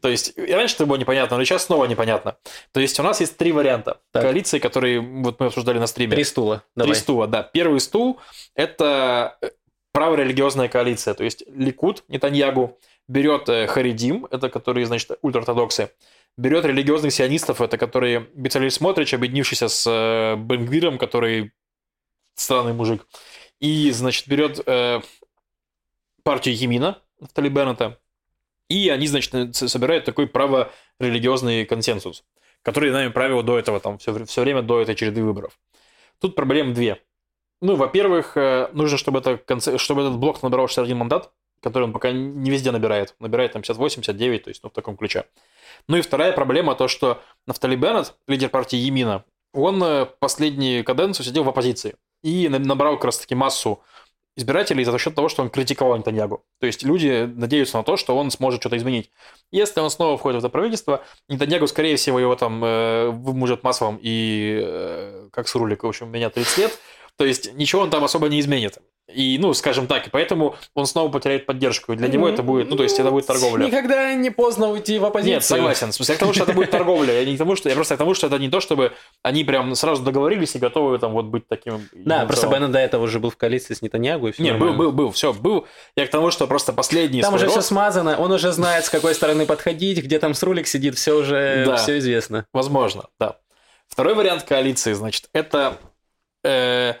То 0.00 0.08
есть, 0.08 0.32
и 0.36 0.52
раньше 0.52 0.74
это 0.74 0.86
было 0.86 0.96
непонятно, 0.96 1.36
но 1.38 1.44
сейчас 1.44 1.66
снова 1.66 1.84
непонятно. 1.84 2.36
То 2.72 2.80
есть, 2.80 2.98
у 2.98 3.04
нас 3.04 3.20
есть 3.20 3.36
три 3.36 3.52
варианта 3.52 4.00
Так. 4.10 4.24
коалиции, 4.24 4.58
которые 4.58 5.00
вот 5.00 5.38
мы 5.38 5.46
обсуждали 5.46 5.78
на 5.78 5.86
стриме. 5.86 6.12
Три 6.14 6.24
стула. 6.24 6.56
Три 6.74 6.82
Давай. 6.82 6.94
стула, 6.96 7.26
да. 7.28 7.44
Первый 7.44 7.78
стул– 7.78 8.18
это 8.56 9.38
э, 9.40 9.50
праворелигиозная 9.92 10.68
коалиция, 10.68 11.14
то 11.14 11.22
есть 11.22 11.44
Ликут, 11.54 12.02
Нетаньягу, 12.08 12.78
берет 13.06 13.48
э, 13.48 13.68
Харидим, 13.68 14.26
это 14.30 14.48
которые, 14.48 14.86
значит, 14.86 15.18
ультраортодоксы, 15.22 15.90
берет 16.36 16.64
религиозных 16.64 17.12
сионистов, 17.12 17.60
это 17.60 17.78
которые 17.78 18.26
Бецалель 18.34 18.72
Смотрич, 18.72 19.14
объединившийся 19.14 19.68
с 19.68 19.86
э, 19.88 20.34
Бенгвиром, 20.36 20.98
который 20.98 21.52
странный 22.34 22.72
мужик, 22.72 23.06
и, 23.60 23.90
значит, 23.90 24.28
берет 24.28 24.60
э, 24.66 25.00
партию 26.22 26.56
Емина, 26.56 26.98
Нафтали 27.20 27.48
Беннета, 27.48 27.98
и 28.68 28.88
они, 28.88 29.06
значит, 29.06 29.54
с- 29.54 29.68
собирают 29.68 30.04
такой 30.04 30.26
праворелигиозный 30.26 31.64
консенсус, 31.64 32.24
который 32.62 32.90
нами 32.90 33.08
правил 33.08 33.42
до 33.42 33.58
этого, 33.58 33.80
там, 33.80 33.98
все, 33.98 34.24
все 34.24 34.40
время 34.40 34.62
до 34.62 34.80
этой 34.80 34.94
череды 34.94 35.22
выборов. 35.22 35.58
Тут 36.20 36.34
проблем 36.34 36.74
две. 36.74 37.00
Ну, 37.60 37.76
во-первых, 37.76 38.36
э, 38.36 38.70
нужно, 38.72 38.98
чтобы, 38.98 39.20
это, 39.20 39.38
чтобы 39.78 40.02
этот 40.02 40.16
блок 40.18 40.42
набирал 40.42 40.66
61 40.66 40.96
мандат, 40.96 41.32
который 41.60 41.84
он 41.84 41.92
пока 41.92 42.10
не 42.10 42.50
везде 42.50 42.72
набирает. 42.72 43.14
Набирает 43.20 43.52
там 43.52 43.62
58, 43.62 44.02
59, 44.02 44.44
то 44.44 44.48
есть 44.48 44.62
ну, 44.64 44.70
в 44.70 44.72
таком 44.72 44.96
ключе. 44.96 45.26
Ну 45.88 45.96
и 45.96 46.00
вторая 46.00 46.32
проблема, 46.32 46.74
то, 46.74 46.88
что 46.88 47.22
Нафтали 47.46 47.76
Беннет, 47.76 48.14
лидер 48.26 48.48
партии 48.48 48.76
Емина, 48.76 49.24
он 49.52 49.82
э, 49.82 50.06
последнюю 50.18 50.84
каденцию 50.84 51.24
сидел 51.24 51.44
в 51.44 51.48
оппозиции 51.48 51.94
и 52.22 52.48
на- 52.48 52.58
набрал 52.58 52.96
как 52.96 53.06
раз-таки 53.06 53.34
массу 53.34 53.82
избирателей 54.36 54.84
за 54.84 54.98
счет 54.98 55.14
того, 55.14 55.28
что 55.28 55.42
он 55.42 55.50
критиковал 55.50 55.96
Нетаньягу. 55.98 56.44
То 56.58 56.66
есть 56.66 56.82
люди 56.82 57.30
надеются 57.34 57.76
на 57.76 57.84
то, 57.84 57.96
что 57.96 58.16
он 58.16 58.30
сможет 58.30 58.60
что-то 58.60 58.76
изменить. 58.78 59.10
Если 59.50 59.80
он 59.80 59.90
снова 59.90 60.16
входит 60.16 60.36
в 60.40 60.44
это 60.44 60.48
правительство, 60.48 61.04
Нетаньягу, 61.28 61.66
скорее 61.66 61.96
всего, 61.96 62.18
его 62.18 62.34
там 62.34 62.64
э, 62.64 63.10
выможет 63.10 63.62
маслом 63.62 63.98
и 64.00 64.60
э, 64.64 65.28
как 65.32 65.48
с 65.48 65.54
рулика, 65.54 65.84
в 65.84 65.88
общем, 65.90 66.10
меня 66.10 66.30
30 66.30 66.58
лет. 66.58 66.78
То 67.16 67.24
есть 67.26 67.52
ничего 67.54 67.82
он 67.82 67.90
там 67.90 68.04
особо 68.04 68.28
не 68.28 68.40
изменит. 68.40 68.78
И, 69.14 69.38
ну, 69.38 69.54
скажем 69.54 69.86
так, 69.86 70.06
и 70.06 70.10
поэтому 70.10 70.56
он 70.74 70.86
снова 70.86 71.10
потеряет 71.10 71.46
поддержку. 71.46 71.92
И 71.92 71.96
для 71.96 72.08
него 72.08 72.28
это 72.28 72.42
будет, 72.42 72.70
ну, 72.70 72.76
то 72.76 72.82
есть 72.82 72.98
это 72.98 73.10
будет 73.10 73.26
торговля. 73.26 73.66
Никогда 73.66 74.14
не 74.14 74.30
поздно 74.30 74.70
уйти 74.70 74.98
в 74.98 75.04
оппозицию. 75.04 75.34
Нет, 75.34 75.44
согласен. 75.44 75.90
В 75.90 75.94
смысле, 75.94 76.14
я 76.14 76.16
к 76.16 76.20
тому, 76.20 76.32
что 76.32 76.44
это 76.44 76.52
будет 76.52 76.70
торговля. 76.70 77.20
Я 77.20 77.24
не 77.24 77.36
к 77.36 77.38
тому, 77.38 77.56
что 77.56 77.68
я 77.68 77.74
просто 77.74 77.94
к 77.96 77.98
тому, 77.98 78.14
что 78.14 78.26
это 78.26 78.38
не 78.38 78.48
то, 78.48 78.60
чтобы 78.60 78.92
они 79.22 79.44
прям 79.44 79.74
сразу 79.74 80.02
договорились 80.02 80.54
и 80.54 80.58
готовы 80.58 80.98
там 80.98 81.12
вот 81.12 81.26
быть 81.26 81.46
таким. 81.48 81.88
Да, 81.92 82.26
просто. 82.26 82.48
Беннет 82.48 82.70
до 82.70 82.78
этого 82.78 83.04
уже 83.04 83.18
был 83.18 83.30
в 83.30 83.36
коалиции 83.36 83.74
с 83.74 83.82
Нетаньягу. 83.82 84.28
И 84.28 84.32
все 84.32 84.42
Не, 84.42 84.54
был, 84.54 84.74
был, 84.74 84.92
был, 84.92 85.10
все, 85.10 85.32
был. 85.32 85.66
Я 85.96 86.06
к 86.06 86.10
тому, 86.10 86.30
что 86.30 86.46
просто 86.46 86.72
последний 86.72 87.22
Там 87.22 87.34
уже 87.34 87.48
все 87.48 87.62
смазано, 87.62 88.16
он 88.18 88.32
уже 88.32 88.52
знает, 88.52 88.84
с 88.84 88.90
какой 88.90 89.14
стороны 89.14 89.46
подходить, 89.46 90.02
где 90.02 90.18
там 90.18 90.34
срулик 90.34 90.66
сидит, 90.66 90.96
все 90.96 91.16
уже 91.16 91.76
все 91.76 91.98
известно. 91.98 92.46
возможно, 92.52 93.04
да. 93.18 93.36
Второй 93.88 94.14
вариант 94.14 94.44
коалиции, 94.44 94.94
значит, 94.94 95.28
это 95.34 95.76
э, 96.44 96.94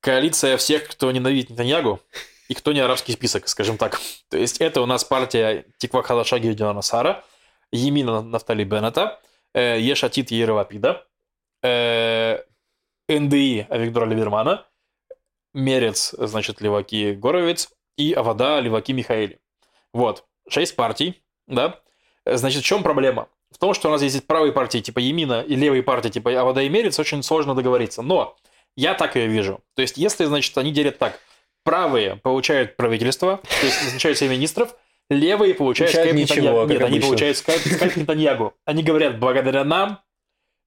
коалиция 0.00 0.56
всех, 0.56 0.88
кто 0.88 1.10
ненавидит 1.12 1.50
Нетаньягу 1.50 2.00
и 2.48 2.54
кто 2.54 2.72
не 2.72 2.80
арабский 2.80 3.12
список, 3.12 3.48
скажем 3.48 3.76
так. 3.76 4.00
То 4.28 4.38
есть 4.38 4.60
это 4.60 4.80
у 4.80 4.86
нас 4.86 5.04
партия 5.04 5.64
Тиква 5.78 6.02
Халаша 6.02 6.38
Гедеона 6.38 6.74
Насара, 6.74 7.24
Емина 7.70 8.22
Нафтали 8.22 8.64
Беннета, 8.64 9.20
э, 9.54 9.78
Ешатит 9.80 10.30
Яира 10.30 10.54
Лапида, 10.54 11.06
э, 11.62 12.42
НДИ 13.08 13.66
Авигдора 13.68 14.06
Либермана, 14.06 14.66
Мерец, 15.52 16.14
значит, 16.16 16.60
Леваки 16.60 17.12
Горовец 17.12 17.70
и 17.96 18.12
Авада 18.12 18.60
Леваки 18.60 18.92
Михаили. 18.92 19.40
Вот, 19.92 20.24
шесть 20.48 20.76
партий, 20.76 21.22
да. 21.46 21.80
Значит, 22.24 22.62
в 22.62 22.66
чем 22.66 22.82
проблема? 22.82 23.28
В 23.50 23.58
том, 23.58 23.74
что 23.74 23.88
у 23.88 23.92
нас 23.92 24.02
есть 24.02 24.26
правые 24.26 24.52
партии 24.52 24.78
типа 24.78 25.00
Емина 25.00 25.40
и 25.40 25.56
левые 25.56 25.82
партии 25.82 26.08
типа 26.08 26.40
Авада 26.40 26.62
и 26.62 26.68
Мерец, 26.68 26.98
очень 27.00 27.22
сложно 27.22 27.54
договориться. 27.54 28.02
Но 28.02 28.36
я 28.76 28.94
так 28.94 29.16
ее 29.16 29.26
вижу. 29.26 29.60
То 29.74 29.82
есть, 29.82 29.96
если, 29.96 30.24
значит, 30.24 30.56
они 30.58 30.72
делят 30.72 30.98
так. 30.98 31.18
Правые 31.64 32.16
получают 32.16 32.76
правительство, 32.76 33.36
то 33.60 33.66
есть 33.66 33.84
назначают 33.84 34.18
себе 34.18 34.30
министров, 34.30 34.74
левые 35.10 35.54
получают 35.54 35.92
скайп 35.92 36.14
ничего, 36.14 36.64
Нетаньягу. 36.64 36.68
Нет, 36.68 36.80
они 36.80 36.88
обычно. 36.88 37.06
получают 37.08 37.36
скайп, 37.36 37.60
скайп 37.60 37.96
Нетаньягу. 37.96 38.54
Они 38.64 38.82
говорят, 38.82 39.18
благодаря 39.18 39.64
нам 39.64 40.00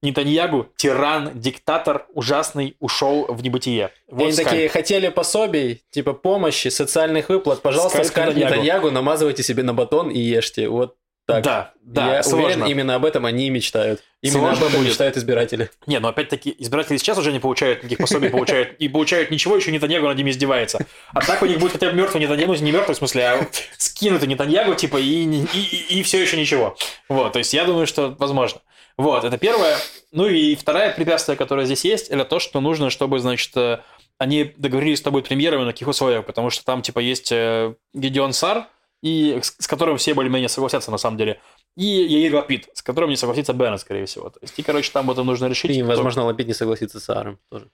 Нетаньягу, 0.03 0.67
тиран, 0.75 1.31
диктатор, 1.33 2.05
ужасный, 2.13 2.75
ушел 2.79 3.25
в 3.27 3.41
небытие. 3.41 3.91
Вот 4.07 4.23
они 4.23 4.33
скайп. 4.33 4.49
такие, 4.49 4.69
хотели 4.69 5.07
пособий, 5.09 5.81
типа 5.91 6.13
помощи, 6.13 6.67
социальных 6.67 7.29
выплат, 7.29 7.61
пожалуйста, 7.61 8.03
Скайп 8.03 8.07
скайп 8.07 8.27
Нетаньягу. 8.35 8.53
Нетаньягу, 8.53 8.91
намазывайте 8.91 9.43
себе 9.43 9.63
на 9.63 9.73
батон 9.73 10.09
и 10.11 10.19
ешьте. 10.19 10.67
Вот 10.67 10.97
так. 11.25 11.43
Да, 11.43 11.73
да, 11.81 12.15
Я 12.15 12.23
сложно. 12.23 12.45
уверен, 12.47 12.65
именно 12.65 12.95
об 12.95 13.05
этом 13.05 13.25
они 13.25 13.47
и 13.47 13.49
мечтают. 13.49 14.03
Именно 14.21 14.39
Сложно 14.39 14.51
об 14.65 14.69
этом 14.69 14.79
будет. 14.81 14.89
мечтают 14.89 15.17
избиратели. 15.17 15.69
Не, 15.88 15.99
но 15.99 16.09
опять-таки 16.09 16.53
избиратели 16.57 16.97
сейчас 16.97 17.17
уже 17.17 17.31
не 17.31 17.39
получают 17.39 17.79
никаких 17.79 17.99
пособий, 17.99 18.29
получают 18.29 18.73
и 18.79 18.88
получают 18.89 19.31
ничего, 19.31 19.55
еще 19.55 19.71
Нетаньягу 19.71 20.07
над 20.07 20.17
ними 20.17 20.31
издевается. 20.31 20.86
А 21.13 21.21
так 21.21 21.41
у 21.41 21.45
них 21.45 21.59
будет 21.59 21.73
хотя 21.73 21.89
бы 21.89 21.95
мертвый 21.95 22.21
Нетаньягу, 22.21 22.53
ну, 22.53 22.59
не 22.59 22.71
мертвый 22.71 22.95
в 22.95 22.97
смысле, 22.97 23.25
а 23.25 23.47
скинутый 23.77 24.27
Нетаньягу, 24.27 24.75
типа, 24.75 24.97
и, 24.97 25.23
и, 25.23 25.45
и, 25.53 25.99
и 25.99 26.03
все 26.03 26.21
еще 26.21 26.38
ничего. 26.38 26.75
Вот, 27.09 27.33
то 27.33 27.39
есть 27.39 27.53
я 27.53 27.65
думаю, 27.65 27.88
что 27.88 28.15
возможно. 28.19 28.62
Вот, 28.97 29.23
это 29.23 29.38
первое. 29.38 29.75
Ну 30.12 30.27
и 30.27 30.55
второе 30.55 30.91
препятствие, 30.93 31.36
которое 31.38 31.65
здесь 31.65 31.83
есть, 31.83 32.09
это 32.09 32.25
то, 32.25 32.39
что 32.39 32.62
нужно, 32.62 32.89
чтобы, 32.89 33.19
значит, 33.19 33.52
э, 33.56 33.79
они 34.19 34.54
договорились, 34.58 35.02
кто 35.02 35.10
будет 35.12 35.27
премьером 35.27 35.62
и 35.63 35.65
на 35.65 35.71
каких 35.71 35.87
условиях, 35.87 36.25
потому 36.25 36.50
что 36.52 36.63
там, 36.63 36.81
типа, 36.81 37.00
есть 37.00 37.31
э, 37.31 37.73
Гедеон 37.93 38.33
Сар, 38.33 38.67
и 39.04 39.39
с, 39.41 39.67
которым 39.67 39.97
все 39.97 40.13
более-менее 40.13 40.47
согласятся, 40.49 40.89
на 40.89 40.97
самом 40.97 41.17
деле, 41.17 41.39
и 41.75 41.83
Яир 41.85 42.33
Лапид, 42.35 42.69
с 42.73 42.81
которым 42.81 43.10
не 43.10 43.17
согласится 43.17 43.51
Беннет, 43.54 43.81
скорее 43.81 44.06
всего. 44.06 44.29
То 44.29 44.39
есть, 44.41 44.58
и, 44.58 44.63
короче, 44.63 44.91
там 44.93 45.08
вот 45.08 45.13
это 45.13 45.23
нужно 45.23 45.47
решить. 45.47 45.71
И, 45.71 45.79
кто- 45.81 45.87
возможно, 45.89 46.23
Лапид 46.23 46.47
не 46.47 46.54
согласится 46.54 46.99
с 46.99 47.04
Сааром 47.04 47.37
тоже. 47.51 47.69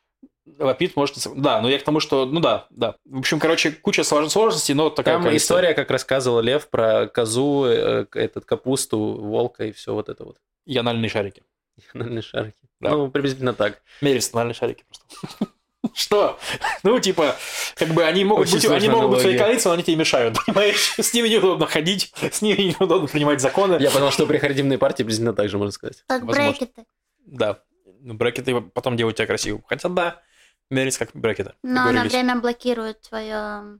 Лапид 0.57 0.95
может... 0.95 1.15
Да, 1.35 1.61
но 1.61 1.69
я 1.69 1.77
к 1.77 1.83
тому, 1.83 1.99
что... 1.99 2.25
Ну 2.25 2.39
да, 2.39 2.65
да. 2.71 2.95
В 3.05 3.19
общем, 3.19 3.39
короче, 3.39 3.71
куча 3.71 4.01
слож- 4.01 4.29
сложностей, 4.29 4.73
но 4.73 4.89
такая 4.89 5.15
Там 5.15 5.23
коалиция. 5.23 5.45
история, 5.45 5.73
как 5.75 5.91
рассказывал 5.91 6.41
Лев, 6.41 6.67
про 6.69 7.07
козу, 7.07 7.65
э, 7.65 8.07
этот 8.13 8.45
капусту, 8.45 8.97
волка 8.97 9.65
и 9.65 9.71
все 9.71 9.93
вот 9.93 10.09
это 10.09 10.23
вот. 10.25 10.37
И 10.65 10.75
анальные 10.77 11.09
шарики. 11.09 11.43
Анальные 11.93 12.23
шарики. 12.23 12.57
Да. 12.81 12.89
Ну, 12.89 13.11
приблизительно 13.11 13.53
так. 13.53 13.81
Мерились 14.01 14.31
анальные 14.33 14.55
шарики 14.55 14.83
просто. 14.87 15.53
Что? 15.93 16.39
Ну, 16.83 16.99
типа, 16.99 17.35
как 17.75 17.89
бы 17.89 18.03
они 18.03 18.25
могут 18.25 18.47
Очень 18.47 18.55
быть, 18.55 18.69
они 18.69 18.89
могут 18.89 19.11
быть 19.11 19.19
в 19.19 19.21
своей 19.21 19.37
коалиции, 19.37 19.69
но 19.69 19.73
они 19.73 19.83
тебе 19.83 19.95
мешают, 19.95 20.37
понимаешь? 20.45 20.95
С 20.99 21.13
ними 21.13 21.29
неудобно 21.29 21.67
ходить, 21.67 22.11
с 22.31 22.41
ними 22.41 22.73
неудобно 22.73 23.07
принимать 23.07 23.41
законы. 23.41 23.77
Я 23.79 23.91
понял, 23.91 24.11
что 24.11 24.25
при 24.25 24.37
харидимной 24.37 24.77
партии 24.77 24.97
приблизительно 24.97 25.33
так 25.33 25.49
же 25.49 25.57
можно 25.57 25.71
сказать. 25.71 26.03
Как 26.07 26.23
Возможно. 26.23 26.51
брекеты. 26.51 26.85
Да. 27.25 27.59
ну, 28.01 28.13
брекеты 28.13 28.59
потом 28.61 28.97
делают 28.97 29.17
тебя 29.17 29.27
красивым. 29.27 29.63
Хотя 29.67 29.89
да, 29.89 30.21
мерится 30.69 30.99
как 30.99 31.11
брекеты. 31.13 31.53
Но 31.63 31.91
на 31.91 32.03
время 32.03 32.35
блокирует 32.37 33.01
твое... 33.01 33.79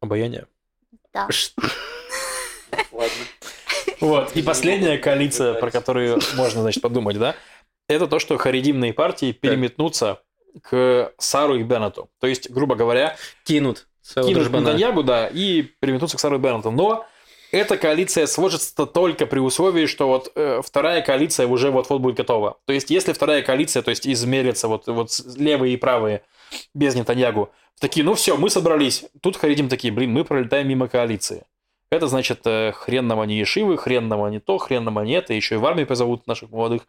Обаяние. 0.00 0.46
Да. 1.12 1.28
Ладно. 2.92 3.24
Вот. 4.00 4.36
И 4.36 4.42
последняя 4.42 4.98
коалиция, 4.98 5.54
про 5.54 5.70
которую 5.70 6.20
можно, 6.36 6.62
значит, 6.62 6.82
подумать, 6.82 7.18
да, 7.18 7.34
это 7.88 8.06
то, 8.06 8.18
что 8.18 8.36
харидимные 8.36 8.92
партии 8.92 9.32
переметнутся 9.32 10.20
к 10.62 11.12
Сару 11.18 11.56
и 11.56 11.62
Беннету. 11.62 12.08
То 12.20 12.26
есть, 12.26 12.50
грубо 12.50 12.74
говоря, 12.74 13.16
Кинут. 13.44 13.86
кинут. 14.26 14.44
Нетаньягу, 14.68 15.02
да, 15.02 15.26
и 15.26 15.62
переметнутся 15.62 16.16
к 16.16 16.20
Сару 16.20 16.36
и 16.36 16.38
Беннету. 16.38 16.70
Но 16.70 17.06
эта 17.50 17.76
коалиция 17.78 18.26
сложится 18.26 18.86
только 18.86 19.26
при 19.26 19.38
условии, 19.38 19.86
что 19.86 20.08
вот 20.08 20.32
э, 20.34 20.60
вторая 20.64 21.00
коалиция 21.02 21.46
уже 21.46 21.70
вот-вот 21.70 22.00
будет 22.00 22.16
готова. 22.16 22.58
То 22.66 22.72
есть, 22.72 22.90
если 22.90 23.12
вторая 23.12 23.42
коалиция, 23.42 23.82
то 23.82 23.90
есть 23.90 24.06
измерится 24.06 24.68
вот, 24.68 24.86
вот 24.86 25.10
левые 25.36 25.74
и 25.74 25.76
правые 25.76 26.22
без 26.74 26.94
Нетаньягу, 26.94 27.50
такие, 27.80 28.04
ну 28.04 28.14
все, 28.14 28.36
мы 28.36 28.50
собрались. 28.50 29.04
Тут 29.22 29.36
Харидим 29.36 29.68
такие, 29.68 29.92
блин, 29.92 30.12
мы 30.12 30.24
пролетаем 30.24 30.68
мимо 30.68 30.88
коалиции. 30.88 31.44
Это 31.90 32.06
значит, 32.06 32.40
э, 32.44 32.72
хренного 32.72 33.24
не 33.24 33.38
Ешивы, 33.38 33.78
хренного 33.78 34.28
не 34.28 34.40
то, 34.40 34.58
хренного 34.58 35.02
не 35.02 35.14
это, 35.14 35.32
еще 35.32 35.54
и 35.54 35.58
в 35.58 35.64
армии 35.64 35.84
позовут 35.84 36.26
наших 36.26 36.50
молодых. 36.50 36.82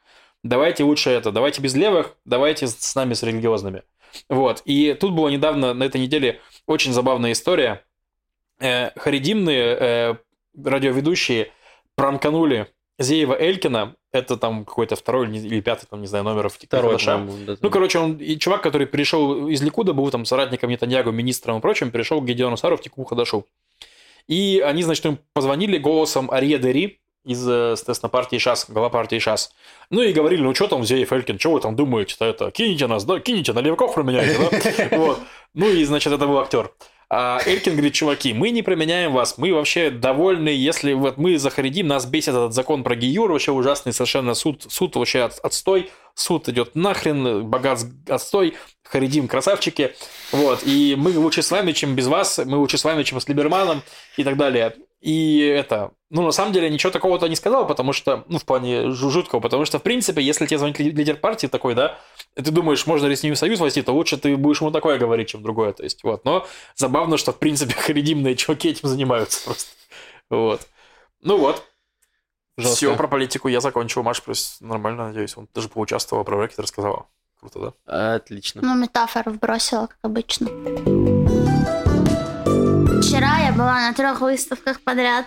Давайте 0.44 0.84
лучше 0.84 1.10
это, 1.10 1.32
давайте 1.32 1.62
без 1.62 1.76
левых, 1.76 2.16
давайте 2.26 2.68
с- 2.68 2.96
нами, 2.96 3.14
с 3.14 3.24
религиозными. 3.24 3.84
Вот, 4.30 4.62
и 4.66 4.94
тут 4.94 5.14
была 5.14 5.30
недавно, 5.30 5.74
на 5.74 5.84
этой 5.84 6.02
неделе, 6.02 6.40
очень 6.66 6.94
забавная 6.94 7.34
история. 7.34 7.84
Э, 8.60 8.92
харидимные 8.98 9.78
э, 9.80 10.16
радиоведущие 10.64 11.52
пранканули 11.96 12.68
Зеева 12.98 13.34
Элькина, 13.40 13.96
это 14.12 14.36
там 14.38 14.66
какой-то 14.66 14.96
второй 14.96 15.28
или 15.30 15.62
пятый, 15.62 15.86
там, 15.88 16.02
не 16.02 16.08
знаю, 16.08 16.24
номер 16.24 16.50
в 16.50 16.54
Второй, 16.54 16.98
да, 17.46 17.58
Ну, 17.62 17.70
короче, 17.70 18.00
он 18.00 18.18
и 18.18 18.38
чувак, 18.38 18.62
который 18.64 18.88
пришел 18.88 19.48
из 19.48 19.62
Ликуда, 19.62 19.94
был 19.94 20.10
там 20.10 20.26
соратником 20.26 20.70
Нетаньягу, 20.70 21.12
министром 21.12 21.60
и 21.60 21.62
прочим, 21.62 21.92
перешел 21.92 22.22
к 22.22 22.26
Гедеону 22.26 22.58
Сару 22.58 22.78
в 22.78 22.82
Тику 22.82 23.04
Хадашу. 23.06 23.46
И 24.28 24.60
они, 24.66 24.84
значит, 24.84 25.06
им 25.06 25.20
позвонили 25.34 25.78
голосом 25.78 26.30
Арье 26.32 26.58
Дери 26.60 26.99
из, 27.26 27.47
э, 27.47 27.76
соответственно, 27.76 28.09
партии 28.09 28.38
ШАС, 28.38 28.65
глава 28.70 28.89
партии 28.89 29.20
ШАС. 29.20 29.51
Ну 29.89 30.01
и 30.01 30.13
говорили, 30.13 30.41
ну 30.41 30.55
что 30.55 30.67
там, 30.67 30.84
Зеев 30.84 31.11
Элькин, 31.11 31.39
что 31.39 31.51
вы 31.51 31.59
там 31.59 31.76
думаете-то 31.76 32.26
это? 32.26 32.51
Кинете 32.51 32.88
нас, 32.88 33.03
да? 33.05 33.20
Кинете, 33.20 33.53
на 33.53 33.59
леваков 33.59 33.93
променяете, 33.93 34.38
да? 34.39 34.97
Вот. 34.97 35.20
Ну 35.53 35.70
и, 35.70 35.84
значит, 35.84 36.13
это 36.13 36.26
был 36.26 36.39
актер. 36.39 36.72
А 37.11 37.39
Элькин 37.43 37.72
говорит, 37.74 37.93
чуваки, 37.93 38.34
мы 38.34 38.51
не 38.51 38.61
променяем 38.61 39.13
вас, 39.13 39.39
мы 39.39 39.51
вообще 39.51 39.89
довольны, 39.89 40.49
если 40.49 40.93
вот 40.93 41.17
мы 41.17 41.39
захаридим, 41.39 41.88
нас 41.88 42.05
бесит 42.05 42.30
этот 42.30 42.53
закон 42.53 42.84
про 42.84 42.95
Гиюр, 42.95 43.32
вообще 43.32 43.51
ужасный 43.51 43.93
совершенно 43.93 44.36
суд, 44.36 44.67
суд 44.70 44.95
вообще 44.95 45.22
от- 45.24 45.39
отстой, 45.39 45.89
суд 46.13 46.47
идет 46.49 46.76
нахрен, 46.76 47.47
богат 47.49 47.80
отстой, 48.07 48.57
харидим 48.84 49.28
красавчики, 49.28 49.95
вот, 50.32 50.61
и 50.63 50.95
мы 50.95 51.17
лучше 51.17 51.41
с 51.41 51.49
вами, 51.49 51.72
чем 51.72 51.95
без 51.95 52.05
вас, 52.05 52.39
мы 52.45 52.57
лучше 52.57 52.78
с 52.78 52.84
вами, 52.84 53.01
чем 53.01 53.20
с 53.20 53.28
Либерманом 53.28 53.82
и 54.15 54.24
так 54.24 54.38
далее. 54.38 54.76
И 55.02 55.39
это, 55.39 55.91
ну, 56.10 56.24
на 56.24 56.32
самом 56.32 56.52
деле, 56.52 56.70
ничего 56.70 56.91
такого-то 56.91 57.28
не 57.30 57.36
сказал, 57.38 57.66
потому 57.66 57.93
что, 57.93 58.26
ну, 58.28 58.38
в 58.38 58.43
плане 58.43 58.88
жу- 58.88 59.10
жуткого, 59.10 59.39
потому 59.39 59.64
что, 59.64 59.80
в 59.80 59.84
принципе, 59.84 60.22
если 60.22 60.45
тебе 60.45 60.58
звонит 60.58 60.78
ли- 60.80 60.91
лидер 60.91 61.16
партии 61.16 61.47
такой, 61.47 61.74
да, 61.74 61.97
и 62.36 62.41
ты 62.41 62.52
думаешь, 62.52 62.86
можно 62.86 63.08
ли 63.08 63.16
с 63.16 63.24
ним 63.24 63.36
в 63.36 63.38
союз 63.38 63.60
войти, 63.60 63.82
то 63.82 63.93
лучше 63.93 64.18
ты 64.18 64.36
будешь 64.36 64.60
ему 64.60 64.72
такое 64.72 64.97
говорить, 64.97 65.30
чем 65.30 65.41
другое, 65.41 65.72
то 65.72 65.84
есть, 65.84 66.04
вот. 66.04 66.26
Но 66.26 66.45
забавно, 66.76 67.18
что, 67.18 67.32
в 67.32 67.38
принципе, 67.39 67.74
харидимные 67.80 68.36
чуваки 68.36 68.70
этим 68.70 68.89
занимаются 68.89 69.45
просто. 69.45 69.72
Вот. 70.30 70.68
Ну 71.22 71.38
вот. 71.38 71.64
Жестко. 72.58 72.76
Все 72.76 72.95
про 72.97 73.08
политику 73.08 73.47
я 73.47 73.62
закончил. 73.62 74.04
Маш, 74.04 74.22
просто 74.22 74.66
нормально, 74.66 75.08
надеюсь. 75.08 75.38
Он 75.38 75.47
даже 75.56 75.70
поучаствовал, 75.70 76.26
про 76.26 76.38
рэкет 76.41 76.60
рассказала. 76.60 77.06
Круто, 77.39 77.74
да? 77.88 78.16
Отлично. 78.16 78.62
Ну, 78.62 78.76
метафору 78.76 79.32
вбросила, 79.32 79.88
как 79.88 79.97
обычно. 80.02 80.50
Вчера 83.02 83.38
я 83.39 83.54
была 83.54 83.80
на 83.80 83.93
трех 83.93 84.20
выставках 84.20 84.82
подряд. 84.82 85.26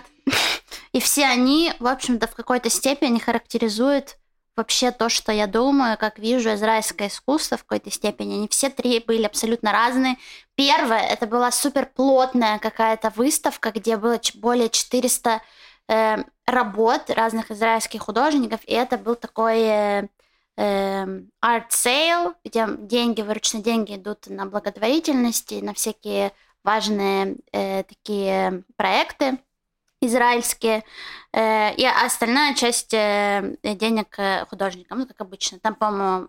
И 0.91 0.99
все 0.99 1.25
они, 1.25 1.73
в 1.79 1.87
общем-то, 1.87 2.27
в 2.27 2.35
какой-то 2.35 2.69
степени 2.69 3.17
характеризуют 3.17 4.17
вообще 4.55 4.91
то, 4.91 5.09
что 5.09 5.31
я 5.31 5.47
думаю, 5.47 5.97
как 5.97 6.19
вижу 6.19 6.53
израильское 6.53 7.07
искусство 7.07 7.57
в 7.57 7.63
какой-то 7.63 7.89
степени. 7.89 8.35
Они 8.35 8.47
все 8.47 8.69
три 8.69 8.99
были 8.99 9.23
абсолютно 9.23 9.71
разные. 9.71 10.17
Первое, 10.53 11.01
это 11.01 11.25
была 11.25 11.51
супер 11.51 11.87
плотная 11.87 12.59
какая-то 12.59 13.09
выставка, 13.09 13.71
где 13.71 13.97
было 13.97 14.19
более 14.35 14.69
400 14.69 15.41
э, 15.89 16.17
работ 16.45 17.09
разных 17.09 17.49
израильских 17.49 18.01
художников, 18.01 18.59
и 18.65 18.73
это 18.73 18.99
был 18.99 19.15
такой 19.15 19.61
э, 19.61 20.07
эм, 20.57 21.31
art 21.43 21.71
где 22.45 22.67
деньги, 22.77 23.21
вырученные 23.23 23.63
деньги 23.63 23.95
идут 23.95 24.27
на 24.27 24.45
благотворительность 24.45 25.51
и 25.51 25.61
на 25.63 25.73
всякие 25.73 26.33
важные 26.63 27.37
э, 27.51 27.83
такие 27.83 28.63
проекты 28.75 29.39
израильские, 30.01 30.83
Э, 31.33 31.73
и 31.75 31.85
остальная 31.85 32.53
часть 32.53 32.93
э, 32.93 33.57
денег 33.63 34.19
э, 34.19 34.45
художникам, 34.45 34.99
ну, 34.99 35.07
как 35.07 35.19
обычно. 35.21 35.59
Там, 35.59 35.73
по-моему, 35.73 36.27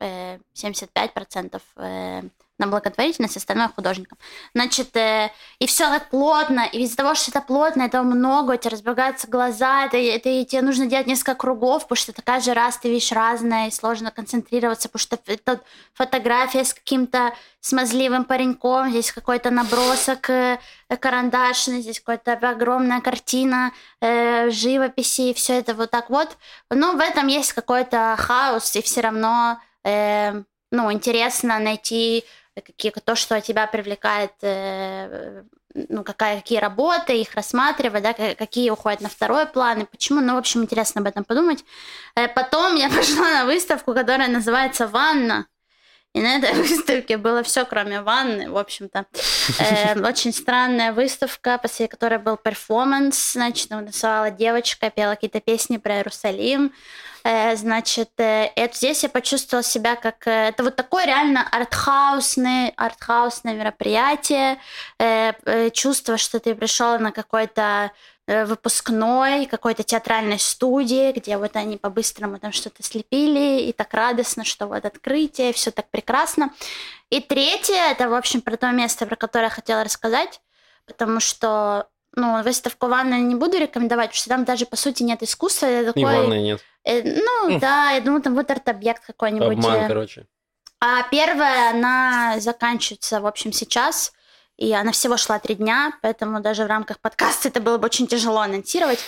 э, 0.00 0.38
75% 0.54 1.60
э, 1.76 2.22
на 2.58 2.66
благотворительность, 2.66 3.36
остальное 3.36 3.68
художникам. 3.68 4.18
Значит, 4.54 4.96
э, 4.96 5.30
и 5.58 5.66
все 5.66 5.88
так 5.88 6.08
плотно, 6.08 6.66
и 6.72 6.82
из-за 6.82 6.96
того, 6.96 7.14
что 7.14 7.30
это 7.30 7.40
плотно, 7.42 7.82
этого 7.82 8.02
много, 8.02 8.52
у 8.52 8.56
тебя 8.56 8.70
разбегаются 8.70 9.28
глаза, 9.28 9.84
это, 9.84 9.98
это, 9.98 10.28
и 10.30 10.44
тебе 10.44 10.62
нужно 10.62 10.86
делать 10.86 11.06
несколько 11.06 11.34
кругов, 11.34 11.82
потому 11.82 11.96
что 11.96 12.12
такая 12.12 12.40
же 12.40 12.54
раз 12.54 12.78
ты 12.78 12.88
видишь 12.88 13.12
разное, 13.12 13.68
и 13.68 13.70
сложно 13.70 14.10
концентрироваться, 14.10 14.88
потому 14.88 15.00
что 15.00 15.18
это 15.26 15.60
фотография 15.92 16.64
с 16.64 16.72
каким-то 16.72 17.34
смазливым 17.60 18.24
пареньком, 18.24 18.90
здесь 18.90 19.12
какой-то 19.12 19.50
набросок 19.50 20.30
э, 20.30 20.58
карандашный, 20.88 21.82
здесь 21.82 22.00
какая-то 22.00 22.48
огромная 22.48 23.00
картина 23.00 23.72
э, 24.00 24.50
живописи, 24.50 25.30
и 25.30 25.34
все 25.34 25.58
это 25.58 25.74
вот 25.74 25.90
так 25.90 26.08
вот. 26.08 26.38
Но 26.70 26.92
в 26.92 27.00
этом 27.00 27.26
есть 27.26 27.52
какой-то 27.52 28.14
хаос, 28.18 28.76
и 28.76 28.82
все 28.82 29.00
равно 29.02 29.58
э, 29.84 30.42
ну, 30.70 30.92
интересно 30.92 31.58
найти 31.58 32.24
какие, 32.62 32.92
то, 32.92 33.14
что 33.14 33.40
тебя 33.40 33.66
привлекает, 33.66 34.32
э, 34.42 35.42
ну, 35.74 36.04
какая, 36.04 36.36
какие 36.40 36.58
работы, 36.58 37.20
их 37.20 37.34
рассматривать, 37.34 38.02
да, 38.02 38.12
ка- 38.12 38.34
какие 38.34 38.70
уходят 38.70 39.00
на 39.00 39.08
второй 39.08 39.46
план, 39.46 39.82
и 39.82 39.84
почему, 39.84 40.20
ну, 40.20 40.34
в 40.34 40.38
общем, 40.38 40.62
интересно 40.62 41.00
об 41.00 41.06
этом 41.06 41.24
подумать. 41.24 41.64
Э, 42.14 42.28
Потом 42.28 42.76
я 42.76 42.88
пошла 42.96 43.30
на 43.30 43.44
выставку, 43.44 43.94
которая 43.94 44.28
называется 44.28 44.86
«Ванна», 44.86 45.46
и 46.14 46.20
на 46.22 46.36
этой 46.38 46.54
выставке 46.62 47.18
было 47.18 47.42
все, 47.42 47.66
кроме 47.66 48.00
ванны, 48.00 48.50
в 48.50 48.56
общем-то. 48.56 49.04
Э, 49.58 50.00
очень 50.00 50.32
странная 50.32 50.92
выставка, 50.94 51.58
после 51.58 51.88
которой 51.88 52.18
был 52.18 52.38
перформанс. 52.38 53.32
Значит, 53.32 53.68
там 53.68 53.84
рисовала 53.86 54.30
девочка, 54.30 54.88
пела 54.90 55.14
какие-то 55.14 55.40
песни 55.40 55.76
про 55.76 55.96
Иерусалим. 55.96 56.72
Э, 57.26 57.56
значит, 57.56 58.10
э, 58.18 58.52
это, 58.54 58.76
здесь 58.76 59.02
я 59.02 59.08
почувствовала 59.08 59.64
себя 59.64 59.96
как... 59.96 60.28
э, 60.28 60.48
это 60.50 60.62
вот 60.62 60.76
такое 60.76 61.06
реально 61.06 61.44
артхаусное, 61.50 62.72
артхаусное 62.76 63.54
мероприятие. 63.54 64.58
Чувство, 65.72 66.18
что 66.18 66.38
ты 66.38 66.54
пришел 66.54 66.98
на 67.00 67.10
какой-то 67.10 67.90
выпускной 68.28 69.46
какой-то 69.46 69.84
театральной 69.84 70.38
студии, 70.38 71.12
где 71.12 71.36
вот 71.36 71.54
они 71.54 71.76
по-быстрому 71.76 72.38
там 72.38 72.52
что-то 72.52 72.82
слепили, 72.82 73.62
и 73.62 73.72
так 73.72 73.94
радостно, 73.94 74.44
что 74.44 74.66
вот 74.66 74.84
открытие, 74.84 75.52
все 75.52 75.70
так 75.70 75.88
прекрасно. 75.90 76.50
И 77.10 77.20
третье, 77.20 77.90
это, 77.90 78.08
в 78.08 78.14
общем, 78.14 78.40
про 78.40 78.56
то 78.56 78.70
место, 78.70 79.06
про 79.06 79.16
которое 79.16 79.44
я 79.44 79.50
хотела 79.50 79.84
рассказать, 79.84 80.40
потому 80.86 81.20
что 81.20 81.88
ну, 82.16 82.42
выставку 82.42 82.86
ванны 82.86 83.20
не 83.20 83.34
буду 83.34 83.58
рекомендовать, 83.58 84.08
потому 84.08 84.18
что 84.18 84.28
там 84.30 84.44
даже, 84.44 84.66
по 84.66 84.76
сути, 84.76 85.02
нет 85.02 85.22
искусства. 85.22 85.66
И 85.66 85.84
такой, 85.84 86.02
ванной 86.02 86.42
нет. 86.42 86.60
э, 86.84 87.02
ну, 87.02 87.58
да, 87.58 87.90
я 87.90 88.00
думаю, 88.00 88.22
там 88.22 88.34
будет 88.34 88.50
арт-объект 88.50 89.04
какой-нибудь. 89.06 89.58
Обман, 89.58 89.82
э, 89.82 89.88
короче. 89.88 90.26
а 90.80 91.02
первая, 91.10 91.70
она 91.70 92.36
заканчивается, 92.40 93.20
в 93.20 93.26
общем, 93.26 93.52
сейчас. 93.52 94.12
И 94.56 94.72
она 94.72 94.92
всего 94.92 95.18
шла 95.18 95.38
три 95.38 95.54
дня, 95.54 95.92
поэтому 96.00 96.40
даже 96.40 96.64
в 96.64 96.66
рамках 96.66 96.98
подкаста 96.98 97.48
это 97.48 97.60
было 97.60 97.76
бы 97.76 97.84
очень 97.84 98.06
тяжело 98.06 98.40
анонсировать. 98.40 99.00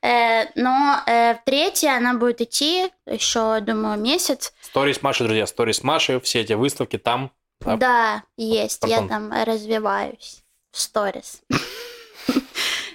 Э, 0.00 0.44
но 0.54 1.02
э, 1.06 1.34
третья, 1.44 1.96
она 1.96 2.14
будет 2.14 2.40
идти 2.40 2.92
еще, 3.06 3.58
думаю, 3.60 3.98
месяц. 3.98 4.52
Сторис 4.60 5.02
Маши, 5.02 5.24
друзья, 5.24 5.48
сторис 5.48 5.82
Маши, 5.82 6.20
все 6.20 6.42
эти 6.42 6.52
выставки 6.52 6.98
там. 6.98 7.32
Да. 7.60 7.76
Да, 7.76 8.22
есть. 8.36 8.82
Я 8.84 9.00
Пардон. 9.00 9.08
там 9.30 9.44
развиваюсь 9.44 10.44
в 10.70 10.80
сторис. 10.80 11.42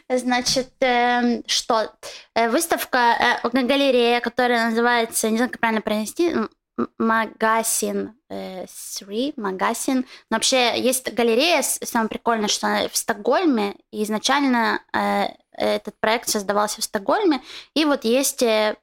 Значит, 0.09 0.71
эм, 0.79 1.43
что? 1.47 1.91
Э, 2.33 2.49
Выставка, 2.49 3.39
э, 3.43 3.49
галерея, 3.63 4.21
которая 4.21 4.69
называется, 4.69 5.29
не 5.29 5.37
знаю, 5.37 5.51
как 5.51 5.59
правильно 5.59 5.81
произнести, 5.81 6.29
м, 6.29 6.49
Магасин 6.97 8.13
3, 8.29 9.33
Магасин. 9.35 10.05
Но 10.29 10.37
вообще 10.37 10.79
есть 10.79 11.11
галерея, 11.11 11.61
самое 11.63 12.07
прикольное, 12.09 12.47
что 12.47 12.67
она 12.67 12.87
в 12.87 12.95
Стокгольме, 12.95 13.75
и 13.91 14.03
изначально 14.03 14.81
э, 14.93 15.25
этот 15.51 15.99
проект 15.99 16.29
создавался 16.29 16.81
в 16.81 16.83
Стокгольме, 16.83 17.41
и 17.73 17.83
вот 17.83 18.05
есть 18.05 18.43
э, 18.43 18.75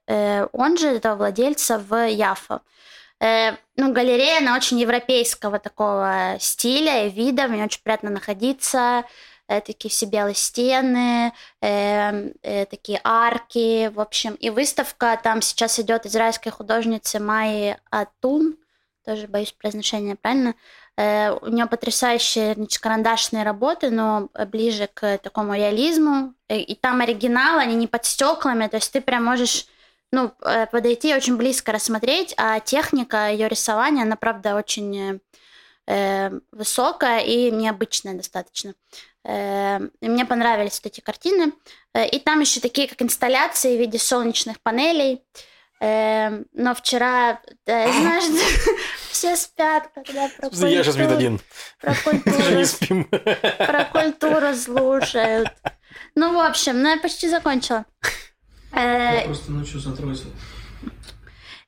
он 0.52 0.76
же, 0.76 0.88
этого 0.88 1.14
владельца, 1.14 1.78
в 1.78 2.08
Яфа. 2.08 2.62
Э, 3.20 3.52
ну, 3.76 3.92
галерея, 3.92 4.38
она 4.38 4.56
очень 4.56 4.78
европейского 4.80 5.58
такого 5.58 6.36
стиля 6.40 7.06
и 7.06 7.10
вида, 7.10 7.48
мне 7.48 7.64
очень 7.64 7.80
приятно 7.82 8.10
находиться, 8.10 9.04
э, 9.04 9.04
такие 9.46 9.90
все 9.90 10.06
белые 10.06 10.34
стены, 10.34 11.32
э, 11.60 12.30
э, 12.42 12.66
такие 12.66 13.00
арки, 13.04 13.88
в 13.88 14.00
общем. 14.00 14.34
И 14.34 14.50
выставка 14.50 15.18
там 15.22 15.42
сейчас 15.42 15.78
идет 15.78 16.06
израильской 16.06 16.50
художницы 16.52 17.20
Майи 17.20 17.76
Атун, 17.90 18.56
тоже 19.04 19.28
боюсь 19.28 19.52
произношения 19.52 20.16
правильно. 20.16 20.54
Э, 20.96 21.32
у 21.32 21.48
нее 21.48 21.66
потрясающие 21.66 22.54
значит, 22.54 22.80
карандашные 22.80 23.42
работы, 23.42 23.90
но 23.90 24.28
ближе 24.50 24.88
к 24.92 25.18
такому 25.18 25.54
реализму. 25.54 26.34
Э, 26.48 26.58
и 26.58 26.74
там 26.74 27.00
оригинал, 27.00 27.58
они 27.58 27.74
не 27.74 27.86
под 27.86 28.04
стеклами, 28.04 28.68
то 28.68 28.76
есть 28.76 28.92
ты 28.92 29.00
прям 29.00 29.24
можешь 29.24 29.66
ну, 30.12 30.32
э, 30.42 30.66
подойти 30.66 31.14
очень 31.14 31.36
близко 31.36 31.72
рассмотреть, 31.72 32.34
а 32.36 32.60
техника 32.60 33.30
ее 33.30 33.48
рисования, 33.48 34.02
она, 34.02 34.16
правда, 34.16 34.54
очень 34.54 35.20
э, 35.86 36.30
высокая 36.52 37.20
и 37.20 37.50
необычная 37.50 38.14
достаточно. 38.14 38.74
Э, 39.24 39.80
и 40.00 40.08
мне 40.08 40.24
понравились 40.24 40.80
вот 40.82 40.92
эти 40.92 41.00
картины. 41.00 41.52
Э, 41.94 42.06
и 42.06 42.18
там 42.18 42.40
еще 42.40 42.60
такие, 42.60 42.88
как 42.88 43.00
инсталляции 43.02 43.76
в 43.76 43.80
виде 43.80 43.98
солнечных 43.98 44.60
панелей. 44.60 45.22
Э, 45.80 46.42
но 46.52 46.74
вчера, 46.74 47.40
да, 47.66 47.90
знаешь, 47.92 48.24
все 49.10 49.36
спят, 49.36 49.90
когда 49.94 50.28
про 50.28 50.48
культуру... 50.50 50.70
Я 50.70 50.84
сейчас 50.84 50.96
один. 50.96 51.40
Про 51.80 51.94
культуру... 52.04 53.04
Про 53.58 53.84
культуру 53.84 54.54
слушают. 54.54 55.48
Ну, 56.14 56.34
в 56.34 56.38
общем, 56.38 56.82
ну, 56.82 56.88
я 56.90 56.98
почти 56.98 57.28
закончила. 57.28 57.84
Я 58.74 59.22
просто 59.26 59.52
ночью 59.52 59.78
затросил. 59.78 60.30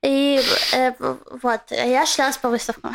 И 0.03 0.41
э, 0.73 0.93
вот, 1.43 1.61
я 1.71 2.07
шлялась 2.07 2.37
по 2.37 2.49
выставкам. 2.49 2.95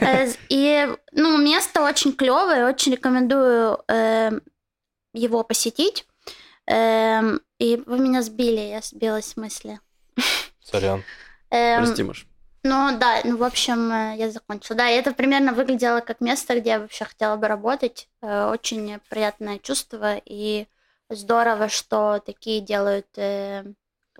Э, 0.00 0.28
и, 0.48 0.88
ну, 1.12 1.38
место 1.38 1.82
очень 1.82 2.12
клевое, 2.12 2.66
очень 2.66 2.92
рекомендую 2.92 3.80
э, 3.88 4.30
его 5.12 5.42
посетить. 5.42 6.06
Эм, 6.66 7.40
и 7.58 7.82
вы 7.86 7.98
меня 7.98 8.22
сбили, 8.22 8.60
я 8.60 8.80
сбилась 8.80 9.34
в 9.34 9.36
мысли. 9.38 9.80
Сорян. 10.62 11.02
Эм, 11.50 11.84
Прости, 11.84 12.02
Маш. 12.02 12.26
Ну 12.62 12.96
да, 12.98 13.20
ну 13.24 13.38
в 13.38 13.42
общем, 13.42 14.14
я 14.14 14.30
закончила. 14.30 14.76
Да, 14.76 14.90
и 14.90 14.94
это 14.94 15.12
примерно 15.12 15.52
выглядело 15.52 16.00
как 16.00 16.20
место, 16.20 16.60
где 16.60 16.70
я 16.70 16.80
вообще 16.80 17.06
хотела 17.06 17.36
бы 17.36 17.48
работать. 17.48 18.08
Очень 18.20 19.00
приятное 19.08 19.58
чувство 19.58 20.16
и 20.24 20.66
здорово, 21.08 21.68
что 21.68 22.20
такие 22.24 22.60
делают 22.60 23.08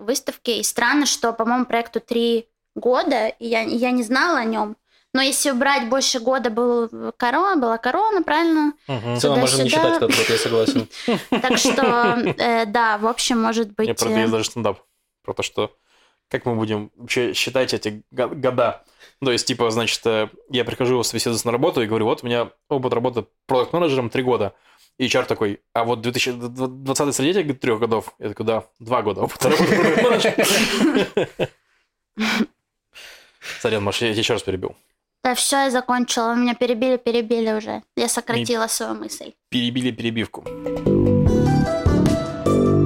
выставки. 0.01 0.51
И 0.51 0.63
странно, 0.63 1.05
что, 1.05 1.33
по-моему, 1.33 1.65
проекту 1.65 1.99
три 1.99 2.47
года, 2.75 3.27
и 3.27 3.47
я, 3.47 3.61
я 3.61 3.91
не 3.91 4.03
знала 4.03 4.39
о 4.39 4.45
нем. 4.45 4.77
Но 5.13 5.21
если 5.21 5.51
убрать 5.51 5.89
больше 5.89 6.21
года 6.21 6.49
был 6.49 6.89
корона, 7.17 7.57
была 7.57 7.77
корона, 7.77 8.23
правильно? 8.23 8.73
Угу. 8.87 9.15
В 9.15 9.19
целом 9.19 9.39
можно 9.39 9.63
не 9.63 9.69
считать 9.69 9.97
этот 9.97 10.15
год, 10.15 10.29
я 10.29 10.37
согласен. 10.37 10.87
Так 11.29 11.57
что, 11.57 12.33
э, 12.37 12.65
да, 12.65 12.97
в 12.97 13.07
общем, 13.07 13.41
может 13.41 13.73
быть... 13.73 13.87
Я 13.87 13.93
правда, 13.93 14.19
есть 14.19 14.31
даже 14.31 14.45
стендап 14.45 14.79
про 15.23 15.33
то, 15.33 15.43
что 15.43 15.75
как 16.29 16.45
мы 16.45 16.55
будем 16.55 16.91
вообще 16.95 17.33
считать 17.33 17.73
эти 17.73 18.03
года. 18.09 18.83
То 19.19 19.31
есть, 19.31 19.45
типа, 19.45 19.69
значит, 19.69 19.99
э, 20.05 20.29
я 20.49 20.63
прихожу 20.63 21.03
собеседоваться 21.03 21.45
на 21.45 21.51
работу 21.51 21.81
и 21.81 21.87
говорю, 21.87 22.05
вот 22.05 22.23
у 22.23 22.25
меня 22.25 22.51
опыт 22.69 22.93
работы 22.93 23.25
продукт-менеджером 23.47 24.09
три 24.09 24.23
года. 24.23 24.53
И 24.97 25.07
HR 25.07 25.25
такой, 25.25 25.61
а 25.73 25.83
вот 25.83 26.01
2020 26.01 27.13
столетие 27.13 27.43
говорит, 27.43 27.61
трех 27.61 27.79
годов. 27.79 28.13
Я 28.19 28.29
такой, 28.29 28.45
да, 28.45 28.65
два 28.79 29.01
года 29.01 29.21
опыта 29.21 29.51
Сорян, 33.59 33.83
Маша, 33.83 34.05
я 34.05 34.11
тебя 34.11 34.19
еще 34.19 34.33
раз 34.33 34.43
перебил. 34.43 34.75
Да 35.23 35.35
все, 35.35 35.57
я 35.57 35.71
закончила. 35.71 36.35
Меня 36.35 36.55
перебили, 36.55 36.97
перебили 36.97 37.51
уже. 37.51 37.83
Я 37.95 38.07
сократила 38.07 38.67
свою 38.67 38.95
мысль. 38.95 39.33
Перебили 39.49 39.91
перебивку. 39.91 40.43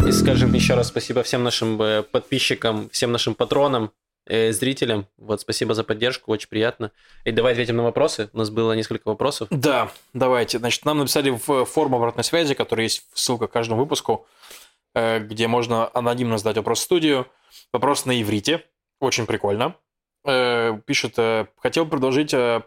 И 0.07 0.11
скажем 0.11 0.53
еще 0.53 0.75
раз 0.75 0.87
спасибо 0.87 1.23
всем 1.23 1.43
нашим 1.43 1.81
э, 1.81 2.03
подписчикам, 2.03 2.89
всем 2.89 3.11
нашим 3.11 3.35
патронам, 3.35 3.91
э, 4.25 4.51
зрителям. 4.51 5.07
Вот, 5.17 5.41
спасибо 5.41 5.73
за 5.73 5.83
поддержку, 5.83 6.31
очень 6.31 6.49
приятно. 6.49 6.91
И 7.23 7.31
давай 7.31 7.53
ответим 7.53 7.77
на 7.77 7.83
вопросы. 7.83 8.29
У 8.33 8.37
нас 8.37 8.49
было 8.49 8.73
несколько 8.73 9.07
вопросов. 9.07 9.47
Да, 9.51 9.91
давайте. 10.13 10.59
Значит, 10.59 10.85
нам 10.85 10.99
написали 10.99 11.29
в 11.29 11.65
форму 11.65 11.97
обратной 11.97 12.23
связи, 12.23 12.53
которая 12.53 12.85
есть 12.85 13.05
ссылка 13.13 13.47
к 13.47 13.51
каждому 13.51 13.81
выпуску, 13.81 14.27
э, 14.93 15.19
где 15.19 15.47
можно 15.47 15.89
анонимно 15.93 16.37
задать 16.37 16.57
вопрос 16.57 16.79
в 16.79 16.83
студию. 16.83 17.27
Вопрос 17.71 18.05
на 18.05 18.21
иврите. 18.21 18.63
Очень 18.99 19.25
прикольно. 19.25 19.75
Э, 20.25 20.79
пишет, 20.85 21.13
э, 21.17 21.45
хотел 21.57 21.85
предложить 21.85 22.33
э, 22.33 22.61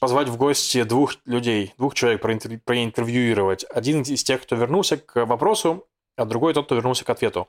позвать 0.00 0.28
в 0.28 0.36
гости 0.36 0.84
двух 0.84 1.16
людей, 1.26 1.74
двух 1.76 1.94
человек 1.94 2.20
проинтервьюировать. 2.20 3.64
Один 3.64 4.02
из 4.02 4.24
тех, 4.24 4.42
кто 4.42 4.56
вернулся 4.56 4.96
к 4.96 5.26
вопросу, 5.26 5.86
а 6.16 6.24
другой 6.24 6.54
тот, 6.54 6.66
кто 6.66 6.74
вернулся 6.74 7.04
к 7.04 7.10
ответу. 7.10 7.48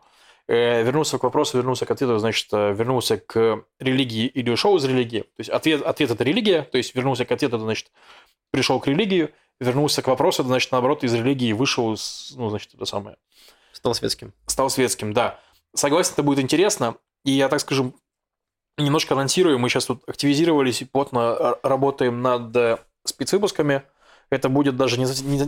Э, 0.49 0.81
вернулся 0.81 1.17
к 1.17 1.23
вопросу, 1.23 1.57
вернулся 1.57 1.85
к 1.85 1.91
ответу, 1.91 2.17
значит, 2.19 2.47
э, 2.53 2.73
вернулся 2.73 3.17
к 3.17 3.65
религии 3.79 4.27
или 4.27 4.49
ушел 4.49 4.77
из 4.77 4.85
религии. 4.85 5.21
То 5.21 5.39
есть 5.39 5.49
ответ, 5.49 5.81
ответ 5.81 6.11
это 6.11 6.23
религия, 6.23 6.61
то 6.61 6.77
есть 6.77 6.95
вернулся 6.95 7.25
к 7.25 7.31
ответу, 7.33 7.59
значит, 7.59 7.91
пришел 8.51 8.79
к 8.79 8.87
религии, 8.87 9.29
вернулся 9.59 10.01
к 10.01 10.07
вопросу, 10.07 10.43
значит, 10.43 10.71
наоборот, 10.71 11.03
из 11.03 11.13
религии 11.13 11.51
вышел, 11.51 11.97
ну, 12.35 12.49
значит, 12.49 12.73
это 12.73 12.85
самое. 12.85 13.17
Стал 13.73 13.93
светским. 13.93 14.33
Стал 14.45 14.69
светским, 14.69 15.11
да. 15.11 15.37
Согласен, 15.75 16.13
это 16.13 16.23
будет 16.23 16.39
интересно. 16.39 16.95
И 17.25 17.31
я 17.31 17.49
так 17.49 17.59
скажу, 17.59 17.93
немножко 18.77 19.15
анонсирую, 19.15 19.59
мы 19.59 19.67
сейчас 19.67 19.85
тут 19.85 20.07
активизировались 20.07 20.81
и 20.81 20.85
плотно 20.85 21.35
э, 21.37 21.55
работаем 21.63 22.21
над 22.21 22.85
спецвыпусками– 23.03 23.83
это 24.29 24.49
будет 24.49 24.75
даже 24.75 24.99
не, 24.99 25.05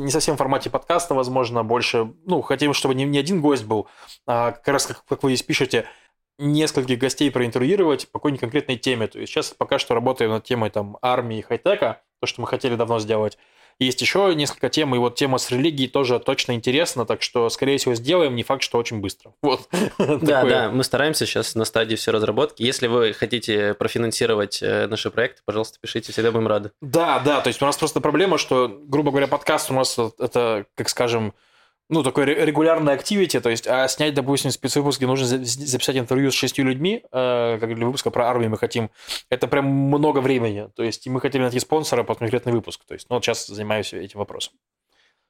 совсем 0.09 0.35
в 0.35 0.37
формате 0.37 0.69
подкаста, 0.69 1.13
возможно, 1.13 1.63
больше, 1.63 2.13
ну, 2.25 2.41
хотим, 2.41 2.73
чтобы 2.73 2.95
не, 2.95 3.17
один 3.17 3.41
гость 3.41 3.65
был, 3.65 3.87
а 4.25 4.51
как 4.51 4.67
раз, 4.67 4.85
как 4.85 5.23
вы 5.23 5.31
здесь 5.31 5.43
пишете, 5.43 5.85
нескольких 6.37 6.97
гостей 6.97 7.29
проинтервьюировать 7.29 8.09
по 8.11 8.19
какой-нибудь 8.19 8.39
конкретной 8.41 8.77
теме. 8.77 9.07
То 9.07 9.19
есть 9.19 9.31
сейчас 9.31 9.51
пока 9.51 9.77
что 9.77 9.93
работаем 9.93 10.31
над 10.31 10.45
темой 10.45 10.69
там 10.69 10.97
армии 11.01 11.39
и 11.39 11.41
хай-тека, 11.41 12.01
то, 12.21 12.27
что 12.27 12.41
мы 12.41 12.47
хотели 12.47 12.75
давно 12.75 12.99
сделать. 12.99 13.37
Есть 13.79 14.01
еще 14.01 14.33
несколько 14.35 14.69
тем, 14.69 14.93
и 14.93 14.97
вот 14.97 15.15
тема 15.15 15.37
с 15.37 15.49
религией 15.51 15.87
тоже 15.87 16.19
точно 16.19 16.51
интересна, 16.51 17.05
так 17.05 17.21
что, 17.21 17.49
скорее 17.49 17.77
всего, 17.77 17.95
сделаем, 17.95 18.35
не 18.35 18.43
факт, 18.43 18.61
что 18.61 18.77
очень 18.77 18.99
быстро. 18.99 19.33
Вот. 19.41 19.67
Да, 19.97 20.43
да, 20.43 20.69
мы 20.69 20.83
стараемся 20.83 21.25
сейчас 21.25 21.55
на 21.55 21.65
стадии 21.65 21.95
все 21.95 22.11
разработки. 22.11 22.61
Если 22.61 22.87
вы 22.87 23.13
хотите 23.13 23.73
профинансировать 23.73 24.61
э, 24.61 24.85
наши 24.87 25.09
проекты, 25.09 25.41
пожалуйста, 25.45 25.79
пишите, 25.81 26.11
всегда 26.11 26.31
будем 26.31 26.47
рады. 26.47 26.71
Да, 26.81 27.19
да, 27.19 27.41
то 27.41 27.47
есть 27.47 27.61
у 27.61 27.65
нас 27.65 27.77
просто 27.77 27.99
проблема, 27.99 28.37
что, 28.37 28.67
грубо 28.67 29.11
говоря, 29.11 29.27
подкаст 29.27 29.71
у 29.71 29.73
нас 29.73 29.97
это, 30.19 30.65
как 30.75 30.89
скажем, 30.89 31.33
ну, 31.89 32.03
такой 32.03 32.25
регулярный 32.25 32.93
активити, 32.93 33.39
то 33.39 33.49
есть, 33.49 33.67
а 33.67 33.87
снять, 33.87 34.13
допустим, 34.13 34.51
спецвыпуск, 34.51 34.99
где 34.99 35.07
нужно 35.07 35.25
записать 35.25 35.97
интервью 35.97 36.29
с 36.29 36.35
шестью 36.35 36.65
людьми, 36.65 37.03
э, 37.11 37.57
как 37.59 37.75
для 37.75 37.85
выпуска 37.85 38.11
про 38.11 38.27
армию 38.27 38.51
мы 38.51 38.57
хотим, 38.57 38.91
это 39.29 39.47
прям 39.47 39.65
много 39.65 40.19
времени, 40.19 40.69
то 40.75 40.83
есть, 40.83 41.07
мы 41.07 41.19
хотели 41.19 41.41
найти 41.41 41.59
спонсора 41.59 42.03
под 42.03 42.19
конкретный 42.19 42.53
выпуск, 42.53 42.81
то 42.87 42.93
есть, 42.93 43.09
ну, 43.09 43.15
вот 43.15 43.25
сейчас 43.25 43.47
занимаюсь 43.47 43.93
этим 43.93 44.19
вопросом. 44.19 44.53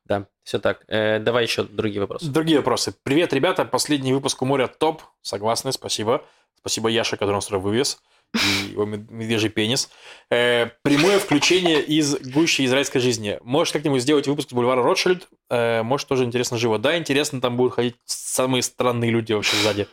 Да, 0.03 0.27
все 0.43 0.59
так. 0.59 0.83
Э, 0.87 1.19
давай 1.19 1.43
еще 1.43 1.63
другие 1.63 2.01
вопросы. 2.01 2.25
Другие 2.25 2.57
вопросы. 2.57 2.93
Привет, 3.03 3.31
ребята, 3.31 3.63
последний 3.63 4.11
выпуск 4.11 4.41
у 4.41 4.45
моря 4.45 4.67
топ, 4.67 5.03
согласны, 5.21 5.71
спасибо. 5.71 6.25
Спасибо 6.55 6.89
Яше, 6.89 7.15
который 7.15 7.35
нас 7.35 7.45
вчера 7.45 7.59
вывез 7.59 8.01
и 8.33 8.71
его 8.71 8.85
медвежий 8.85 9.49
пенис. 9.49 9.89
Э, 10.29 10.67
прямое 10.83 11.19
включение 11.19 11.81
из 11.81 12.15
гущей 12.15 12.65
израильской 12.65 13.01
жизни. 13.01 13.39
Можешь 13.43 13.73
как-нибудь 13.73 14.01
сделать 14.01 14.27
выпуск 14.27 14.49
с 14.49 14.53
бульвара 14.53 14.83
Ротшильд? 14.83 15.27
Э, 15.49 15.83
может, 15.83 16.07
тоже 16.07 16.23
интересно 16.23 16.57
живо. 16.57 16.77
Да, 16.77 16.97
интересно, 16.97 17.41
там 17.41 17.57
будут 17.57 17.73
ходить 17.73 17.95
самые 18.05 18.61
странные 18.61 19.11
люди 19.11 19.33
вообще 19.33 19.57
сзади. 19.57 19.87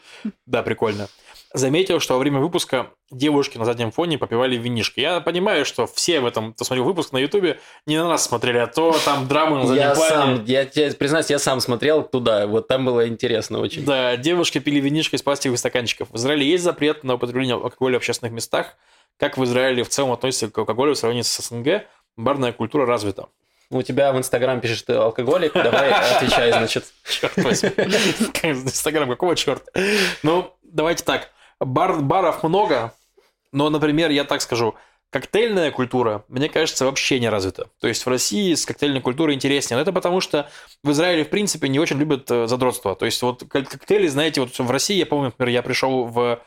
Да, 0.47 0.63
прикольно 0.63 1.09
заметил, 1.59 2.01
что 2.01 2.15
во 2.15 2.19
время 2.19 2.41
выпуска 2.41 2.91
девушки 3.11 3.59
на 3.59 3.65
заднем 3.65 3.91
фоне 3.91 4.19
попивали 4.19 4.57
винишко. 4.57 5.01
Я 5.01 5.21
понимаю, 5.21 5.65
что 5.65 5.87
все 5.87 6.21
в 6.21 6.27
этом, 6.27 6.53
кто 6.53 6.65
смотрел 6.65 6.85
выпуск 6.85 7.13
на 7.13 7.19
Ютубе, 7.19 7.59
не 7.87 7.97
на 7.97 8.09
нас 8.09 8.25
смотрели, 8.25 8.59
а 8.59 8.67
то 8.67 8.97
там 9.05 9.29
драмы 9.29 9.59
на 9.59 9.67
заднем 9.67 9.83
я 9.83 9.95
плане. 9.95 10.15
Сам, 10.15 10.45
я 10.45 10.65
тебе 10.65 10.93
признаюсь, 10.93 11.31
я 11.31 11.39
сам 11.39 11.61
смотрел 11.61 12.03
туда, 12.03 12.47
вот 12.47 12.69
там 12.69 12.85
было 12.85 13.09
интересно 13.09 13.59
очень. 13.59 13.85
Да, 13.85 14.17
девушки 14.17 14.59
пили 14.59 14.81
винишко 14.81 15.17
из 15.17 15.23
пластиковых 15.23 15.59
стаканчиков. 15.59 16.09
В 16.11 16.17
Израиле 16.17 16.49
есть 16.49 16.65
запрет 16.65 17.05
на 17.05 17.15
употребление 17.15 17.57
алкоголя 17.57 17.95
в 17.95 17.97
общественных 17.99 18.33
местах. 18.33 18.77
Как 19.19 19.39
в 19.39 19.45
Израиле 19.45 19.83
в 19.83 19.89
целом 19.89 20.13
относится 20.13 20.51
к 20.51 20.59
алкоголю 20.59 20.95
в 20.95 20.99
сравнении 20.99 21.23
с 21.23 21.37
СНГ? 21.37 21.85
Барная 22.17 22.53
культура 22.53 22.87
развита. 22.87 23.29
У 23.69 23.83
тебя 23.83 24.13
в 24.13 24.19
Инстаграм 24.19 24.61
пишешь, 24.61 24.83
ты 24.83 24.93
алкоголик, 24.93 25.53
давай 25.53 25.91
отвечай, 25.91 26.53
значит. 26.53 26.85
Черт 27.05 27.37
возьми. 27.39 27.71
Инстаграм, 28.43 29.09
какого 29.09 29.35
черта? 29.35 29.73
Ну, 30.23 30.55
давайте 30.63 31.03
так. 31.03 31.31
Бар, 31.61 32.01
баров 32.01 32.43
много, 32.43 32.93
но, 33.53 33.71
например, 33.71 34.11
я 34.11 34.25
так 34.25 34.43
скажу, 34.43 34.75
коктейльная 35.11 35.71
культура, 35.71 36.25
мне 36.29 36.49
кажется, 36.49 36.85
вообще 36.85 37.19
не 37.21 37.29
развита. 37.29 37.71
То 37.81 37.89
есть 37.89 38.05
в 38.05 38.09
России 38.09 38.55
с 38.55 38.67
коктейльной 38.67 39.01
культурой 39.01 39.35
интереснее. 39.35 39.77
Но 39.77 39.83
это 39.83 39.93
потому, 39.93 40.21
что 40.21 40.51
в 40.83 40.91
Израиле, 40.91 41.25
в 41.25 41.31
принципе, 41.31 41.69
не 41.69 41.79
очень 41.79 41.97
любят 41.99 42.31
э, 42.31 42.47
задротство. 42.47 42.95
То 42.95 43.07
есть 43.07 43.23
вот 43.23 43.45
кок- 43.45 43.69
коктейли, 43.69 44.09
знаете, 44.09 44.41
вот 44.41 44.59
в 44.59 44.71
России, 44.71 44.97
я 44.97 45.07
помню, 45.07 45.27
например, 45.27 45.55
я 45.55 45.63
пришел 45.63 46.05
в, 46.05 46.43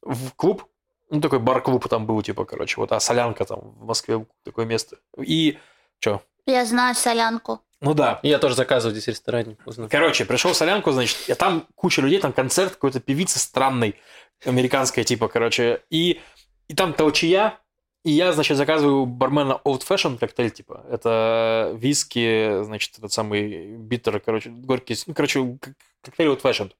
в 0.00 0.30
клуб, 0.36 0.64
ну, 1.10 1.20
такой 1.20 1.38
бар-клуб 1.38 1.86
там 1.88 2.06
был, 2.06 2.22
типа, 2.22 2.44
короче, 2.44 2.80
вот, 2.80 2.92
а 2.92 3.00
солянка 3.00 3.44
там 3.44 3.60
в 3.60 3.84
Москве 3.84 4.24
такое 4.44 4.64
место. 4.64 4.96
И 5.18 5.58
что? 5.98 6.22
Я 6.46 6.64
знаю 6.64 6.94
солянку. 6.94 7.60
Ну 7.80 7.92
да, 7.92 8.20
Я 8.22 8.38
тоже 8.38 8.54
заказываю 8.54 8.94
здесь 8.94 9.04
в 9.04 9.08
ресторане. 9.08 9.58
Узнал. 9.66 9.88
Короче, 9.90 10.24
пришел 10.24 10.52
в 10.52 10.56
солянку, 10.56 10.90
значит, 10.92 11.28
и 11.28 11.34
там 11.34 11.66
куча 11.74 12.00
людей, 12.00 12.18
там 12.18 12.32
концерт 12.32 12.72
какой-то 12.72 13.00
певицы 13.00 13.38
странной, 13.38 13.96
американской 14.44 15.04
типа, 15.04 15.28
короче, 15.28 15.82
и, 15.90 16.20
и 16.68 16.74
там 16.74 16.92
толчья, 16.92 17.58
и 18.04 18.10
я, 18.10 18.32
значит, 18.32 18.56
заказываю 18.56 19.06
бармена 19.06 19.60
Old 19.64 19.82
Fashion 19.86 20.18
коктейль, 20.18 20.50
типа, 20.50 20.84
это 20.90 21.72
виски, 21.74 22.62
значит, 22.62 22.98
этот 22.98 23.12
самый 23.12 23.76
биттер, 23.76 24.20
короче, 24.20 24.50
горький, 24.50 24.96
ну, 25.06 25.14
короче, 25.14 25.58
коктейль 26.02 26.28
Old 26.28 26.42
Fashion. 26.42 26.70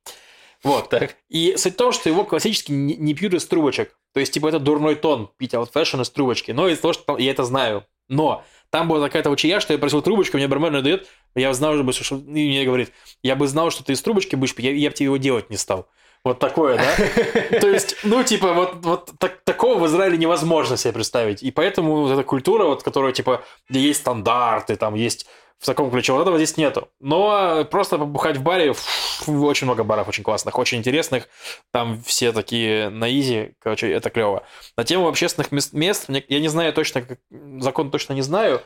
Вот. 0.62 0.88
Так. 0.88 1.16
И 1.28 1.56
суть 1.56 1.74
в 1.74 1.76
том, 1.76 1.92
что 1.92 2.08
его 2.08 2.24
классически 2.24 2.72
не, 2.72 2.96
не 2.96 3.14
пьют 3.14 3.34
из 3.34 3.46
трубочек. 3.46 3.96
То 4.14 4.20
есть, 4.20 4.32
типа, 4.32 4.48
это 4.48 4.58
дурной 4.58 4.94
тон 4.94 5.30
пить 5.36 5.52
Old 5.54 5.70
Fashion 5.72 6.00
из 6.00 6.10
трубочки. 6.10 6.52
Но 6.52 6.68
из-за 6.68 6.82
того, 6.82 6.94
что 6.94 7.04
там- 7.04 7.16
я 7.18 7.30
это 7.30 7.44
знаю. 7.44 7.84
Но 8.08 8.44
там 8.70 8.88
была 8.88 9.06
такая 9.06 9.22
толчья, 9.22 9.60
что 9.60 9.72
я 9.72 9.78
просил 9.78 10.02
трубочку, 10.02 10.36
мне 10.36 10.48
бармен 10.48 10.82
дает, 10.82 11.08
я 11.34 11.52
знал, 11.54 11.82
бы, 11.82 11.92
что... 11.92 12.16
И 12.16 12.20
мне 12.20 12.64
говорит, 12.64 12.92
я 13.22 13.36
бы 13.36 13.46
знал, 13.46 13.70
что 13.70 13.84
ты 13.84 13.92
из 13.92 14.02
трубочки 14.02 14.36
будешь 14.36 14.54
пить, 14.54 14.66
я, 14.66 14.72
я 14.72 14.90
бы 14.90 14.96
тебе 14.96 15.06
его 15.06 15.16
делать 15.16 15.48
не 15.48 15.56
стал. 15.56 15.88
Вот 16.24 16.38
такое, 16.38 16.78
да? 16.78 17.58
То 17.60 17.68
есть, 17.68 17.96
ну, 18.02 18.24
типа, 18.24 18.54
вот, 18.54 18.76
вот 18.76 19.10
так- 19.18 19.42
такого 19.44 19.78
в 19.78 19.86
Израиле 19.86 20.16
невозможно 20.16 20.76
себе 20.78 20.94
представить. 20.94 21.42
И 21.42 21.50
поэтому 21.50 21.96
вот 22.02 22.12
эта 22.12 22.22
культура, 22.24 22.64
вот, 22.64 22.82
которая, 22.82 23.12
типа, 23.12 23.44
где 23.68 23.80
есть 23.80 24.00
стандарты, 24.00 24.76
там 24.76 24.94
есть 24.94 25.26
в 25.58 25.66
таком 25.66 25.90
ключе, 25.90 26.12
вот 26.12 26.22
этого 26.22 26.36
здесь 26.38 26.56
нету. 26.56 26.88
Но 26.98 27.64
просто 27.70 27.98
побухать 27.98 28.38
в 28.38 28.42
баре, 28.42 28.72
фу, 28.72 29.44
очень 29.44 29.66
много 29.66 29.84
баров 29.84 30.08
очень 30.08 30.24
классных, 30.24 30.58
очень 30.58 30.78
интересных. 30.78 31.28
Там 31.72 32.02
все 32.02 32.32
такие 32.32 32.88
на 32.88 33.08
изи, 33.10 33.52
короче, 33.60 33.90
это 33.92 34.08
клево. 34.10 34.44
На 34.76 34.84
тему 34.84 35.08
общественных 35.08 35.52
мест, 35.52 35.72
мест 35.74 36.06
я 36.08 36.40
не 36.40 36.48
знаю 36.48 36.72
точно, 36.72 37.02
как, 37.02 37.18
закон 37.60 37.90
точно 37.90 38.14
не 38.14 38.22
знаю. 38.22 38.62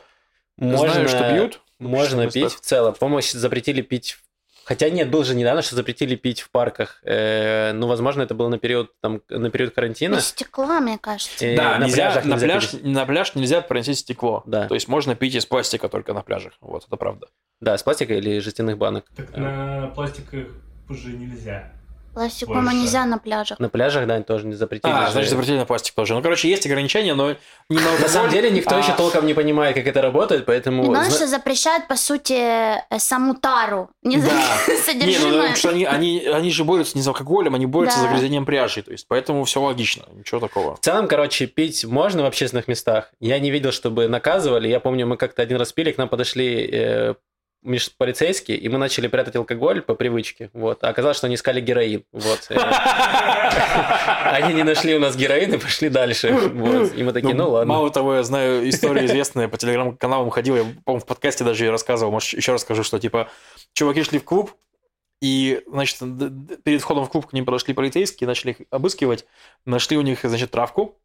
Знаю, 0.57 1.07
что 1.09 1.17
бьют. 1.33 1.61
Можно 1.79 2.23
пить 2.33 2.53
в 2.55 2.59
целом. 2.61 2.93
По-моему, 2.95 3.21
щ- 3.21 3.37
запретили 3.37 3.81
пить... 3.81 4.17
Хотя 4.69 4.87
нет, 4.91 5.09
был 5.09 5.23
же 5.23 5.33
недавно, 5.33 5.63
что 5.63 5.75
запретили 5.75 6.15
пить 6.15 6.41
в 6.41 6.51
парках. 6.51 7.01
Э, 7.03 7.71
ну, 7.73 7.87
возможно, 7.87 8.21
это 8.21 8.35
было 8.35 8.49
на 8.49 8.59
период, 8.59 8.91
там, 9.01 9.19
на 9.27 9.49
период 9.49 9.73
карантина. 9.73 10.17
Из 10.17 10.27
стекла, 10.27 10.79
мне 10.79 10.99
кажется. 10.99 11.43
Э, 11.43 11.55
Да, 11.55 11.79
на 11.79 11.85
нельзя, 11.85 11.95
пляжах 12.11 12.25
на, 12.25 12.33
нельзя 12.33 12.45
пляж, 12.45 12.69
пить. 12.69 12.83
на 12.83 13.05
пляж 13.07 13.33
нельзя 13.33 13.61
проносить 13.61 13.97
стекло. 13.97 14.43
Да. 14.45 14.67
То 14.67 14.75
есть 14.75 14.87
можно 14.87 15.15
пить 15.15 15.33
из 15.33 15.47
пластика 15.47 15.89
только 15.89 16.13
на 16.13 16.21
пляжах. 16.21 16.53
Вот, 16.61 16.85
это 16.85 16.97
правда. 16.97 17.29
Да, 17.59 17.75
с 17.79 17.81
пластика 17.81 18.13
или 18.13 18.37
жестяных 18.37 18.77
банок. 18.77 19.05
Так 19.15 19.35
на 19.35 19.91
пластиках 19.95 20.45
уже 20.87 21.13
нельзя. 21.13 21.73
Пластику 22.13 22.53
Больше. 22.53 22.75
нельзя 22.75 23.05
на 23.05 23.17
пляжах. 23.17 23.59
На 23.59 23.69
пляжах, 23.69 24.07
да, 24.07 24.21
тоже 24.21 24.45
не 24.47 24.55
запретили. 24.55 24.91
А, 24.91 25.05
же. 25.07 25.11
значит, 25.13 25.29
запретили 25.29 25.57
на 25.57 25.65
пластик 25.65 25.93
тоже. 25.95 26.13
Ну, 26.15 26.21
короче, 26.21 26.49
есть 26.49 26.65
ограничения, 26.65 27.13
но 27.13 27.31
не 27.69 27.77
на 27.79 27.99
На 27.99 28.07
самом 28.07 28.29
деле 28.31 28.49
никто 28.51 28.75
а- 28.75 28.79
еще 28.79 28.93
толком 28.93 29.25
не 29.25 29.33
понимает, 29.33 29.75
как 29.75 29.85
это 29.87 30.01
работает, 30.01 30.45
поэтому... 30.45 30.83
Главное, 30.83 31.09
зна- 31.09 31.15
что 31.17 31.27
запрещают, 31.27 31.87
по 31.87 31.95
сути, 31.95 32.33
э, 32.33 32.99
саму 32.99 33.35
тару. 33.35 33.89
Не 34.03 34.17
Да. 34.17 34.23
за- 34.23 34.29
Не, 34.33 34.75
ну, 34.75 34.83
содержимое. 34.83 35.31
потому 35.37 35.55
что 35.55 35.69
они, 35.69 35.85
они, 35.85 36.25
они 36.25 36.51
же 36.51 36.63
борются 36.63 36.97
не 36.97 37.03
с 37.03 37.07
алкоголем, 37.07 37.55
они 37.55 37.65
борются 37.65 37.97
Да. 37.99 38.03
с 38.03 38.07
загрязнением 38.07 38.45
пряжи. 38.45 38.81
То 38.81 38.91
есть, 38.91 39.07
поэтому 39.07 39.43
все 39.45 39.61
логично. 39.61 40.03
Ничего 40.13 40.39
такого. 40.39 40.75
В 40.75 40.79
целом, 40.79 41.07
короче, 41.07 41.45
пить 41.47 41.85
можно 41.85 42.23
в 42.23 42.25
общественных 42.25 42.67
местах. 42.67 43.11
Я 43.19 43.39
не 43.39 43.51
видел, 43.51 43.71
чтобы 43.71 44.07
наказывали. 44.07 44.67
Я 44.67 44.79
помню, 44.79 45.05
мы 45.07 45.15
как-то 45.17 45.41
один 45.41 45.57
раз 45.57 45.71
пили, 45.73 45.91
к 45.91 45.97
нам 45.97 46.09
подошли 46.09 46.69
э, 46.71 47.13
полицейские, 47.97 48.57
и 48.57 48.69
мы 48.69 48.77
начали 48.77 49.07
прятать 49.07 49.35
алкоголь 49.35 49.81
по 49.81 49.93
привычке. 49.95 50.49
Вот. 50.53 50.83
А 50.83 50.89
оказалось, 50.89 51.17
что 51.17 51.27
они 51.27 51.35
искали 51.35 51.59
героин. 51.61 52.03
Вот. 52.11 52.47
Они 54.23 54.53
не 54.53 54.63
нашли 54.63 54.95
у 54.95 54.99
нас 54.99 55.15
героин 55.15 55.53
и 55.53 55.57
пошли 55.57 55.89
дальше. 55.89 56.31
Вот. 56.31 56.95
И 56.95 57.03
мы 57.03 57.11
такие, 57.11 57.33
ну 57.33 57.49
ладно. 57.49 57.73
Мало 57.73 57.89
того, 57.89 58.15
я 58.15 58.23
знаю 58.23 58.67
историю 58.69 59.05
известную, 59.05 59.49
по 59.49 59.57
телеграм-каналам 59.57 60.29
ходил, 60.29 60.55
я, 60.55 60.63
по-моему, 60.85 61.03
в 61.03 61.05
подкасте 61.05 61.43
даже 61.43 61.65
ее 61.65 61.71
рассказывал, 61.71 62.11
может, 62.11 62.31
еще 62.33 62.53
расскажу, 62.53 62.83
что, 62.83 62.99
типа, 62.99 63.29
чуваки 63.73 64.03
шли 64.03 64.19
в 64.19 64.23
клуб, 64.23 64.53
и, 65.21 65.61
значит, 65.67 65.99
перед 66.63 66.81
входом 66.81 67.05
в 67.05 67.09
клуб 67.09 67.27
к 67.27 67.33
ним 67.33 67.45
подошли 67.45 67.73
полицейские, 67.73 68.27
начали 68.27 68.51
их 68.51 68.57
обыскивать, 68.69 69.25
нашли 69.65 69.97
у 69.97 70.01
них, 70.01 70.19
значит, 70.23 70.51
травку, 70.51 70.97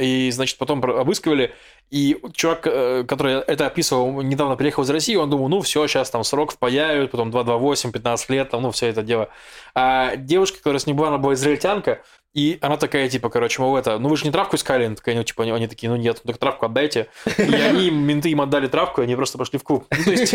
и, 0.00 0.30
значит, 0.30 0.58
потом 0.58 0.82
обыскивали, 0.82 1.54
и 1.90 2.20
чувак, 2.32 2.66
э, 2.66 3.04
который 3.06 3.34
это 3.34 3.66
описывал, 3.66 4.22
недавно 4.22 4.56
приехал 4.56 4.82
из 4.82 4.90
России, 4.90 5.14
он 5.16 5.28
думал, 5.28 5.48
ну, 5.48 5.60
все, 5.60 5.86
сейчас 5.86 6.10
там 6.10 6.24
срок 6.24 6.52
впаяют, 6.52 7.10
потом 7.10 7.30
228, 7.30 7.92
15 7.92 8.30
лет, 8.30 8.50
там, 8.50 8.62
ну, 8.62 8.70
все 8.70 8.86
это 8.86 9.02
дело. 9.02 9.28
А 9.74 10.16
девушка, 10.16 10.58
которая 10.58 10.78
с 10.78 10.86
ним 10.86 10.96
была, 10.96 11.08
она 11.08 11.18
была 11.18 11.34
израильтянка, 11.34 12.02
и 12.32 12.58
она 12.60 12.76
такая, 12.76 13.08
типа, 13.08 13.28
короче, 13.28 13.60
мол, 13.60 13.76
это, 13.76 13.98
ну 13.98 14.08
вы 14.08 14.16
же 14.16 14.24
не 14.24 14.30
травку 14.30 14.56
искали? 14.56 14.84
Она 14.84 14.94
такая, 14.94 15.16
ну, 15.16 15.24
типа, 15.24 15.42
они, 15.42 15.52
они 15.52 15.66
такие, 15.66 15.90
ну 15.90 15.96
нет, 15.96 16.20
ну 16.24 16.32
так 16.32 16.38
травку 16.38 16.66
отдайте. 16.66 17.08
И 17.38 17.42
они, 17.42 17.88
им- 17.88 18.02
менты 18.02 18.30
им 18.30 18.40
отдали 18.40 18.68
травку, 18.68 19.00
и 19.00 19.04
они 19.04 19.16
просто 19.16 19.36
пошли 19.38 19.58
в 19.58 19.64
клуб. 19.64 19.86
Ну, 19.90 20.04
то 20.04 20.10
есть, 20.10 20.34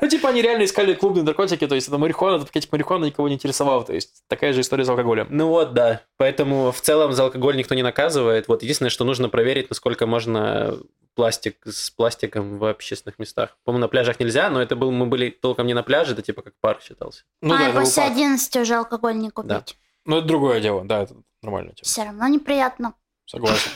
ну, 0.00 0.08
типа, 0.08 0.28
они 0.30 0.42
реально 0.42 0.64
искали 0.64 0.94
клубные 0.94 1.22
наркотики, 1.22 1.66
то 1.66 1.74
есть, 1.74 1.88
это 1.88 1.98
марихуана, 1.98 2.36
это 2.36 2.46
пакетик 2.46 2.72
марихуаны 2.72 3.06
никого 3.06 3.28
не 3.28 3.34
интересовал, 3.34 3.84
то 3.84 3.92
есть, 3.92 4.24
такая 4.28 4.52
же 4.52 4.60
история 4.60 4.84
с 4.84 4.88
алкоголем. 4.88 5.28
Ну 5.30 5.48
вот, 5.48 5.72
да. 5.72 6.02
Поэтому 6.16 6.72
в 6.72 6.80
целом 6.80 7.12
за 7.12 7.24
алкоголь 7.24 7.56
никто 7.56 7.74
не 7.74 7.82
наказывает. 7.82 8.48
Вот 8.48 8.62
единственное, 8.62 8.90
что 8.90 9.04
нужно 9.04 9.28
проверить, 9.28 9.70
насколько 9.70 10.06
можно 10.06 10.76
пластик 11.14 11.56
с 11.66 11.90
пластиком 11.90 12.58
в 12.58 12.64
общественных 12.64 13.18
местах. 13.18 13.56
По-моему, 13.64 13.82
на 13.82 13.88
пляжах 13.88 14.20
нельзя, 14.20 14.48
но 14.50 14.62
это 14.62 14.76
был, 14.76 14.90
мы 14.90 15.06
были 15.06 15.30
толком 15.30 15.66
не 15.66 15.74
на 15.74 15.82
пляже, 15.82 16.12
это 16.12 16.22
типа 16.22 16.42
как 16.42 16.54
парк 16.60 16.82
считался. 16.82 17.24
Ну, 17.42 17.54
а, 17.54 17.58
да, 17.58 17.72
после 17.72 18.02
парк. 18.02 18.12
11 18.12 18.56
уже 18.56 18.74
алкоголь 18.74 19.16
не 19.16 19.30
Да. 19.44 19.64
Ну, 20.04 20.18
это 20.18 20.26
другое 20.26 20.60
дело, 20.60 20.84
да, 20.84 21.02
это 21.02 21.14
нормальная 21.42 21.72
тема, 21.74 21.84
Все 21.84 22.04
равно 22.04 22.28
неприятно. 22.28 22.94
согласен. 23.26 23.70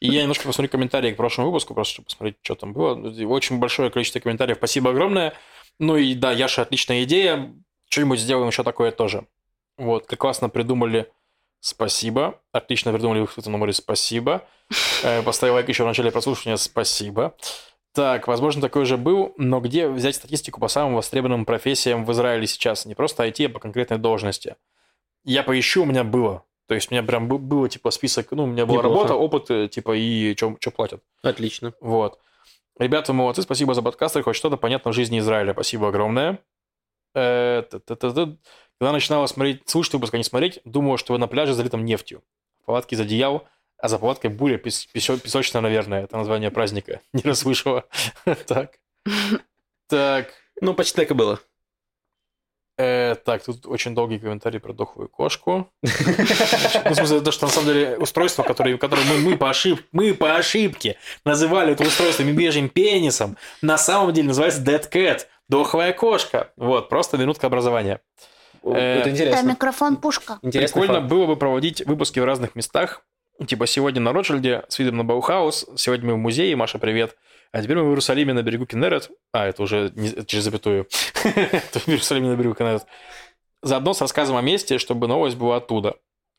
И 0.00 0.08
я 0.08 0.22
немножко 0.22 0.46
посмотрю 0.46 0.70
комментарии 0.70 1.12
к 1.12 1.16
прошлому 1.16 1.50
выпуску, 1.50 1.74
просто 1.74 1.94
чтобы 1.94 2.06
посмотреть, 2.06 2.36
что 2.42 2.54
там 2.54 2.72
было. 2.72 2.94
Очень 3.26 3.58
большое 3.58 3.90
количество 3.90 4.20
комментариев, 4.20 4.58
спасибо 4.58 4.90
огромное. 4.90 5.34
Ну 5.80 5.96
и 5.96 6.14
да, 6.14 6.30
Яша, 6.32 6.62
отличная 6.62 7.02
идея. 7.04 7.52
Что-нибудь 7.88 8.20
сделаем 8.20 8.48
еще 8.48 8.62
такое 8.62 8.92
тоже. 8.92 9.26
Вот, 9.76 10.06
как 10.06 10.18
классно 10.20 10.48
придумали. 10.48 11.10
Спасибо. 11.60 12.40
Отлично 12.52 12.92
придумали 12.92 13.26
в 13.26 13.46
на 13.46 13.58
море. 13.58 13.72
Спасибо. 13.72 14.44
Э, 15.02 15.22
Поставил 15.22 15.54
лайк 15.54 15.68
еще 15.68 15.82
в 15.82 15.86
начале 15.86 16.12
прослушивания. 16.12 16.56
Спасибо. 16.56 17.34
Так, 17.92 18.28
возможно, 18.28 18.62
такой 18.62 18.84
же 18.84 18.96
был, 18.96 19.34
но 19.38 19.60
где 19.60 19.88
взять 19.88 20.14
статистику 20.14 20.60
по 20.60 20.68
самым 20.68 20.94
востребованным 20.94 21.44
профессиям 21.44 22.04
в 22.04 22.12
Израиле 22.12 22.46
сейчас? 22.46 22.86
Не 22.86 22.94
просто 22.94 23.26
IT, 23.26 23.46
а 23.46 23.48
по 23.48 23.58
конкретной 23.58 23.98
должности. 23.98 24.54
Я 25.24 25.42
поищу, 25.42 25.82
у 25.82 25.86
меня 25.86 26.04
было. 26.04 26.44
То 26.66 26.74
есть 26.74 26.90
у 26.90 26.94
меня 26.94 27.02
прям 27.02 27.28
был- 27.28 27.38
было, 27.38 27.68
типа, 27.68 27.90
список, 27.90 28.30
ну, 28.32 28.44
у 28.44 28.46
меня 28.46 28.66
была 28.66 28.78
Неплохо. 28.78 29.08
работа, 29.08 29.14
опыт, 29.14 29.50
э, 29.50 29.68
типа, 29.68 29.96
и 29.96 30.36
что 30.36 30.70
платят. 30.74 31.02
Отлично. 31.22 31.72
Вот. 31.80 32.18
Ребята, 32.78 33.12
молодцы, 33.12 33.42
спасибо 33.42 33.74
за 33.74 33.82
подкасты, 33.82 34.22
хоть 34.22 34.36
что-то 34.36 34.56
понятно 34.56 34.90
в 34.92 34.94
жизни 34.94 35.18
Израиля. 35.18 35.52
Спасибо 35.52 35.88
огромное. 35.88 36.38
Э. 37.14 37.62
Когда 37.62 38.92
начинала 38.92 39.26
смотреть, 39.26 39.68
слушать 39.68 39.94
выпуск, 39.94 40.14
а 40.14 40.18
не 40.18 40.24
смотреть, 40.24 40.60
думала, 40.64 40.98
что 40.98 41.12
вы 41.14 41.18
на 41.18 41.26
пляже 41.26 41.54
залитом 41.54 41.84
нефтью. 41.84 42.22
В 42.62 42.66
палатке 42.66 42.94
из 42.94 43.00
одеял, 43.00 43.48
а 43.78 43.88
за 43.88 43.98
палаткой 43.98 44.30
буря 44.30 44.56
пес- 44.58 44.86
песо- 44.94 45.18
песочная, 45.18 45.62
наверное. 45.62 46.04
Это 46.04 46.16
название 46.16 46.50
праздника. 46.50 47.00
Не 47.12 47.22
расслышала. 47.22 47.84
Так. 48.46 48.78
Так. 49.88 50.32
Ну, 50.60 50.74
почти 50.74 50.96
так 50.96 51.10
и 51.10 51.14
было. 51.14 51.40
Э, 52.80 53.16
так, 53.24 53.42
тут 53.42 53.66
очень 53.66 53.94
долгий 53.94 54.20
комментарий 54.20 54.60
про 54.60 54.72
дохлую 54.72 55.08
кошку. 55.08 55.68
Ну, 56.84 56.90
в 56.92 56.94
смысле, 56.94 57.20
то, 57.20 57.32
что 57.32 57.46
на 57.46 57.52
самом 57.52 57.66
деле 57.68 57.96
устройство, 57.98 58.42
которое, 58.44 58.78
которое 58.78 59.04
мы, 59.04 59.18
мы, 59.18 59.36
по 59.36 59.50
ошиб, 59.50 59.80
мы 59.92 60.14
по 60.14 60.36
ошибке 60.36 60.96
называли 61.24 61.72
это 61.72 61.82
устройство 61.82 62.22
медвежьим 62.22 62.68
пенисом, 62.68 63.36
на 63.62 63.76
самом 63.78 64.12
деле 64.12 64.28
называется 64.28 64.62
Dead 64.62 64.88
Cat, 64.90 65.22
дохлая 65.48 65.92
кошка. 65.92 66.52
Вот, 66.56 66.88
просто 66.88 67.18
минутка 67.18 67.48
образования. 67.48 68.00
Э, 68.62 68.70
Это 68.70 69.00
Это 69.00 69.10
интересно. 69.10 69.48
микрофон 69.48 69.96
пушка. 69.96 70.38
Интересный 70.42 70.80
Прикольно 70.80 71.00
факт. 71.00 71.10
было 71.10 71.26
бы 71.26 71.36
проводить 71.36 71.84
выпуски 71.84 72.20
в 72.20 72.24
разных 72.24 72.54
местах. 72.54 73.02
Типа 73.46 73.66
сегодня 73.66 74.00
на 74.00 74.12
Ротшильде 74.12 74.64
с 74.68 74.78
видом 74.78 74.96
на 74.98 75.04
Баухаус, 75.04 75.66
сегодня 75.76 76.08
мы 76.08 76.14
в 76.14 76.18
музее, 76.18 76.54
Маша, 76.56 76.78
привет. 76.78 77.16
А 77.52 77.62
теперь 77.62 77.76
мы 77.78 77.84
в 77.84 77.88
Иерусалиме 77.88 78.32
на 78.34 78.42
берегу 78.42 78.66
Кеннерет. 78.66 79.10
А, 79.32 79.46
это 79.46 79.62
уже 79.62 79.90
не- 79.94 80.24
через 80.26 80.44
запятую. 80.44 80.86
В 81.24 81.88
Иерусалиме 81.88 82.28
на 82.28 82.36
берегу 82.36 82.54
Кеннерет. 82.54 82.84
Заодно 83.62 83.94
с 83.94 84.00
рассказом 84.00 84.36
о 84.36 84.42
месте, 84.42 84.78
чтобы 84.78 85.08
новость 85.08 85.36
была 85.36 85.56
оттуда. 85.56 85.94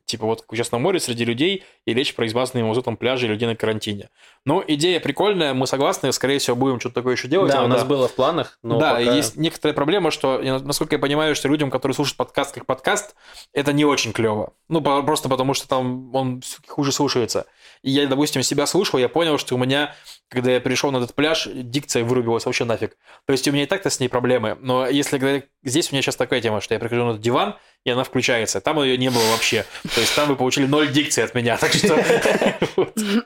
типа 0.06 0.26
вот 0.26 0.42
как 0.42 0.56
сейчас 0.58 0.72
на 0.72 0.80
море 0.80 1.00
среди 1.00 1.24
людей 1.26 1.64
и 1.86 1.94
лечь 1.94 2.16
про 2.16 2.26
измазанные 2.26 2.64
мазутом 2.66 2.98
пляжи 2.98 3.28
людей 3.28 3.48
на 3.48 3.56
карантине. 3.56 4.10
Ну, 4.46 4.64
идея 4.68 5.00
прикольная, 5.00 5.54
мы 5.54 5.68
согласны, 5.68 6.12
скорее 6.12 6.40
всего, 6.40 6.56
будем 6.56 6.80
что-то 6.80 6.96
такое 6.96 7.14
еще 7.16 7.28
делать. 7.28 7.52
Да, 7.52 7.58
у 7.58 7.62
иногда. 7.66 7.76
нас 7.78 7.84
было 7.88 8.08
в 8.08 8.14
планах, 8.16 8.58
но 8.64 8.80
да, 8.80 8.96
пока- 8.96 9.02
есть 9.16 9.36
некоторая 9.36 9.76
проблема, 9.76 10.10
что, 10.10 10.40
насколько 10.42 10.96
я 10.96 11.00
понимаю, 11.00 11.36
что 11.36 11.48
людям, 11.48 11.70
которые 11.70 11.94
слушают 11.94 12.18
подкаст 12.18 12.56
как 12.56 12.66
подкаст, 12.66 13.16
это 13.54 13.72
не 13.74 13.86
очень 13.86 14.12
клево. 14.14 14.54
Ну, 14.68 14.82
просто 14.82 15.30
потому 15.30 15.54
что 15.54 15.68
там 15.68 16.16
он 16.16 16.42
хуже 16.68 16.92
слушается. 16.92 17.46
И 17.82 17.92
я, 17.92 18.08
допустим, 18.08 18.44
себя 18.44 18.66
слушал, 18.66 19.00
я 19.00 19.08
понял, 19.08 19.38
что 19.38 19.56
у 19.56 19.58
меня, 19.58 19.96
когда 20.30 20.52
я 20.52 20.60
пришел 20.60 20.92
на 20.92 20.98
этот 20.98 21.16
пляж, 21.16 21.48
дикция 21.54 22.04
вырубилась 22.04 22.46
вообще 22.46 22.66
нафиг. 22.66 22.98
То 23.26 23.32
есть 23.32 23.48
у 23.48 23.52
меня 23.52 23.64
и 23.64 23.68
так-то 23.68 23.90
с 23.90 24.00
ней 24.00 24.10
проблемы. 24.10 24.58
Но 24.60 24.88
если 24.88 25.18
говорить- 25.18 25.46
здесь 25.64 25.90
у 25.92 25.96
меня 25.96 26.02
сейчас 26.02 26.18
такая 26.18 26.42
тема, 26.42 26.60
что 26.60 26.74
я 26.74 26.80
прихожу 26.80 27.06
на 27.06 27.12
этот 27.12 27.22
диван, 27.22 27.58
и 27.86 27.90
она 27.90 28.04
включается. 28.04 28.60
Там 28.60 28.82
ее 28.84 28.98
не 28.98 29.10
было 29.10 29.24
вообще. 29.32 29.66
То 29.96 30.02
есть 30.02 30.14
там 30.16 30.28
вы 30.28 30.36
получили 30.36 30.66
ноль 30.66 30.92
дикции 30.92 31.24
от 31.24 31.34
меня. 31.34 31.58
Так 31.58 31.72
что... 31.74 31.96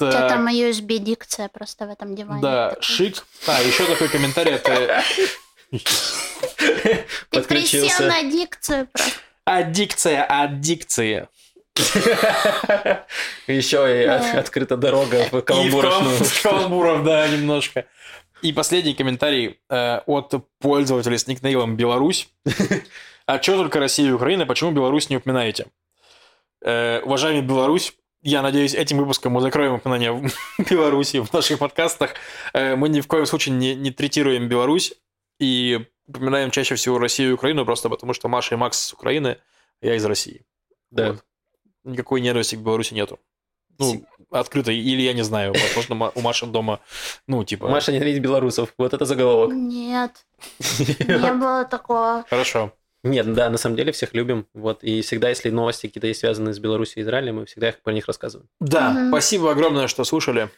У 0.00 0.04
тебя 0.04 0.28
там 0.28 0.46
USB-дикция 0.46 1.48
просто 1.48 1.86
в 1.86 1.90
этом 1.90 2.14
диване. 2.14 2.40
Да, 2.40 2.76
шик. 2.80 3.26
А, 3.48 3.60
еще 3.62 3.84
такой 3.84 4.08
комментарий 4.08 4.54
от 4.54 4.68
э, 4.68 5.02
Ты 5.70 7.04
подключился. 7.30 8.06
на 8.06 8.22
дикцию 8.22 8.86
просто. 8.92 9.12
Аддикция, 9.44 10.24
аддикция. 10.24 11.28
Еще 13.46 14.02
и 14.02 14.04
открыта 14.06 14.76
дорога 14.76 15.24
в 15.30 15.42
каламбурочную. 15.42 16.16
калам- 16.18 16.24
в 16.24 16.42
каламбуров, 16.42 17.04
да, 17.04 17.28
немножко. 17.28 17.86
И 18.42 18.52
последний 18.52 18.94
комментарий 18.94 19.58
э, 19.68 19.98
от 20.06 20.34
пользователя 20.60 21.18
с 21.18 21.26
никнеймом 21.26 21.76
Беларусь. 21.76 22.28
А 23.26 23.42
что 23.42 23.56
только 23.56 23.78
Россия 23.80 24.08
и 24.08 24.12
Украина, 24.12 24.46
почему 24.46 24.70
Беларусь 24.70 25.10
не 25.10 25.16
упоминаете? 25.16 25.66
Э, 26.64 27.00
уважаемый 27.00 27.42
Беларусь, 27.42 27.94
я 28.22 28.42
надеюсь, 28.42 28.74
этим 28.74 28.98
выпуском 28.98 29.32
мы 29.32 29.40
закроем 29.40 29.74
упоминание 29.74 30.30
Беларуси 30.70 31.18
в 31.20 31.32
наших 31.32 31.58
подкастах. 31.58 32.14
Э, 32.52 32.76
мы 32.76 32.88
ни 32.88 33.00
в 33.00 33.06
коем 33.08 33.26
случае 33.26 33.54
не, 33.56 33.74
не 33.74 33.90
третируем 33.90 34.48
Беларусь 34.48 34.94
и 35.40 35.86
упоминаем 36.06 36.50
чаще 36.50 36.74
всего 36.76 36.98
Россию 36.98 37.30
и 37.30 37.32
Украину, 37.32 37.64
просто 37.64 37.88
потому 37.88 38.14
что 38.14 38.28
Маша 38.28 38.54
и 38.54 38.58
Макс 38.58 38.78
с 38.78 38.92
Украины, 38.92 39.38
а 39.82 39.86
я 39.86 39.94
из 39.96 40.04
России. 40.04 40.42
Да. 40.90 41.12
Вот. 41.12 41.24
Никакой 41.88 42.20
ненависти 42.20 42.56
к 42.56 42.60
Беларуси 42.60 42.94
нету. 42.94 43.18
Ну, 43.78 44.04
открыто. 44.30 44.72
Или 44.72 45.02
я 45.02 45.12
не 45.12 45.22
знаю, 45.22 45.54
возможно, 45.54 46.10
у 46.14 46.20
Маши 46.20 46.46
дома, 46.46 46.80
ну, 47.26 47.44
типа... 47.44 47.68
Маша 47.68 47.92
ненавидит 47.92 48.22
белорусов. 48.22 48.74
Вот 48.76 48.92
это 48.92 49.04
заголовок. 49.04 49.54
Нет, 49.54 50.26
не 50.78 51.32
было 51.32 51.64
такого. 51.64 52.24
Хорошо. 52.28 52.72
Нет, 53.04 53.32
да, 53.32 53.48
на 53.48 53.58
самом 53.58 53.76
деле 53.76 53.92
всех 53.92 54.12
любим. 54.14 54.46
Вот. 54.54 54.82
И 54.82 55.02
всегда, 55.02 55.28
если 55.28 55.50
новости 55.50 55.86
какие-то 55.86 56.08
есть 56.08 56.20
связанные 56.20 56.52
с 56.52 56.58
Беларусью 56.58 56.98
и 56.98 57.02
Израилем, 57.02 57.36
мы 57.36 57.46
всегда 57.46 57.68
их 57.68 57.80
про 57.80 57.92
них 57.92 58.06
рассказываем. 58.06 58.48
Да, 58.60 59.08
спасибо 59.08 59.52
огромное, 59.52 59.86
что 59.86 60.02
слушали. 60.04 60.50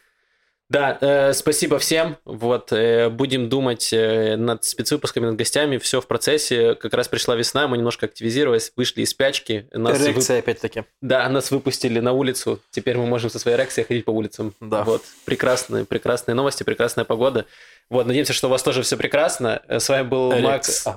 Да, 0.71 0.97
э, 1.01 1.33
спасибо 1.33 1.81
всем. 1.81 2.17
Вот, 2.25 2.73
э, 2.73 3.09
будем 3.11 3.49
думать 3.49 3.93
э, 3.93 4.37
над 4.37 4.63
спецвыпусками, 4.65 5.27
над 5.27 5.35
гостями. 5.37 5.79
Все 5.79 6.01
в 6.01 6.07
процессе. 6.07 6.77
Как 6.77 6.95
раз 6.95 7.09
пришла 7.09 7.35
весна, 7.35 7.67
мы 7.67 7.77
немножко 7.77 8.07
активизировались, 8.07 8.73
вышли 8.77 9.03
из 9.03 9.11
спячки. 9.11 9.67
Нас 9.73 9.99
вып- 9.99 10.13
Эрекция, 10.13 10.39
опять-таки. 10.39 10.85
Да, 11.03 11.29
нас 11.29 11.51
выпустили 11.51 11.99
на 11.99 12.13
улицу. 12.13 12.61
Теперь 12.71 12.97
мы 12.97 13.07
можем 13.07 13.31
со 13.31 13.41
своей 13.41 13.57
эрекцией 13.57 13.85
ходить 13.85 14.05
по 14.05 14.13
улицам. 14.13 14.55
Да. 14.61 14.85
Вот, 14.85 15.03
прекрасные, 15.25 15.85
прекрасные 15.85 16.37
новости, 16.37 16.63
прекрасная 16.63 17.05
погода. 17.05 17.47
Вот, 17.89 18.07
надеемся, 18.07 18.33
что 18.33 18.47
у 18.47 18.51
вас 18.51 18.63
тоже 18.63 18.83
все 18.83 18.97
прекрасно. 18.97 19.63
С 19.69 19.89
вами 19.89 20.07
был 20.07 20.33
Эрекция. 20.33 20.95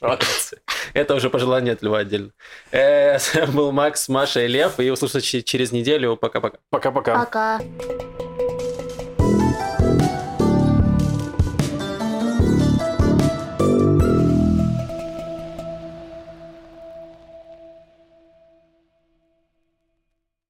Макс. 0.00 0.54
Это 0.94 1.14
уже 1.14 1.30
пожелание 1.30 1.74
от 1.74 1.82
Льва 1.82 2.00
отдельно. 2.00 2.32
Э, 2.72 3.20
С 3.20 3.32
вами 3.32 3.52
был 3.52 3.70
Макс, 3.70 4.08
Маша 4.08 4.40
и 4.44 4.48
Лев. 4.48 4.80
И 4.80 4.90
услышимся 4.90 5.40
через 5.42 5.70
неделю. 5.70 6.16
Пока-пока. 6.16 6.58
Пока-пока. 6.70 7.14
Пока. 7.24 7.60